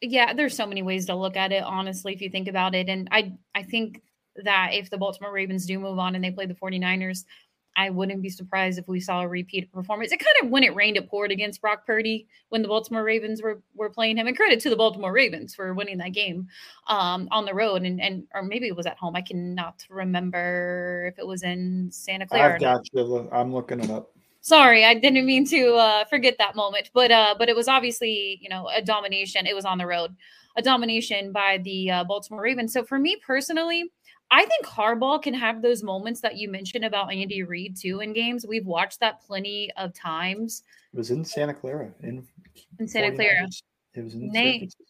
yeah, 0.00 0.32
there's 0.32 0.56
so 0.56 0.66
many 0.66 0.82
ways 0.82 1.06
to 1.06 1.14
look 1.14 1.36
at 1.36 1.52
it 1.52 1.62
honestly 1.62 2.12
if 2.12 2.20
you 2.20 2.30
think 2.30 2.48
about 2.48 2.74
it 2.74 2.88
and 2.88 3.08
I 3.10 3.32
I 3.54 3.62
think 3.62 4.02
that 4.44 4.70
if 4.72 4.90
the 4.90 4.98
Baltimore 4.98 5.32
Ravens 5.32 5.66
do 5.66 5.78
move 5.78 5.98
on 5.98 6.14
and 6.14 6.22
they 6.22 6.30
play 6.30 6.46
the 6.46 6.54
49ers, 6.54 7.24
I 7.76 7.90
wouldn't 7.90 8.22
be 8.22 8.30
surprised 8.30 8.78
if 8.78 8.88
we 8.88 9.00
saw 9.00 9.20
a 9.20 9.28
repeat 9.28 9.70
performance. 9.70 10.10
It 10.10 10.18
kind 10.18 10.34
of 10.42 10.50
when 10.50 10.64
it 10.64 10.74
rained 10.74 10.96
it 10.96 11.08
poured 11.08 11.30
against 11.30 11.60
Brock 11.60 11.86
Purdy 11.86 12.26
when 12.48 12.62
the 12.62 12.68
Baltimore 12.68 13.04
Ravens 13.04 13.42
were 13.42 13.60
were 13.74 13.90
playing 13.90 14.16
him 14.16 14.26
and 14.26 14.36
credit 14.36 14.60
to 14.60 14.70
the 14.70 14.76
Baltimore 14.76 15.12
Ravens 15.12 15.54
for 15.54 15.74
winning 15.74 15.98
that 15.98 16.12
game 16.12 16.48
um 16.88 17.28
on 17.30 17.44
the 17.44 17.54
road 17.54 17.82
and 17.82 18.00
and 18.00 18.24
or 18.34 18.42
maybe 18.42 18.66
it 18.66 18.76
was 18.76 18.86
at 18.86 18.96
home. 18.96 19.14
I 19.14 19.20
cannot 19.20 19.84
remember 19.90 21.10
if 21.12 21.18
it 21.18 21.26
was 21.26 21.42
in 21.42 21.90
Santa 21.92 22.26
Clara. 22.26 22.54
I've 22.54 22.60
got 22.60 22.82
you. 22.92 23.28
I'm 23.30 23.52
looking 23.52 23.80
it 23.80 23.90
up. 23.90 24.10
Sorry, 24.40 24.84
I 24.84 24.94
didn't 24.94 25.26
mean 25.26 25.44
to 25.48 25.74
uh, 25.74 26.04
forget 26.04 26.36
that 26.38 26.54
moment, 26.54 26.90
but 26.94 27.10
uh, 27.10 27.34
but 27.36 27.48
it 27.48 27.56
was 27.56 27.68
obviously 27.68 28.38
you 28.40 28.48
know 28.48 28.68
a 28.74 28.80
domination. 28.80 29.46
It 29.46 29.54
was 29.54 29.64
on 29.64 29.76
the 29.76 29.86
road, 29.86 30.14
a 30.56 30.62
domination 30.62 31.32
by 31.32 31.58
the 31.62 31.90
uh, 31.90 32.04
Baltimore 32.04 32.42
Ravens. 32.42 32.72
So 32.72 32.84
for 32.84 32.98
me 32.98 33.16
personally, 33.26 33.90
I 34.30 34.44
think 34.44 34.66
Harbaugh 34.66 35.22
can 35.22 35.34
have 35.34 35.62
those 35.62 35.82
moments 35.82 36.20
that 36.20 36.36
you 36.36 36.48
mentioned 36.50 36.84
about 36.84 37.12
Andy 37.12 37.42
Reid 37.42 37.76
too 37.76 38.00
in 38.00 38.12
games. 38.12 38.44
We've 38.46 38.66
watched 38.66 39.00
that 39.00 39.20
plenty 39.24 39.70
of 39.76 39.94
times 39.94 40.62
It 40.92 40.96
was 40.96 41.10
in 41.10 41.24
Santa 41.24 41.54
Clara 41.54 41.92
in 42.02 42.26
in 42.80 42.88
Santa 42.88 43.14
Clara. 43.14 43.42
49ers. 43.46 43.62
It 43.94 44.02
was 44.04 44.14
in 44.14 44.32
They- 44.32 44.58
Francisco. 44.58 44.82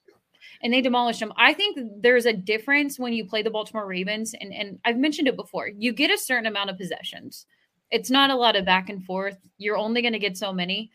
and 0.63 0.73
they 0.73 0.81
demolished 0.81 1.21
them. 1.21 1.33
I 1.37 1.53
think 1.53 1.79
there's 2.01 2.25
a 2.27 2.33
difference 2.33 2.99
when 2.99 3.13
you 3.13 3.25
play 3.27 3.43
the 3.43 3.51
Baltimore 3.51 3.87
Ravens, 3.87 4.35
and 4.41 4.53
and 4.55 4.79
I've 4.85 4.97
mentioned 4.97 5.29
it 5.29 5.37
before. 5.37 5.69
You 5.69 5.93
get 5.93 6.11
a 6.11 6.17
certain 6.19 6.47
amount 6.47 6.71
of 6.71 6.79
possessions. 6.79 7.47
It's 7.91 8.11
not 8.11 8.31
a 8.31 8.35
lot 8.37 8.57
of 8.57 8.65
back 8.65 8.89
and 8.89 9.05
forth. 9.05 9.39
You're 9.59 9.77
only 9.77 10.01
going 10.01 10.15
to 10.15 10.19
get 10.19 10.37
so 10.39 10.53
many, 10.53 10.91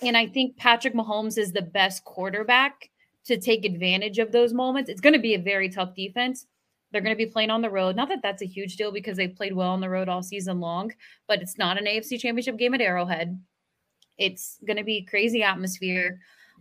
and 0.00 0.16
I 0.16 0.26
think 0.26 0.56
Patrick 0.56 0.94
Mahomes 0.94 1.36
is 1.38 1.52
the 1.52 1.62
best 1.62 2.02
quarterback 2.04 2.90
to 3.26 3.36
take 3.38 3.64
advantage 3.64 4.18
of 4.18 4.32
those 4.32 4.52
moments. 4.54 4.88
It's 4.90 5.00
going 5.00 5.12
to 5.14 5.18
be 5.20 5.34
a 5.34 5.38
very 5.38 5.68
tough 5.68 5.94
defense. 5.94 6.46
They're 6.94 7.02
going 7.02 7.16
to 7.16 7.26
be 7.26 7.30
playing 7.30 7.50
on 7.50 7.60
the 7.60 7.70
road. 7.70 7.96
Not 7.96 8.08
that 8.10 8.22
that's 8.22 8.40
a 8.40 8.46
huge 8.46 8.76
deal 8.76 8.92
because 8.92 9.16
they 9.16 9.26
played 9.26 9.52
well 9.52 9.70
on 9.70 9.80
the 9.80 9.90
road 9.90 10.08
all 10.08 10.22
season 10.22 10.60
long, 10.60 10.92
but 11.26 11.42
it's 11.42 11.58
not 11.58 11.76
an 11.76 11.86
AFC 11.86 12.20
Championship 12.20 12.56
game 12.56 12.72
at 12.72 12.80
Arrowhead. 12.80 13.36
It's 14.16 14.60
going 14.64 14.76
to 14.76 14.84
be 14.84 15.02
crazy 15.02 15.42
atmosphere. 15.42 16.20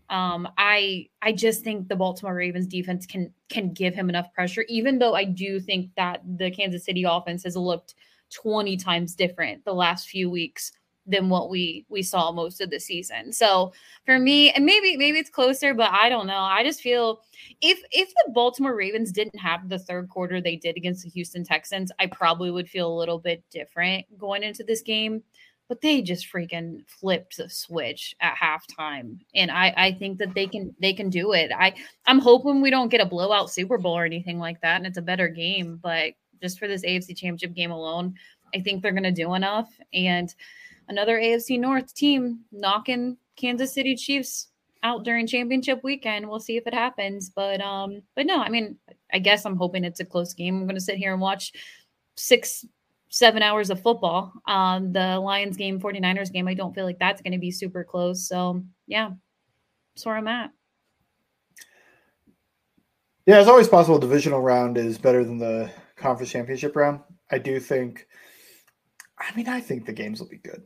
Um, 0.09 0.47
I 0.57 1.09
I 1.21 1.33
just 1.33 1.63
think 1.63 1.87
the 1.87 1.95
Baltimore 1.95 2.33
Ravens 2.33 2.65
defense 2.65 3.05
can 3.05 3.31
can 3.49 3.73
give 3.73 3.93
him 3.93 4.09
enough 4.09 4.33
pressure, 4.33 4.65
even 4.69 4.97
though 4.97 5.13
I 5.13 5.23
do 5.23 5.59
think 5.59 5.91
that 5.97 6.21
the 6.25 6.49
Kansas 6.49 6.83
City 6.83 7.03
offense 7.03 7.43
has 7.43 7.55
looked 7.55 7.93
20 8.33 8.75
times 8.77 9.13
different 9.13 9.63
the 9.65 9.73
last 9.73 10.09
few 10.09 10.31
weeks 10.31 10.71
than 11.05 11.29
what 11.29 11.49
we 11.49 11.85
we 11.89 12.01
saw 12.01 12.31
most 12.31 12.61
of 12.61 12.69
the 12.69 12.79
season. 12.79 13.31
So 13.31 13.73
for 14.05 14.19
me, 14.19 14.51
and 14.51 14.65
maybe 14.65 14.97
maybe 14.97 15.19
it's 15.19 15.29
closer, 15.29 15.73
but 15.73 15.91
I 15.91 16.09
don't 16.09 16.27
know. 16.27 16.39
I 16.39 16.63
just 16.63 16.81
feel 16.81 17.21
if 17.61 17.81
if 17.91 18.09
the 18.09 18.31
Baltimore 18.33 18.75
Ravens 18.75 19.11
didn't 19.11 19.39
have 19.39 19.69
the 19.69 19.79
third 19.79 20.09
quarter 20.09 20.41
they 20.41 20.55
did 20.55 20.77
against 20.77 21.03
the 21.03 21.09
Houston 21.09 21.43
Texans, 21.43 21.91
I 21.99 22.07
probably 22.07 22.51
would 22.51 22.69
feel 22.69 22.91
a 22.91 22.99
little 22.99 23.19
bit 23.19 23.43
different 23.51 24.05
going 24.17 24.43
into 24.43 24.63
this 24.63 24.81
game 24.81 25.23
but 25.69 25.81
they 25.81 26.01
just 26.01 26.31
freaking 26.31 26.87
flipped 26.87 27.37
the 27.37 27.49
switch 27.49 28.15
at 28.19 28.35
halftime 28.35 29.17
and 29.33 29.49
i 29.49 29.73
i 29.75 29.91
think 29.91 30.17
that 30.17 30.33
they 30.33 30.45
can 30.45 30.75
they 30.79 30.93
can 30.93 31.09
do 31.09 31.33
it 31.33 31.51
i 31.57 31.73
i'm 32.05 32.19
hoping 32.19 32.61
we 32.61 32.69
don't 32.69 32.89
get 32.89 33.01
a 33.01 33.05
blowout 33.05 33.49
super 33.49 33.77
bowl 33.77 33.97
or 33.97 34.05
anything 34.05 34.37
like 34.37 34.59
that 34.61 34.77
and 34.77 34.85
it's 34.85 34.97
a 34.97 35.01
better 35.01 35.27
game 35.27 35.79
but 35.81 36.13
just 36.41 36.59
for 36.59 36.67
this 36.67 36.83
afc 36.83 37.07
championship 37.07 37.53
game 37.53 37.71
alone 37.71 38.13
i 38.53 38.59
think 38.59 38.81
they're 38.81 38.91
going 38.91 39.03
to 39.03 39.11
do 39.11 39.33
enough 39.33 39.69
and 39.93 40.35
another 40.87 41.19
afc 41.19 41.59
north 41.59 41.93
team 41.93 42.39
knocking 42.51 43.17
kansas 43.35 43.73
city 43.73 43.95
chiefs 43.95 44.49
out 44.83 45.03
during 45.03 45.25
championship 45.25 45.79
weekend 45.83 46.27
we'll 46.27 46.39
see 46.39 46.57
if 46.57 46.67
it 46.67 46.73
happens 46.73 47.29
but 47.29 47.61
um 47.61 48.01
but 48.15 48.25
no 48.25 48.41
i 48.41 48.49
mean 48.49 48.77
i 49.13 49.19
guess 49.19 49.45
i'm 49.45 49.55
hoping 49.55 49.83
it's 49.83 49.99
a 49.99 50.05
close 50.05 50.33
game 50.33 50.61
i'm 50.61 50.67
to 50.69 50.81
sit 50.81 50.97
here 50.97 51.13
and 51.13 51.21
watch 51.21 51.53
six 52.15 52.65
seven 53.13 53.43
hours 53.43 53.69
of 53.69 53.79
football. 53.79 54.33
Um, 54.47 54.91
the 54.91 55.19
Lions 55.19 55.55
game, 55.55 55.79
49ers 55.79 56.33
game, 56.33 56.47
I 56.47 56.55
don't 56.55 56.73
feel 56.73 56.83
like 56.83 56.97
that's 56.97 57.21
going 57.21 57.33
to 57.33 57.39
be 57.39 57.51
super 57.51 57.83
close. 57.83 58.27
So, 58.27 58.63
yeah, 58.87 59.11
that's 59.93 60.05
where 60.05 60.15
I'm 60.15 60.27
at. 60.27 60.49
Yeah, 63.27 63.39
it's 63.39 63.47
always 63.47 63.67
possible. 63.67 63.99
Divisional 63.99 64.41
round 64.41 64.77
is 64.79 64.97
better 64.97 65.23
than 65.23 65.37
the 65.37 65.69
conference 65.95 66.31
championship 66.31 66.75
round. 66.75 67.01
I 67.31 67.37
do 67.37 67.59
think. 67.59 68.07
I 69.19 69.33
mean, 69.35 69.47
I 69.47 69.61
think 69.61 69.85
the 69.85 69.93
games 69.93 70.19
will 70.19 70.27
be 70.27 70.39
good. 70.39 70.63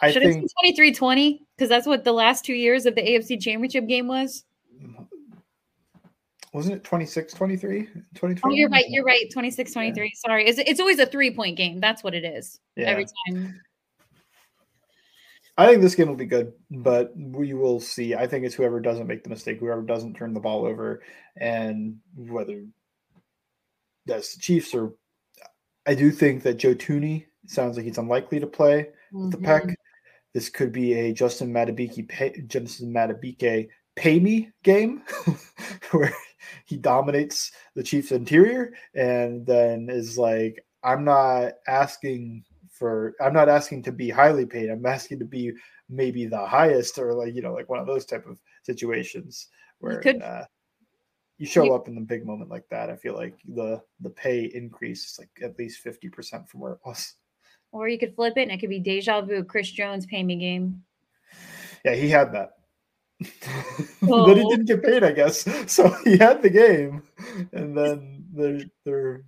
I 0.00 0.10
Should 0.10 0.22
think 0.22 0.36
it 0.36 0.42
be 0.42 0.72
23 0.72 0.92
20? 0.92 1.46
Because 1.56 1.68
that's 1.68 1.86
what 1.86 2.04
the 2.04 2.12
last 2.12 2.44
two 2.44 2.54
years 2.54 2.86
of 2.86 2.94
the 2.94 3.02
AFC 3.02 3.40
championship 3.40 3.86
game 3.86 4.06
was. 4.06 4.44
wasn't 6.52 6.76
it 6.76 6.84
26 6.84 7.32
23 7.32 7.88
23 8.14 8.42
Oh, 8.44 8.54
you're 8.54 8.68
right. 8.68 8.84
You're 8.88 9.04
right. 9.04 9.30
26 9.32 9.72
23. 9.72 10.12
Sorry. 10.14 10.46
It's, 10.46 10.58
it's 10.58 10.80
always 10.80 10.98
a 10.98 11.06
three 11.06 11.34
point 11.34 11.56
game. 11.56 11.80
That's 11.80 12.04
what 12.04 12.14
it 12.14 12.24
is 12.24 12.60
every 12.76 13.06
time. 13.28 13.60
I 15.58 15.66
think 15.68 15.80
this 15.80 15.94
game 15.94 16.08
will 16.08 16.16
be 16.16 16.26
good, 16.26 16.52
but 16.70 17.12
we 17.16 17.54
will 17.54 17.80
see. 17.80 18.14
I 18.14 18.26
think 18.26 18.44
it's 18.44 18.54
whoever 18.54 18.78
doesn't 18.78 19.06
make 19.06 19.24
the 19.24 19.30
mistake, 19.30 19.58
whoever 19.58 19.80
doesn't 19.80 20.14
turn 20.14 20.34
the 20.34 20.40
ball 20.40 20.66
over, 20.66 21.02
and 21.38 21.96
whether 22.14 22.62
that's 24.04 24.34
the 24.34 24.40
Chiefs 24.40 24.74
or 24.74 24.92
I 25.86 25.94
do 25.94 26.10
think 26.10 26.42
that 26.42 26.58
Joe 26.58 26.74
Thuney 26.74 27.26
sounds 27.46 27.76
like 27.76 27.86
he's 27.86 27.96
unlikely 27.96 28.40
to 28.40 28.46
play 28.46 28.88
with 29.12 29.30
the 29.30 29.38
mm-hmm. 29.38 29.46
Peck. 29.46 29.78
This 30.36 30.50
could 30.50 30.70
be 30.70 30.92
a 30.92 31.14
Justin 31.14 31.50
Madubuike 31.50 32.10
pay, 32.10 32.42
Justin 32.46 32.92
Madubuike 32.92 33.68
pay 33.94 34.20
me 34.20 34.50
game 34.62 35.02
where 35.92 36.12
he 36.66 36.76
dominates 36.76 37.52
the 37.74 37.82
Chiefs 37.82 38.12
interior 38.12 38.74
and 38.94 39.46
then 39.46 39.88
is 39.88 40.18
like, 40.18 40.62
I'm 40.84 41.06
not 41.06 41.54
asking 41.66 42.44
for 42.70 43.14
I'm 43.18 43.32
not 43.32 43.48
asking 43.48 43.84
to 43.84 43.92
be 43.92 44.10
highly 44.10 44.44
paid. 44.44 44.68
I'm 44.68 44.84
asking 44.84 45.20
to 45.20 45.24
be 45.24 45.52
maybe 45.88 46.26
the 46.26 46.44
highest 46.46 46.98
or 46.98 47.14
like, 47.14 47.34
you 47.34 47.40
know, 47.40 47.54
like 47.54 47.70
one 47.70 47.80
of 47.80 47.86
those 47.86 48.04
type 48.04 48.26
of 48.26 48.38
situations 48.62 49.48
where 49.78 50.00
could- 50.00 50.20
uh, 50.20 50.44
you 51.38 51.46
show 51.46 51.74
up 51.74 51.88
in 51.88 51.94
the 51.94 52.02
big 52.02 52.26
moment 52.26 52.50
like 52.50 52.68
that, 52.68 52.90
I 52.90 52.96
feel 52.96 53.14
like 53.14 53.38
the 53.48 53.80
the 54.00 54.10
pay 54.10 54.50
increase 54.52 55.06
is 55.06 55.18
like 55.18 55.30
at 55.40 55.58
least 55.58 55.80
fifty 55.80 56.10
percent 56.10 56.46
from 56.46 56.60
where 56.60 56.72
it 56.72 56.80
was. 56.84 57.14
Or 57.76 57.88
you 57.88 57.98
could 57.98 58.14
flip 58.14 58.36
it 58.36 58.42
and 58.42 58.52
it 58.52 58.58
could 58.58 58.70
be 58.70 58.80
deja 58.80 59.20
vu, 59.20 59.44
Chris 59.44 59.70
Jones 59.70 60.06
pay 60.06 60.22
me 60.22 60.36
game. 60.36 60.82
Yeah, 61.84 61.94
he 61.94 62.08
had 62.08 62.32
that. 62.32 62.52
Oh. 64.08 64.26
then 64.26 64.36
he 64.36 64.48
didn't 64.48 64.66
get 64.66 64.82
paid, 64.84 65.02
I 65.02 65.12
guess. 65.12 65.46
So 65.68 65.88
he 66.04 66.16
had 66.16 66.40
the 66.42 66.50
game, 66.50 67.02
and 67.52 67.76
then 67.76 68.24
they're 68.32 68.60
they're 68.84 69.24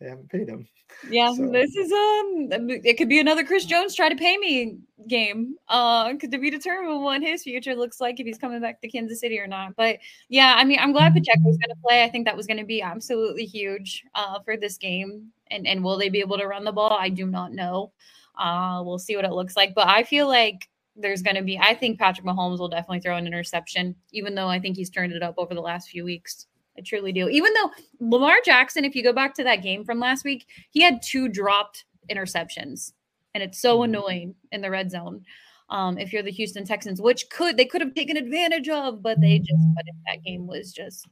they 0.00 0.08
haven't 0.08 0.28
paid 0.28 0.48
him. 0.48 0.66
Yeah, 1.08 1.32
so. 1.32 1.48
this 1.50 1.74
is 1.76 1.90
um 1.92 2.48
it 2.70 2.98
could 2.98 3.08
be 3.08 3.20
another 3.20 3.44
Chris 3.44 3.64
Jones 3.64 3.94
try 3.94 4.08
to 4.08 4.16
pay 4.16 4.36
me 4.36 4.78
game. 5.08 5.56
Uh 5.68 6.14
could 6.16 6.30
be 6.30 6.50
determined 6.50 7.02
what 7.02 7.22
his 7.22 7.42
future 7.42 7.74
looks 7.74 8.00
like 8.00 8.18
if 8.18 8.26
he's 8.26 8.38
coming 8.38 8.60
back 8.60 8.80
to 8.80 8.88
Kansas 8.88 9.20
City 9.20 9.38
or 9.38 9.46
not. 9.46 9.76
But 9.76 9.98
yeah, 10.28 10.54
I 10.56 10.64
mean 10.64 10.78
I'm 10.80 10.92
glad 10.92 11.14
Pacheco's 11.14 11.58
gonna 11.58 11.80
play. 11.86 12.02
I 12.02 12.08
think 12.08 12.26
that 12.26 12.36
was 12.36 12.46
gonna 12.46 12.64
be 12.64 12.82
absolutely 12.82 13.44
huge 13.44 14.04
uh 14.14 14.40
for 14.40 14.56
this 14.56 14.76
game. 14.78 15.32
And 15.50 15.66
and 15.66 15.82
will 15.84 15.98
they 15.98 16.08
be 16.08 16.20
able 16.20 16.38
to 16.38 16.46
run 16.46 16.64
the 16.64 16.72
ball? 16.72 16.92
I 16.92 17.08
do 17.08 17.26
not 17.26 17.52
know. 17.52 17.92
Uh 18.38 18.82
we'll 18.84 18.98
see 18.98 19.16
what 19.16 19.24
it 19.24 19.32
looks 19.32 19.56
like. 19.56 19.74
But 19.74 19.88
I 19.88 20.02
feel 20.02 20.28
like 20.28 20.68
there's 20.96 21.22
going 21.22 21.36
to 21.36 21.42
be, 21.42 21.58
I 21.58 21.74
think 21.74 21.98
Patrick 21.98 22.26
Mahomes 22.26 22.58
will 22.58 22.68
definitely 22.68 23.00
throw 23.00 23.16
an 23.16 23.26
interception, 23.26 23.94
even 24.12 24.34
though 24.34 24.48
I 24.48 24.58
think 24.58 24.76
he's 24.76 24.90
turned 24.90 25.12
it 25.12 25.22
up 25.22 25.34
over 25.36 25.54
the 25.54 25.60
last 25.60 25.88
few 25.88 26.04
weeks. 26.04 26.46
I 26.76 26.82
truly 26.82 27.12
do. 27.12 27.28
Even 27.28 27.52
though 27.54 27.70
Lamar 28.00 28.36
Jackson, 28.44 28.84
if 28.84 28.94
you 28.94 29.02
go 29.02 29.12
back 29.12 29.34
to 29.34 29.44
that 29.44 29.62
game 29.62 29.84
from 29.84 29.98
last 30.00 30.24
week, 30.24 30.46
he 30.70 30.82
had 30.82 31.00
two 31.02 31.28
dropped 31.28 31.84
interceptions, 32.10 32.92
and 33.34 33.42
it's 33.42 33.60
so 33.60 33.76
mm-hmm. 33.76 33.84
annoying 33.84 34.34
in 34.52 34.60
the 34.60 34.70
red 34.70 34.90
zone. 34.90 35.22
Um, 35.68 35.98
if 35.98 36.12
you're 36.12 36.22
the 36.22 36.30
Houston 36.30 36.64
Texans, 36.64 37.00
which 37.00 37.28
could 37.30 37.56
they 37.56 37.64
could 37.64 37.80
have 37.80 37.94
taken 37.94 38.16
advantage 38.16 38.68
of, 38.68 39.02
but 39.02 39.20
they 39.20 39.38
just 39.38 39.74
but 39.74 39.84
that 40.06 40.22
game 40.22 40.46
was 40.46 40.72
just 40.72 41.08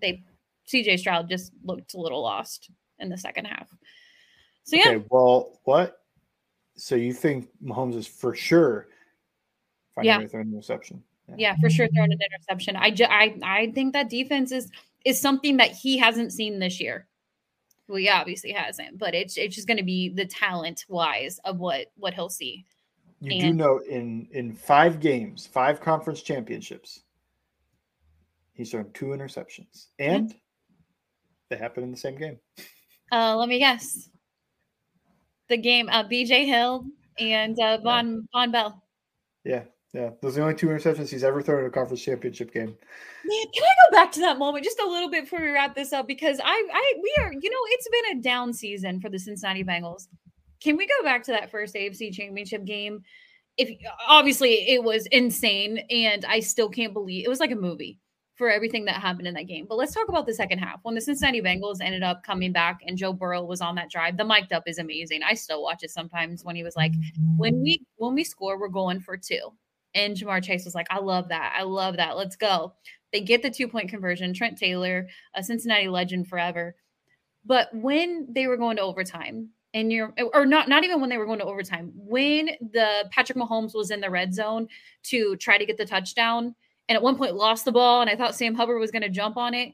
they 0.00 0.22
CJ 0.72 1.00
Stroud 1.00 1.28
just 1.28 1.52
looked 1.64 1.94
a 1.94 2.00
little 2.00 2.22
lost 2.22 2.70
in 3.00 3.08
the 3.08 3.18
second 3.18 3.46
half. 3.46 3.68
So 4.64 4.76
yeah. 4.76 4.88
Okay, 4.88 5.04
well, 5.10 5.58
what? 5.64 5.98
So 6.76 6.94
you 6.94 7.12
think 7.12 7.48
Mahomes 7.62 7.96
is 7.96 8.06
for 8.06 8.34
sure 8.34 8.88
finding 9.94 10.28
yeah. 10.30 10.40
an 10.40 10.52
interception? 10.52 11.02
Yeah. 11.36 11.54
for 11.60 11.70
sure 11.70 11.88
throwing 11.94 12.12
an 12.12 12.18
interception. 12.20 12.76
I, 12.76 12.90
ju- 12.90 13.04
I 13.08 13.38
I 13.42 13.72
think 13.72 13.92
that 13.92 14.10
defense 14.10 14.52
is 14.52 14.70
is 15.04 15.20
something 15.20 15.56
that 15.58 15.70
he 15.70 15.98
hasn't 15.98 16.32
seen 16.32 16.58
this 16.58 16.80
year. 16.80 17.06
Well, 17.88 17.98
he 17.98 18.08
obviously 18.08 18.52
hasn't, 18.52 18.98
but 18.98 19.14
it's 19.14 19.36
it's 19.36 19.54
just 19.54 19.66
going 19.66 19.76
to 19.76 19.84
be 19.84 20.08
the 20.08 20.26
talent 20.26 20.84
wise 20.88 21.40
of 21.44 21.58
what 21.58 21.86
what 21.96 22.14
he'll 22.14 22.28
see. 22.28 22.66
You 23.20 23.32
and, 23.32 23.40
do 23.40 23.52
know 23.52 23.78
in 23.78 24.28
in 24.32 24.52
five 24.52 25.00
games, 25.00 25.46
five 25.46 25.80
conference 25.80 26.22
championships, 26.22 27.00
he's 28.52 28.70
thrown 28.70 28.90
two 28.94 29.06
interceptions, 29.06 29.86
and 29.98 30.28
mm-hmm. 30.28 30.38
they 31.48 31.56
happen 31.56 31.82
in 31.82 31.90
the 31.90 31.96
same 31.96 32.16
game. 32.16 32.38
Uh, 33.12 33.36
let 33.36 33.48
me 33.48 33.58
guess. 33.58 34.08
The 35.48 35.56
game, 35.56 35.88
uh, 35.88 36.04
B.J. 36.04 36.46
Hill 36.46 36.84
and 37.18 37.58
uh, 37.58 37.78
Vonn 37.78 38.22
yeah. 38.34 38.46
Vonn 38.46 38.52
Bell. 38.52 38.82
Yeah, 39.44 39.62
yeah, 39.92 40.10
those 40.22 40.34
are 40.34 40.40
the 40.40 40.42
only 40.42 40.54
two 40.54 40.68
interceptions 40.68 41.08
he's 41.08 41.24
ever 41.24 41.42
thrown 41.42 41.60
in 41.60 41.66
a 41.66 41.70
conference 41.70 42.02
championship 42.02 42.52
game. 42.52 42.76
Man, 43.24 43.46
can 43.52 43.64
I 43.64 43.90
go 43.90 43.96
back 43.96 44.12
to 44.12 44.20
that 44.20 44.38
moment 44.38 44.64
just 44.64 44.78
a 44.78 44.86
little 44.86 45.10
bit 45.10 45.24
before 45.24 45.40
we 45.40 45.50
wrap 45.50 45.74
this 45.74 45.92
up? 45.92 46.06
Because 46.06 46.38
I, 46.42 46.68
I, 46.72 46.94
we 47.02 47.14
are, 47.18 47.32
you 47.32 47.50
know, 47.50 47.58
it's 47.70 47.88
been 47.88 48.18
a 48.18 48.22
down 48.22 48.52
season 48.52 49.00
for 49.00 49.08
the 49.08 49.18
Cincinnati 49.18 49.64
Bengals. 49.64 50.06
Can 50.62 50.76
we 50.76 50.86
go 50.86 51.04
back 51.04 51.24
to 51.24 51.32
that 51.32 51.50
first 51.50 51.74
AFC 51.74 52.12
Championship 52.12 52.64
game? 52.64 53.02
If 53.56 53.70
obviously 54.06 54.68
it 54.68 54.84
was 54.84 55.06
insane, 55.06 55.78
and 55.90 56.24
I 56.24 56.40
still 56.40 56.68
can't 56.68 56.92
believe 56.92 57.24
it 57.24 57.28
was 57.28 57.40
like 57.40 57.50
a 57.50 57.56
movie 57.56 57.98
for 58.40 58.50
everything 58.50 58.86
that 58.86 58.94
happened 58.94 59.28
in 59.28 59.34
that 59.34 59.46
game. 59.46 59.66
But 59.68 59.76
let's 59.76 59.92
talk 59.92 60.08
about 60.08 60.24
the 60.24 60.32
second 60.32 60.60
half 60.60 60.80
when 60.82 60.94
the 60.94 61.00
Cincinnati 61.02 61.42
Bengals 61.42 61.82
ended 61.82 62.02
up 62.02 62.22
coming 62.24 62.52
back 62.52 62.80
and 62.86 62.96
Joe 62.96 63.12
Burrow 63.12 63.44
was 63.44 63.60
on 63.60 63.74
that 63.74 63.90
drive. 63.90 64.16
The 64.16 64.24
mic'd 64.24 64.54
up 64.54 64.62
is 64.66 64.78
amazing. 64.78 65.20
I 65.22 65.34
still 65.34 65.62
watch 65.62 65.82
it 65.82 65.90
sometimes 65.90 66.42
when 66.42 66.56
he 66.56 66.62
was 66.62 66.74
like, 66.74 66.94
"When 67.36 67.60
we 67.60 67.82
when 67.96 68.14
we 68.14 68.24
score, 68.24 68.58
we're 68.58 68.68
going 68.68 69.00
for 69.00 69.18
two. 69.18 69.52
And 69.94 70.16
Ja'Marr 70.16 70.42
Chase 70.42 70.64
was 70.64 70.74
like, 70.74 70.86
I 70.88 71.00
love 71.00 71.28
that. 71.28 71.54
I 71.54 71.64
love 71.64 71.96
that. 71.96 72.16
Let's 72.16 72.36
go. 72.36 72.72
They 73.12 73.20
get 73.20 73.42
the 73.42 73.50
two 73.50 73.68
point 73.68 73.90
conversion. 73.90 74.32
Trent 74.32 74.56
Taylor, 74.56 75.06
a 75.34 75.42
Cincinnati 75.42 75.88
legend 75.88 76.26
forever. 76.26 76.76
But 77.44 77.68
when 77.74 78.26
they 78.30 78.46
were 78.46 78.56
going 78.56 78.76
to 78.76 78.82
overtime, 78.82 79.50
and 79.74 79.92
you're 79.92 80.14
or 80.32 80.46
not 80.46 80.68
not 80.68 80.84
even 80.84 81.00
when 81.00 81.10
they 81.10 81.18
were 81.18 81.26
going 81.26 81.40
to 81.40 81.44
overtime, 81.44 81.92
when 81.94 82.50
the 82.72 83.06
Patrick 83.10 83.36
Mahomes 83.36 83.74
was 83.74 83.90
in 83.90 84.00
the 84.00 84.10
red 84.10 84.32
zone 84.32 84.66
to 85.04 85.36
try 85.36 85.58
to 85.58 85.66
get 85.66 85.76
the 85.76 85.84
touchdown, 85.84 86.54
and 86.90 86.96
at 86.96 87.02
one 87.02 87.16
point 87.16 87.36
lost 87.36 87.64
the 87.64 87.70
ball, 87.70 88.00
and 88.00 88.10
I 88.10 88.16
thought 88.16 88.34
Sam 88.34 88.52
Hubbard 88.52 88.80
was 88.80 88.90
going 88.90 89.02
to 89.02 89.08
jump 89.08 89.36
on 89.36 89.54
it. 89.54 89.72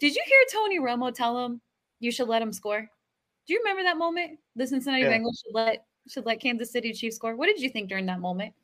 Did 0.00 0.14
you 0.14 0.22
hear 0.26 0.38
Tony 0.50 0.80
Romo 0.80 1.14
tell 1.14 1.44
him 1.44 1.60
you 2.00 2.10
should 2.10 2.26
let 2.26 2.40
him 2.40 2.54
score? 2.54 2.80
Do 2.80 3.52
you 3.52 3.60
remember 3.60 3.82
that 3.82 3.98
moment? 3.98 4.38
The 4.56 4.66
Cincinnati 4.66 5.02
yeah. 5.02 5.12
Bengals 5.12 5.42
should 5.44 5.54
let 5.54 5.84
should 6.08 6.24
let 6.24 6.40
Kansas 6.40 6.72
City 6.72 6.94
Chiefs 6.94 7.16
score. 7.16 7.36
What 7.36 7.46
did 7.46 7.60
you 7.60 7.68
think 7.68 7.90
during 7.90 8.06
that 8.06 8.18
moment? 8.18 8.54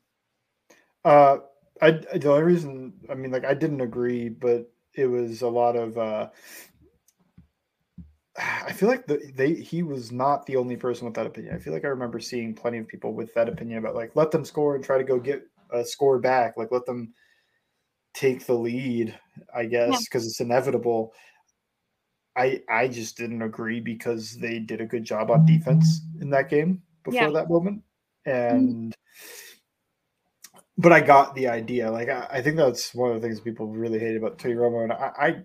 Uh, 1.05 1.37
I 1.79 1.91
the 1.91 2.31
only 2.31 2.43
reason 2.43 2.93
I 3.07 3.13
mean, 3.13 3.29
like, 3.29 3.45
I 3.45 3.53
didn't 3.53 3.81
agree, 3.81 4.29
but 4.29 4.71
it 4.95 5.05
was 5.05 5.43
a 5.43 5.47
lot 5.47 5.75
of. 5.75 5.95
uh 5.97 6.29
I 8.37 8.71
feel 8.71 8.89
like 8.89 9.05
the, 9.05 9.31
they 9.35 9.53
he 9.53 9.83
was 9.83 10.11
not 10.11 10.47
the 10.47 10.55
only 10.55 10.75
person 10.75 11.05
with 11.05 11.13
that 11.13 11.27
opinion. 11.27 11.53
I 11.53 11.59
feel 11.59 11.71
like 11.71 11.85
I 11.85 11.89
remember 11.89 12.19
seeing 12.19 12.55
plenty 12.55 12.79
of 12.79 12.87
people 12.87 13.13
with 13.13 13.31
that 13.35 13.47
opinion 13.47 13.77
about 13.77 13.93
like 13.93 14.15
let 14.15 14.31
them 14.31 14.43
score 14.43 14.73
and 14.73 14.83
try 14.83 14.97
to 14.97 15.03
go 15.03 15.19
get 15.19 15.43
a 15.69 15.85
score 15.85 16.17
back, 16.17 16.57
like 16.57 16.71
let 16.71 16.87
them 16.87 17.13
take 18.13 18.45
the 18.45 18.53
lead. 18.53 19.17
I 19.55 19.65
guess 19.65 20.03
because 20.05 20.23
yeah. 20.23 20.29
it's 20.29 20.39
inevitable. 20.39 21.13
I 22.35 22.61
I 22.69 22.87
just 22.87 23.17
didn't 23.17 23.41
agree 23.41 23.79
because 23.79 24.37
they 24.37 24.59
did 24.59 24.81
a 24.81 24.85
good 24.85 25.03
job 25.03 25.31
on 25.31 25.45
defense 25.45 26.01
in 26.19 26.29
that 26.31 26.49
game 26.49 26.81
before 27.03 27.21
yeah. 27.21 27.29
that 27.31 27.49
moment, 27.49 27.81
mm-hmm. 28.27 28.55
and. 28.55 28.69
Mm-hmm 28.69 28.89
but 30.77 30.91
I 30.91 30.99
got 30.99 31.35
the 31.35 31.47
idea. 31.47 31.91
Like 31.91 32.09
I, 32.09 32.27
I, 32.31 32.41
think 32.41 32.57
that's 32.57 32.95
one 32.95 33.11
of 33.11 33.21
the 33.21 33.27
things 33.27 33.39
people 33.39 33.67
really 33.67 33.99
hate 33.99 34.15
about 34.15 34.39
Tony 34.39 34.55
Romo, 34.55 34.83
and 34.83 34.91
I, 34.91 35.11
I 35.17 35.43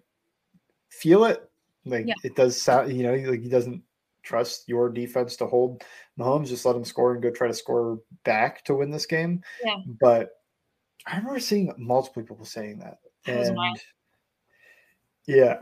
feel 0.88 1.24
it. 1.24 1.48
Like 1.84 2.06
yeah. 2.06 2.14
it 2.24 2.34
does 2.34 2.60
sound, 2.60 2.92
you 2.92 3.02
know, 3.02 3.14
like 3.30 3.42
he 3.42 3.48
doesn't 3.48 3.82
trust 4.22 4.64
your 4.66 4.88
defense 4.88 5.36
to 5.36 5.46
hold 5.46 5.84
Mahomes. 6.18 6.48
Just 6.48 6.64
let 6.64 6.74
him 6.74 6.84
score 6.84 7.12
and 7.12 7.22
go 7.22 7.30
try 7.30 7.48
to 7.48 7.54
score 7.54 8.00
back 8.24 8.64
to 8.64 8.74
win 8.74 8.90
this 8.90 9.06
game. 9.06 9.42
Yeah. 9.62 9.76
But 10.00 10.30
I 11.06 11.18
remember 11.18 11.40
seeing 11.40 11.72
multiple 11.78 12.22
people 12.22 12.44
saying 12.44 12.80
that, 12.80 12.98
and 13.26 13.56
yeah, 15.26 15.58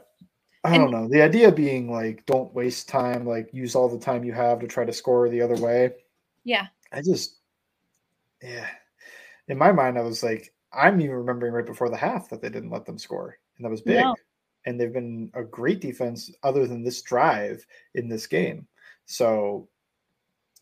I 0.62 0.78
don't 0.78 0.90
know. 0.90 1.08
The 1.08 1.22
idea 1.22 1.52
being 1.52 1.90
like, 1.90 2.24
don't 2.26 2.54
waste 2.54 2.88
time. 2.88 3.26
Like 3.26 3.50
use 3.52 3.74
all 3.74 3.88
the 3.88 4.02
time 4.02 4.24
you 4.24 4.32
have 4.32 4.60
to 4.60 4.66
try 4.66 4.84
to 4.84 4.92
score 4.92 5.28
the 5.28 5.42
other 5.42 5.56
way. 5.56 5.92
Yeah. 6.44 6.66
I 6.92 7.02
just, 7.02 7.36
yeah 8.42 8.66
in 9.48 9.58
my 9.58 9.72
mind, 9.72 9.98
I 9.98 10.02
was 10.02 10.22
like, 10.22 10.52
I'm 10.72 11.00
even 11.00 11.16
remembering 11.16 11.52
right 11.52 11.66
before 11.66 11.88
the 11.88 11.96
half 11.96 12.28
that 12.30 12.40
they 12.42 12.48
didn't 12.48 12.70
let 12.70 12.86
them 12.86 12.98
score, 12.98 13.38
and 13.56 13.64
that 13.64 13.70
was 13.70 13.82
big. 13.82 14.00
No. 14.00 14.14
And 14.66 14.80
they've 14.80 14.92
been 14.92 15.30
a 15.34 15.44
great 15.44 15.80
defense 15.80 16.30
other 16.42 16.66
than 16.66 16.82
this 16.82 17.02
drive 17.02 17.64
in 17.94 18.08
this 18.08 18.26
game. 18.26 18.66
So, 19.04 19.68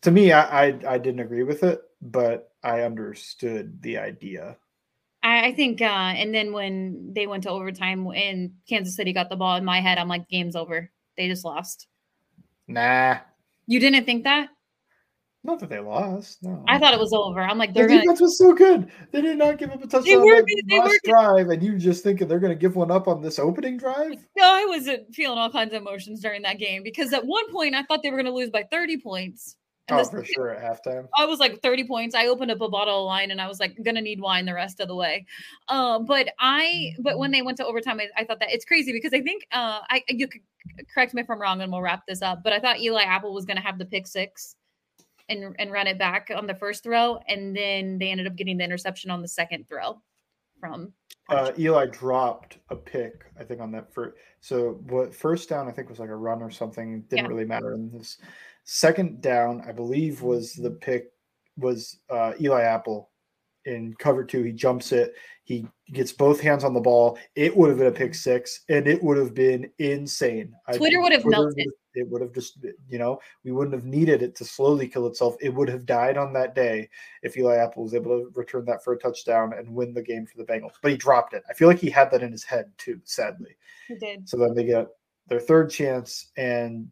to 0.01 0.11
me, 0.11 0.33
I, 0.33 0.65
I, 0.65 0.79
I 0.87 0.97
didn't 0.97 1.21
agree 1.21 1.43
with 1.43 1.63
it, 1.63 1.81
but 2.01 2.51
I 2.63 2.81
understood 2.81 3.81
the 3.81 3.97
idea. 3.97 4.57
I, 5.23 5.47
I 5.47 5.53
think, 5.53 5.81
uh, 5.81 5.85
and 5.85 6.35
then 6.35 6.51
when 6.51 7.13
they 7.13 7.27
went 7.27 7.43
to 7.43 7.49
overtime 7.49 8.05
and 8.07 8.51
Kansas 8.67 8.95
City 8.95 9.13
got 9.13 9.29
the 9.29 9.37
ball 9.37 9.55
in 9.55 9.65
my 9.65 9.79
head, 9.79 9.97
I'm 9.97 10.09
like, 10.09 10.27
game's 10.27 10.55
over. 10.55 10.91
They 11.17 11.27
just 11.29 11.45
lost. 11.45 11.87
Nah. 12.67 13.17
You 13.65 13.79
didn't 13.79 14.05
think 14.05 14.25
that? 14.25 14.49
Not 15.45 15.59
that 15.59 15.69
they 15.69 15.79
lost. 15.79 16.41
No. 16.41 16.63
I 16.67 16.79
thought 16.79 16.93
it 16.93 16.99
was 16.99 17.11
over. 17.11 17.41
I'm 17.41 17.57
like, 17.57 17.73
they're 17.73 17.87
the 17.87 17.99
defense 17.99 18.19
gonna... 18.19 18.27
was 18.27 18.37
so 18.37 18.53
good. 18.53 18.89
They 19.11 19.21
did 19.21 19.37
not 19.37 19.57
give 19.57 19.71
up 19.71 19.83
a 19.83 19.87
touchdown 19.87 20.03
they 20.03 20.15
were, 20.15 20.43
they 20.69 20.79
last 20.79 20.99
were... 21.05 21.11
drive, 21.11 21.49
and 21.49 21.61
you 21.61 21.77
just 21.77 22.01
thinking 22.01 22.29
they're 22.29 22.39
going 22.39 22.53
to 22.53 22.59
give 22.59 22.77
one 22.77 22.91
up 22.91 23.09
on 23.09 23.21
this 23.21 23.39
opening 23.39 23.77
drive? 23.77 24.25
No, 24.37 24.45
I 24.45 24.65
was 24.65 24.89
feeling 25.11 25.37
all 25.37 25.51
kinds 25.51 25.73
of 25.73 25.81
emotions 25.81 26.21
during 26.21 26.43
that 26.43 26.59
game 26.59 26.81
because 26.81 27.11
at 27.11 27.25
one 27.25 27.51
point 27.51 27.75
I 27.75 27.83
thought 27.83 28.03
they 28.03 28.09
were 28.09 28.17
going 28.17 28.25
to 28.25 28.31
lose 28.33 28.51
by 28.51 28.63
30 28.71 28.97
points. 28.99 29.57
And 29.89 29.99
oh, 29.99 30.03
for 30.05 30.23
sure 30.23 30.49
at 30.49 30.63
halftime. 30.63 31.09
I 31.17 31.25
was 31.25 31.39
like 31.39 31.61
30 31.61 31.85
points. 31.85 32.15
I 32.15 32.27
opened 32.27 32.51
up 32.51 32.61
a 32.61 32.69
bottle 32.69 33.01
of 33.01 33.05
wine 33.05 33.31
and 33.31 33.41
I 33.41 33.47
was 33.47 33.59
like, 33.59 33.75
gonna 33.83 34.01
need 34.01 34.21
wine 34.21 34.45
the 34.45 34.53
rest 34.53 34.79
of 34.79 34.87
the 34.87 34.95
way. 34.95 35.25
Um, 35.67 36.05
but 36.05 36.29
I, 36.39 36.93
but 36.99 37.19
when 37.19 37.31
they 37.31 37.41
went 37.41 37.57
to 37.57 37.65
overtime, 37.65 37.99
I, 37.99 38.07
I 38.15 38.23
thought 38.23 38.39
that 38.39 38.51
it's 38.51 38.63
crazy 38.63 38.93
because 38.93 39.13
I 39.13 39.21
think, 39.21 39.45
uh, 39.51 39.81
I 39.89 40.03
you 40.07 40.27
could 40.27 40.41
correct 40.93 41.13
me 41.13 41.21
if 41.21 41.29
I'm 41.29 41.41
wrong 41.41 41.61
and 41.61 41.69
we'll 41.69 41.81
wrap 41.81 42.03
this 42.07 42.21
up. 42.21 42.43
But 42.43 42.53
I 42.53 42.59
thought 42.59 42.79
Eli 42.79 43.03
Apple 43.03 43.33
was 43.33 43.43
gonna 43.43 43.61
have 43.61 43.77
the 43.77 43.85
pick 43.85 44.07
six 44.07 44.55
and 45.29 45.55
and 45.59 45.71
run 45.71 45.87
it 45.87 45.97
back 45.97 46.31
on 46.33 46.47
the 46.47 46.55
first 46.55 46.83
throw, 46.83 47.19
and 47.27 47.55
then 47.55 47.97
they 47.97 48.09
ended 48.09 48.27
up 48.27 48.35
getting 48.35 48.57
the 48.57 48.63
interception 48.63 49.11
on 49.11 49.21
the 49.21 49.27
second 49.27 49.67
throw 49.67 50.01
from. 50.59 50.93
Uh, 51.29 51.51
Eli 51.57 51.85
dropped 51.87 52.57
a 52.69 52.75
pick, 52.75 53.25
I 53.39 53.43
think, 53.43 53.61
on 53.61 53.71
that 53.71 53.93
first. 53.93 54.17
So 54.41 54.81
what 54.87 55.15
first 55.15 55.47
down, 55.47 55.67
I 55.67 55.71
think, 55.71 55.89
was 55.89 55.99
like 55.99 56.09
a 56.09 56.15
run 56.15 56.41
or 56.41 56.51
something. 56.51 57.01
Didn't 57.09 57.25
yeah. 57.25 57.29
really 57.29 57.45
matter. 57.45 57.73
in 57.73 57.91
this 57.91 58.17
second 58.63 59.21
down, 59.21 59.63
I 59.67 59.71
believe, 59.71 60.21
was 60.21 60.53
the 60.53 60.71
pick 60.71 61.11
was 61.57 61.99
uh, 62.09 62.33
Eli 62.41 62.61
Apple 62.61 63.09
in 63.65 63.93
cover 63.99 64.23
two. 64.23 64.43
He 64.43 64.51
jumps 64.51 64.91
it. 64.91 65.13
He 65.43 65.67
gets 65.91 66.11
both 66.11 66.39
hands 66.39 66.63
on 66.63 66.73
the 66.73 66.79
ball. 66.79 67.17
It 67.35 67.55
would 67.55 67.69
have 67.69 67.77
been 67.77 67.87
a 67.87 67.91
pick 67.91 68.15
six, 68.15 68.61
and 68.69 68.87
it 68.87 69.01
would 69.03 69.17
have 69.17 69.33
been 69.33 69.69
insane. 69.79 70.53
Twitter 70.73 71.01
would 71.01 71.11
have 71.11 71.25
melted. 71.25 71.67
it 71.95 72.09
would 72.09 72.21
have 72.21 72.33
just, 72.33 72.57
you 72.89 72.97
know, 72.97 73.19
we 73.43 73.51
wouldn't 73.51 73.73
have 73.73 73.85
needed 73.85 74.21
it 74.21 74.35
to 74.37 74.45
slowly 74.45 74.87
kill 74.87 75.07
itself. 75.07 75.35
It 75.41 75.53
would 75.53 75.69
have 75.69 75.85
died 75.85 76.17
on 76.17 76.33
that 76.33 76.55
day 76.55 76.89
if 77.23 77.37
Eli 77.37 77.57
Apple 77.57 77.83
was 77.83 77.93
able 77.93 78.17
to 78.19 78.31
return 78.35 78.65
that 78.65 78.83
for 78.83 78.93
a 78.93 78.99
touchdown 78.99 79.53
and 79.53 79.69
win 79.69 79.93
the 79.93 80.01
game 80.01 80.25
for 80.25 80.37
the 80.37 80.45
Bengals. 80.45 80.73
But 80.81 80.91
he 80.91 80.97
dropped 80.97 81.33
it. 81.33 81.43
I 81.49 81.53
feel 81.53 81.67
like 81.67 81.79
he 81.79 81.89
had 81.89 82.09
that 82.11 82.23
in 82.23 82.31
his 82.31 82.43
head 82.43 82.71
too, 82.77 82.99
sadly. 83.03 83.55
He 83.87 83.95
did. 83.95 84.27
So 84.27 84.37
then 84.37 84.55
they 84.55 84.63
get 84.63 84.87
their 85.27 85.39
third 85.39 85.69
chance, 85.69 86.31
and 86.37 86.89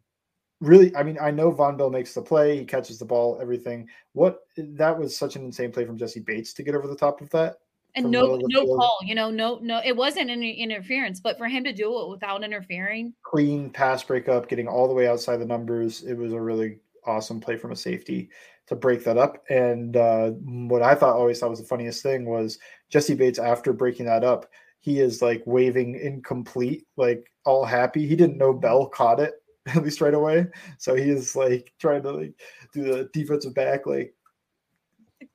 really, 0.62 0.94
I 0.96 1.02
mean, 1.02 1.18
I 1.20 1.30
know 1.30 1.52
Vonn 1.52 1.76
Bell 1.76 1.90
makes 1.90 2.14
the 2.14 2.22
play, 2.22 2.56
he 2.56 2.64
catches 2.64 2.98
the 2.98 3.04
ball, 3.04 3.38
everything. 3.42 3.88
What 4.12 4.40
that 4.56 4.96
was 4.96 5.16
such 5.16 5.36
an 5.36 5.44
insane 5.44 5.72
play 5.72 5.84
from 5.84 5.98
Jessie 5.98 6.20
Bates 6.20 6.54
to 6.54 6.62
get 6.62 6.74
over 6.74 6.86
the 6.86 6.96
top 6.96 7.20
of 7.20 7.28
that. 7.30 7.56
And 7.94 8.10
no, 8.10 8.36
no 8.36 8.62
field. 8.62 8.78
call, 8.78 8.98
you 9.04 9.14
know, 9.14 9.30
no, 9.30 9.58
no, 9.60 9.82
it 9.84 9.94
wasn't 9.94 10.30
any 10.30 10.54
interference, 10.54 11.20
but 11.20 11.36
for 11.36 11.46
him 11.46 11.62
to 11.64 11.74
do 11.74 12.00
it 12.00 12.08
without 12.08 12.42
interfering, 12.42 13.12
clean 13.22 13.68
pass 13.68 14.02
breakup, 14.02 14.48
getting 14.48 14.66
all 14.66 14.88
the 14.88 14.94
way 14.94 15.06
outside 15.06 15.36
the 15.38 15.44
numbers, 15.44 16.02
it 16.04 16.14
was 16.14 16.32
a 16.32 16.40
really 16.40 16.78
awesome 17.04 17.38
play 17.38 17.56
from 17.56 17.72
a 17.72 17.76
safety 17.76 18.30
to 18.68 18.76
break 18.76 19.04
that 19.04 19.18
up. 19.18 19.44
And 19.50 19.96
uh, 19.96 20.30
what 20.30 20.80
I 20.80 20.94
thought 20.94 21.16
always 21.16 21.40
thought 21.40 21.50
was 21.50 21.60
the 21.60 21.66
funniest 21.66 22.02
thing 22.02 22.24
was 22.24 22.58
Jessie 22.88 23.14
Bates 23.14 23.38
after 23.38 23.74
breaking 23.74 24.06
that 24.06 24.24
up, 24.24 24.46
he 24.78 25.00
is 25.00 25.20
like 25.20 25.42
waving 25.44 25.96
incomplete, 25.96 26.86
like 26.96 27.30
all 27.44 27.64
happy. 27.64 28.06
He 28.06 28.16
didn't 28.16 28.38
know 28.38 28.54
Bell 28.54 28.86
caught 28.86 29.20
it 29.20 29.41
at 29.74 29.82
least 29.82 30.00
right 30.00 30.14
away. 30.14 30.46
So 30.78 30.94
he 30.94 31.10
is 31.10 31.36
like 31.36 31.72
trying 31.78 32.02
to 32.02 32.12
like 32.12 32.34
do 32.72 32.84
the 32.84 33.08
defensive 33.12 33.54
back 33.54 33.86
like 33.86 34.14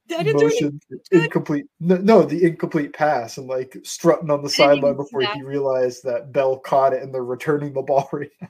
motion 0.10 0.80
incomplete 1.12 1.66
no, 1.80 1.98
no, 1.98 2.24
the 2.24 2.44
incomplete 2.44 2.94
pass 2.94 3.38
and 3.38 3.48
like 3.48 3.76
strutting 3.84 4.30
on 4.30 4.42
the 4.42 4.50
sideline 4.50 4.96
before 4.96 5.22
he 5.22 5.42
realized 5.44 6.04
that 6.04 6.32
Bell 6.32 6.58
caught 6.58 6.94
it 6.94 7.04
and 7.04 7.14
they're 7.14 7.24
returning 7.24 7.74
the 7.74 7.82
ball 7.82 8.10
right 8.14 8.30
now. 8.42 8.50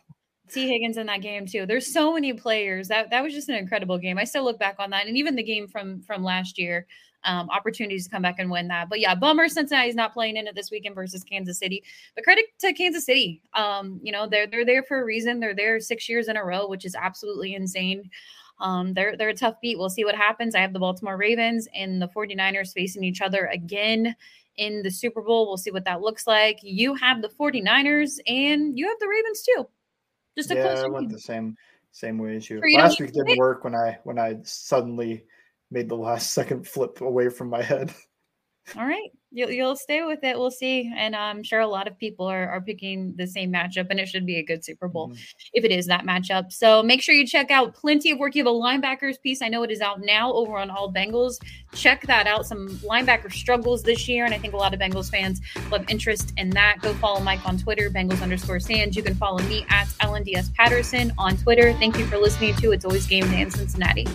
Tee 0.52 0.68
Higgins 0.68 0.98
in 0.98 1.08
that 1.08 1.22
game 1.22 1.46
too. 1.46 1.66
There's 1.66 1.92
so 1.92 2.14
many 2.14 2.34
players 2.34 2.88
that 2.88 3.10
that 3.10 3.24
was 3.24 3.34
just 3.34 3.50
an 3.50 3.56
incredible 3.56 3.98
game. 3.98 4.18
I 4.18 4.24
still 4.24 4.44
look 4.44 4.60
back 4.60 4.76
on 4.80 4.90
that, 4.92 5.08
and 5.08 5.18
even 5.18 5.36
the 5.36 5.44
game 5.44 5.68
from 5.68 6.02
from 6.02 6.24
last 6.24 6.58
year 6.58 6.88
um, 7.24 7.50
opportunities 7.50 8.06
to 8.06 8.10
come 8.10 8.22
back 8.22 8.40
and 8.40 8.50
win 8.50 8.68
that. 8.70 8.90
But 8.90 9.00
yeah, 9.00 9.14
bummer 9.16 9.50
Cincinnati's 9.50 9.96
not 9.96 10.14
playing 10.14 10.38
in 10.38 10.48
it 10.48 10.56
this 10.56 10.72
weekend 10.72 10.96
versus 10.96 11.24
Kansas 11.24 11.60
City. 11.60 11.84
But 12.16 12.24
credit 12.24 12.46
to 12.60 12.74
Kansas 12.74 13.06
City. 13.06 13.42
Um, 13.54 14.00
you 14.02 14.12
know, 14.12 14.28
they're 14.28 14.48
they're 14.48 14.66
there 14.66 14.84
for 14.84 15.02
a 15.02 15.06
reason. 15.06 15.40
They're 15.40 15.56
there 15.56 15.80
six 15.80 16.08
years 16.08 16.28
in 16.28 16.38
a 16.38 16.44
row, 16.44 16.68
which 16.68 16.86
is 16.86 16.96
absolutely 16.96 17.56
insane. 17.56 18.10
Um, 18.60 18.94
they're 18.94 19.16
they're 19.18 19.30
a 19.30 19.36
tough 19.36 19.60
beat. 19.62 19.78
We'll 19.78 19.90
see 19.90 20.06
what 20.06 20.16
happens. 20.16 20.56
I 20.56 20.60
have 20.60 20.74
the 20.74 20.80
Baltimore 20.80 21.18
Ravens 21.18 21.68
and 21.76 22.02
the 22.02 22.08
49ers 22.08 22.74
facing 22.74 23.04
each 23.04 23.22
other 23.22 23.46
again 23.48 24.16
in 24.58 24.82
the 24.82 24.90
Super 24.90 25.22
Bowl. 25.22 25.48
We'll 25.48 25.58
see 25.58 25.72
what 25.72 25.86
that 25.86 26.02
looks 26.02 26.26
like. 26.26 26.60
You 26.64 26.96
have 26.96 27.22
the 27.22 27.30
49ers 27.30 28.20
and 28.26 28.78
you 28.78 28.88
have 28.88 29.00
the 29.00 29.08
Ravens 29.08 29.44
too. 29.44 29.68
Just 30.38 30.52
a 30.52 30.56
yeah, 30.56 30.64
close 30.64 30.84
I 30.84 30.88
went 30.88 31.10
the 31.10 31.20
same 31.20 31.58
same 31.92 32.18
way 32.20 32.36
as 32.36 32.50
you. 32.50 32.62
Last 32.76 33.00
week 33.00 33.12
didn't 33.12 33.38
work 33.38 33.64
when 33.64 33.74
I 33.74 33.98
when 34.04 34.20
I 34.20 34.38
suddenly 34.44 35.24
made 35.72 35.90
the 35.90 35.96
last 35.96 36.32
second 36.34 36.68
flip 36.68 37.02
away 37.02 37.30
from 37.30 37.50
my 37.50 37.62
head. 37.62 37.94
All 38.76 38.86
right. 38.86 39.12
You'll, 39.32 39.52
you'll 39.52 39.76
stay 39.76 40.04
with 40.04 40.24
it. 40.24 40.38
We'll 40.38 40.52
see. 40.52 40.92
And 40.96 41.16
I'm 41.16 41.44
sure 41.44 41.60
a 41.60 41.68
lot 41.68 41.88
of 41.88 41.98
people 41.98 42.26
are, 42.26 42.50
are 42.50 42.62
picking 42.62 43.14
the 43.16 43.28
same 43.28 43.52
matchup, 43.52 43.88
and 43.90 44.00
it 44.00 44.08
should 44.08 44.26
be 44.26 44.38
a 44.38 44.44
good 44.44 44.64
Super 44.64 44.88
Bowl 44.88 45.10
mm-hmm. 45.10 45.22
if 45.54 45.64
it 45.64 45.72
is 45.72 45.86
that 45.88 46.06
matchup. 46.06 46.52
So 46.52 46.82
make 46.82 47.02
sure 47.02 47.14
you 47.14 47.26
check 47.26 47.52
out 47.52 47.74
plenty 47.74 48.12
of 48.12 48.20
work. 48.20 48.36
You 48.36 48.44
have 48.46 48.54
a 48.54 48.58
linebackers 48.58 49.22
piece. 49.22 49.42
I 49.42 49.48
know 49.48 49.64
it 49.64 49.72
is 49.72 49.82
out 49.82 50.02
now 50.02 50.34
over 50.34 50.58
on 50.58 50.70
All 50.70 50.92
Bengals. 50.92 51.38
Check 51.74 52.06
that 52.08 52.28
out. 52.28 52.46
Some 52.46 52.70
linebacker 52.80 53.32
struggles 53.32 53.84
this 53.84 54.08
year. 54.08 54.26
And 54.26 54.34
I 54.34 54.40
think 54.40 54.54
a 54.54 54.58
lot 54.58 54.74
of 54.74 54.80
Bengals 54.80 55.10
fans 55.10 55.40
will 55.70 55.80
have 55.80 55.90
interest 55.90 56.34
in 56.38 56.50
that. 56.52 56.78
Go 56.82 56.94
follow 56.96 57.20
Mike 57.20 57.46
on 57.46 57.58
Twitter, 57.58 57.90
Bengals 57.90 58.22
underscore 58.22 58.60
Sands. 58.60 58.96
You 58.96 59.04
can 59.04 59.16
follow 59.16 59.40
me 59.44 59.66
at 59.70 59.88
LNDS 60.02 60.54
Patterson 60.54 61.14
on 61.18 61.38
Twitter. 61.38 61.74
Thank 61.74 61.98
you 61.98 62.06
for 62.06 62.18
listening 62.18 62.56
to 62.56 62.72
It's 62.72 62.86
Always 62.86 63.08
Game 63.08 63.30
Day 63.30 63.42
in 63.42 63.52
Cincinnati. 63.52 64.08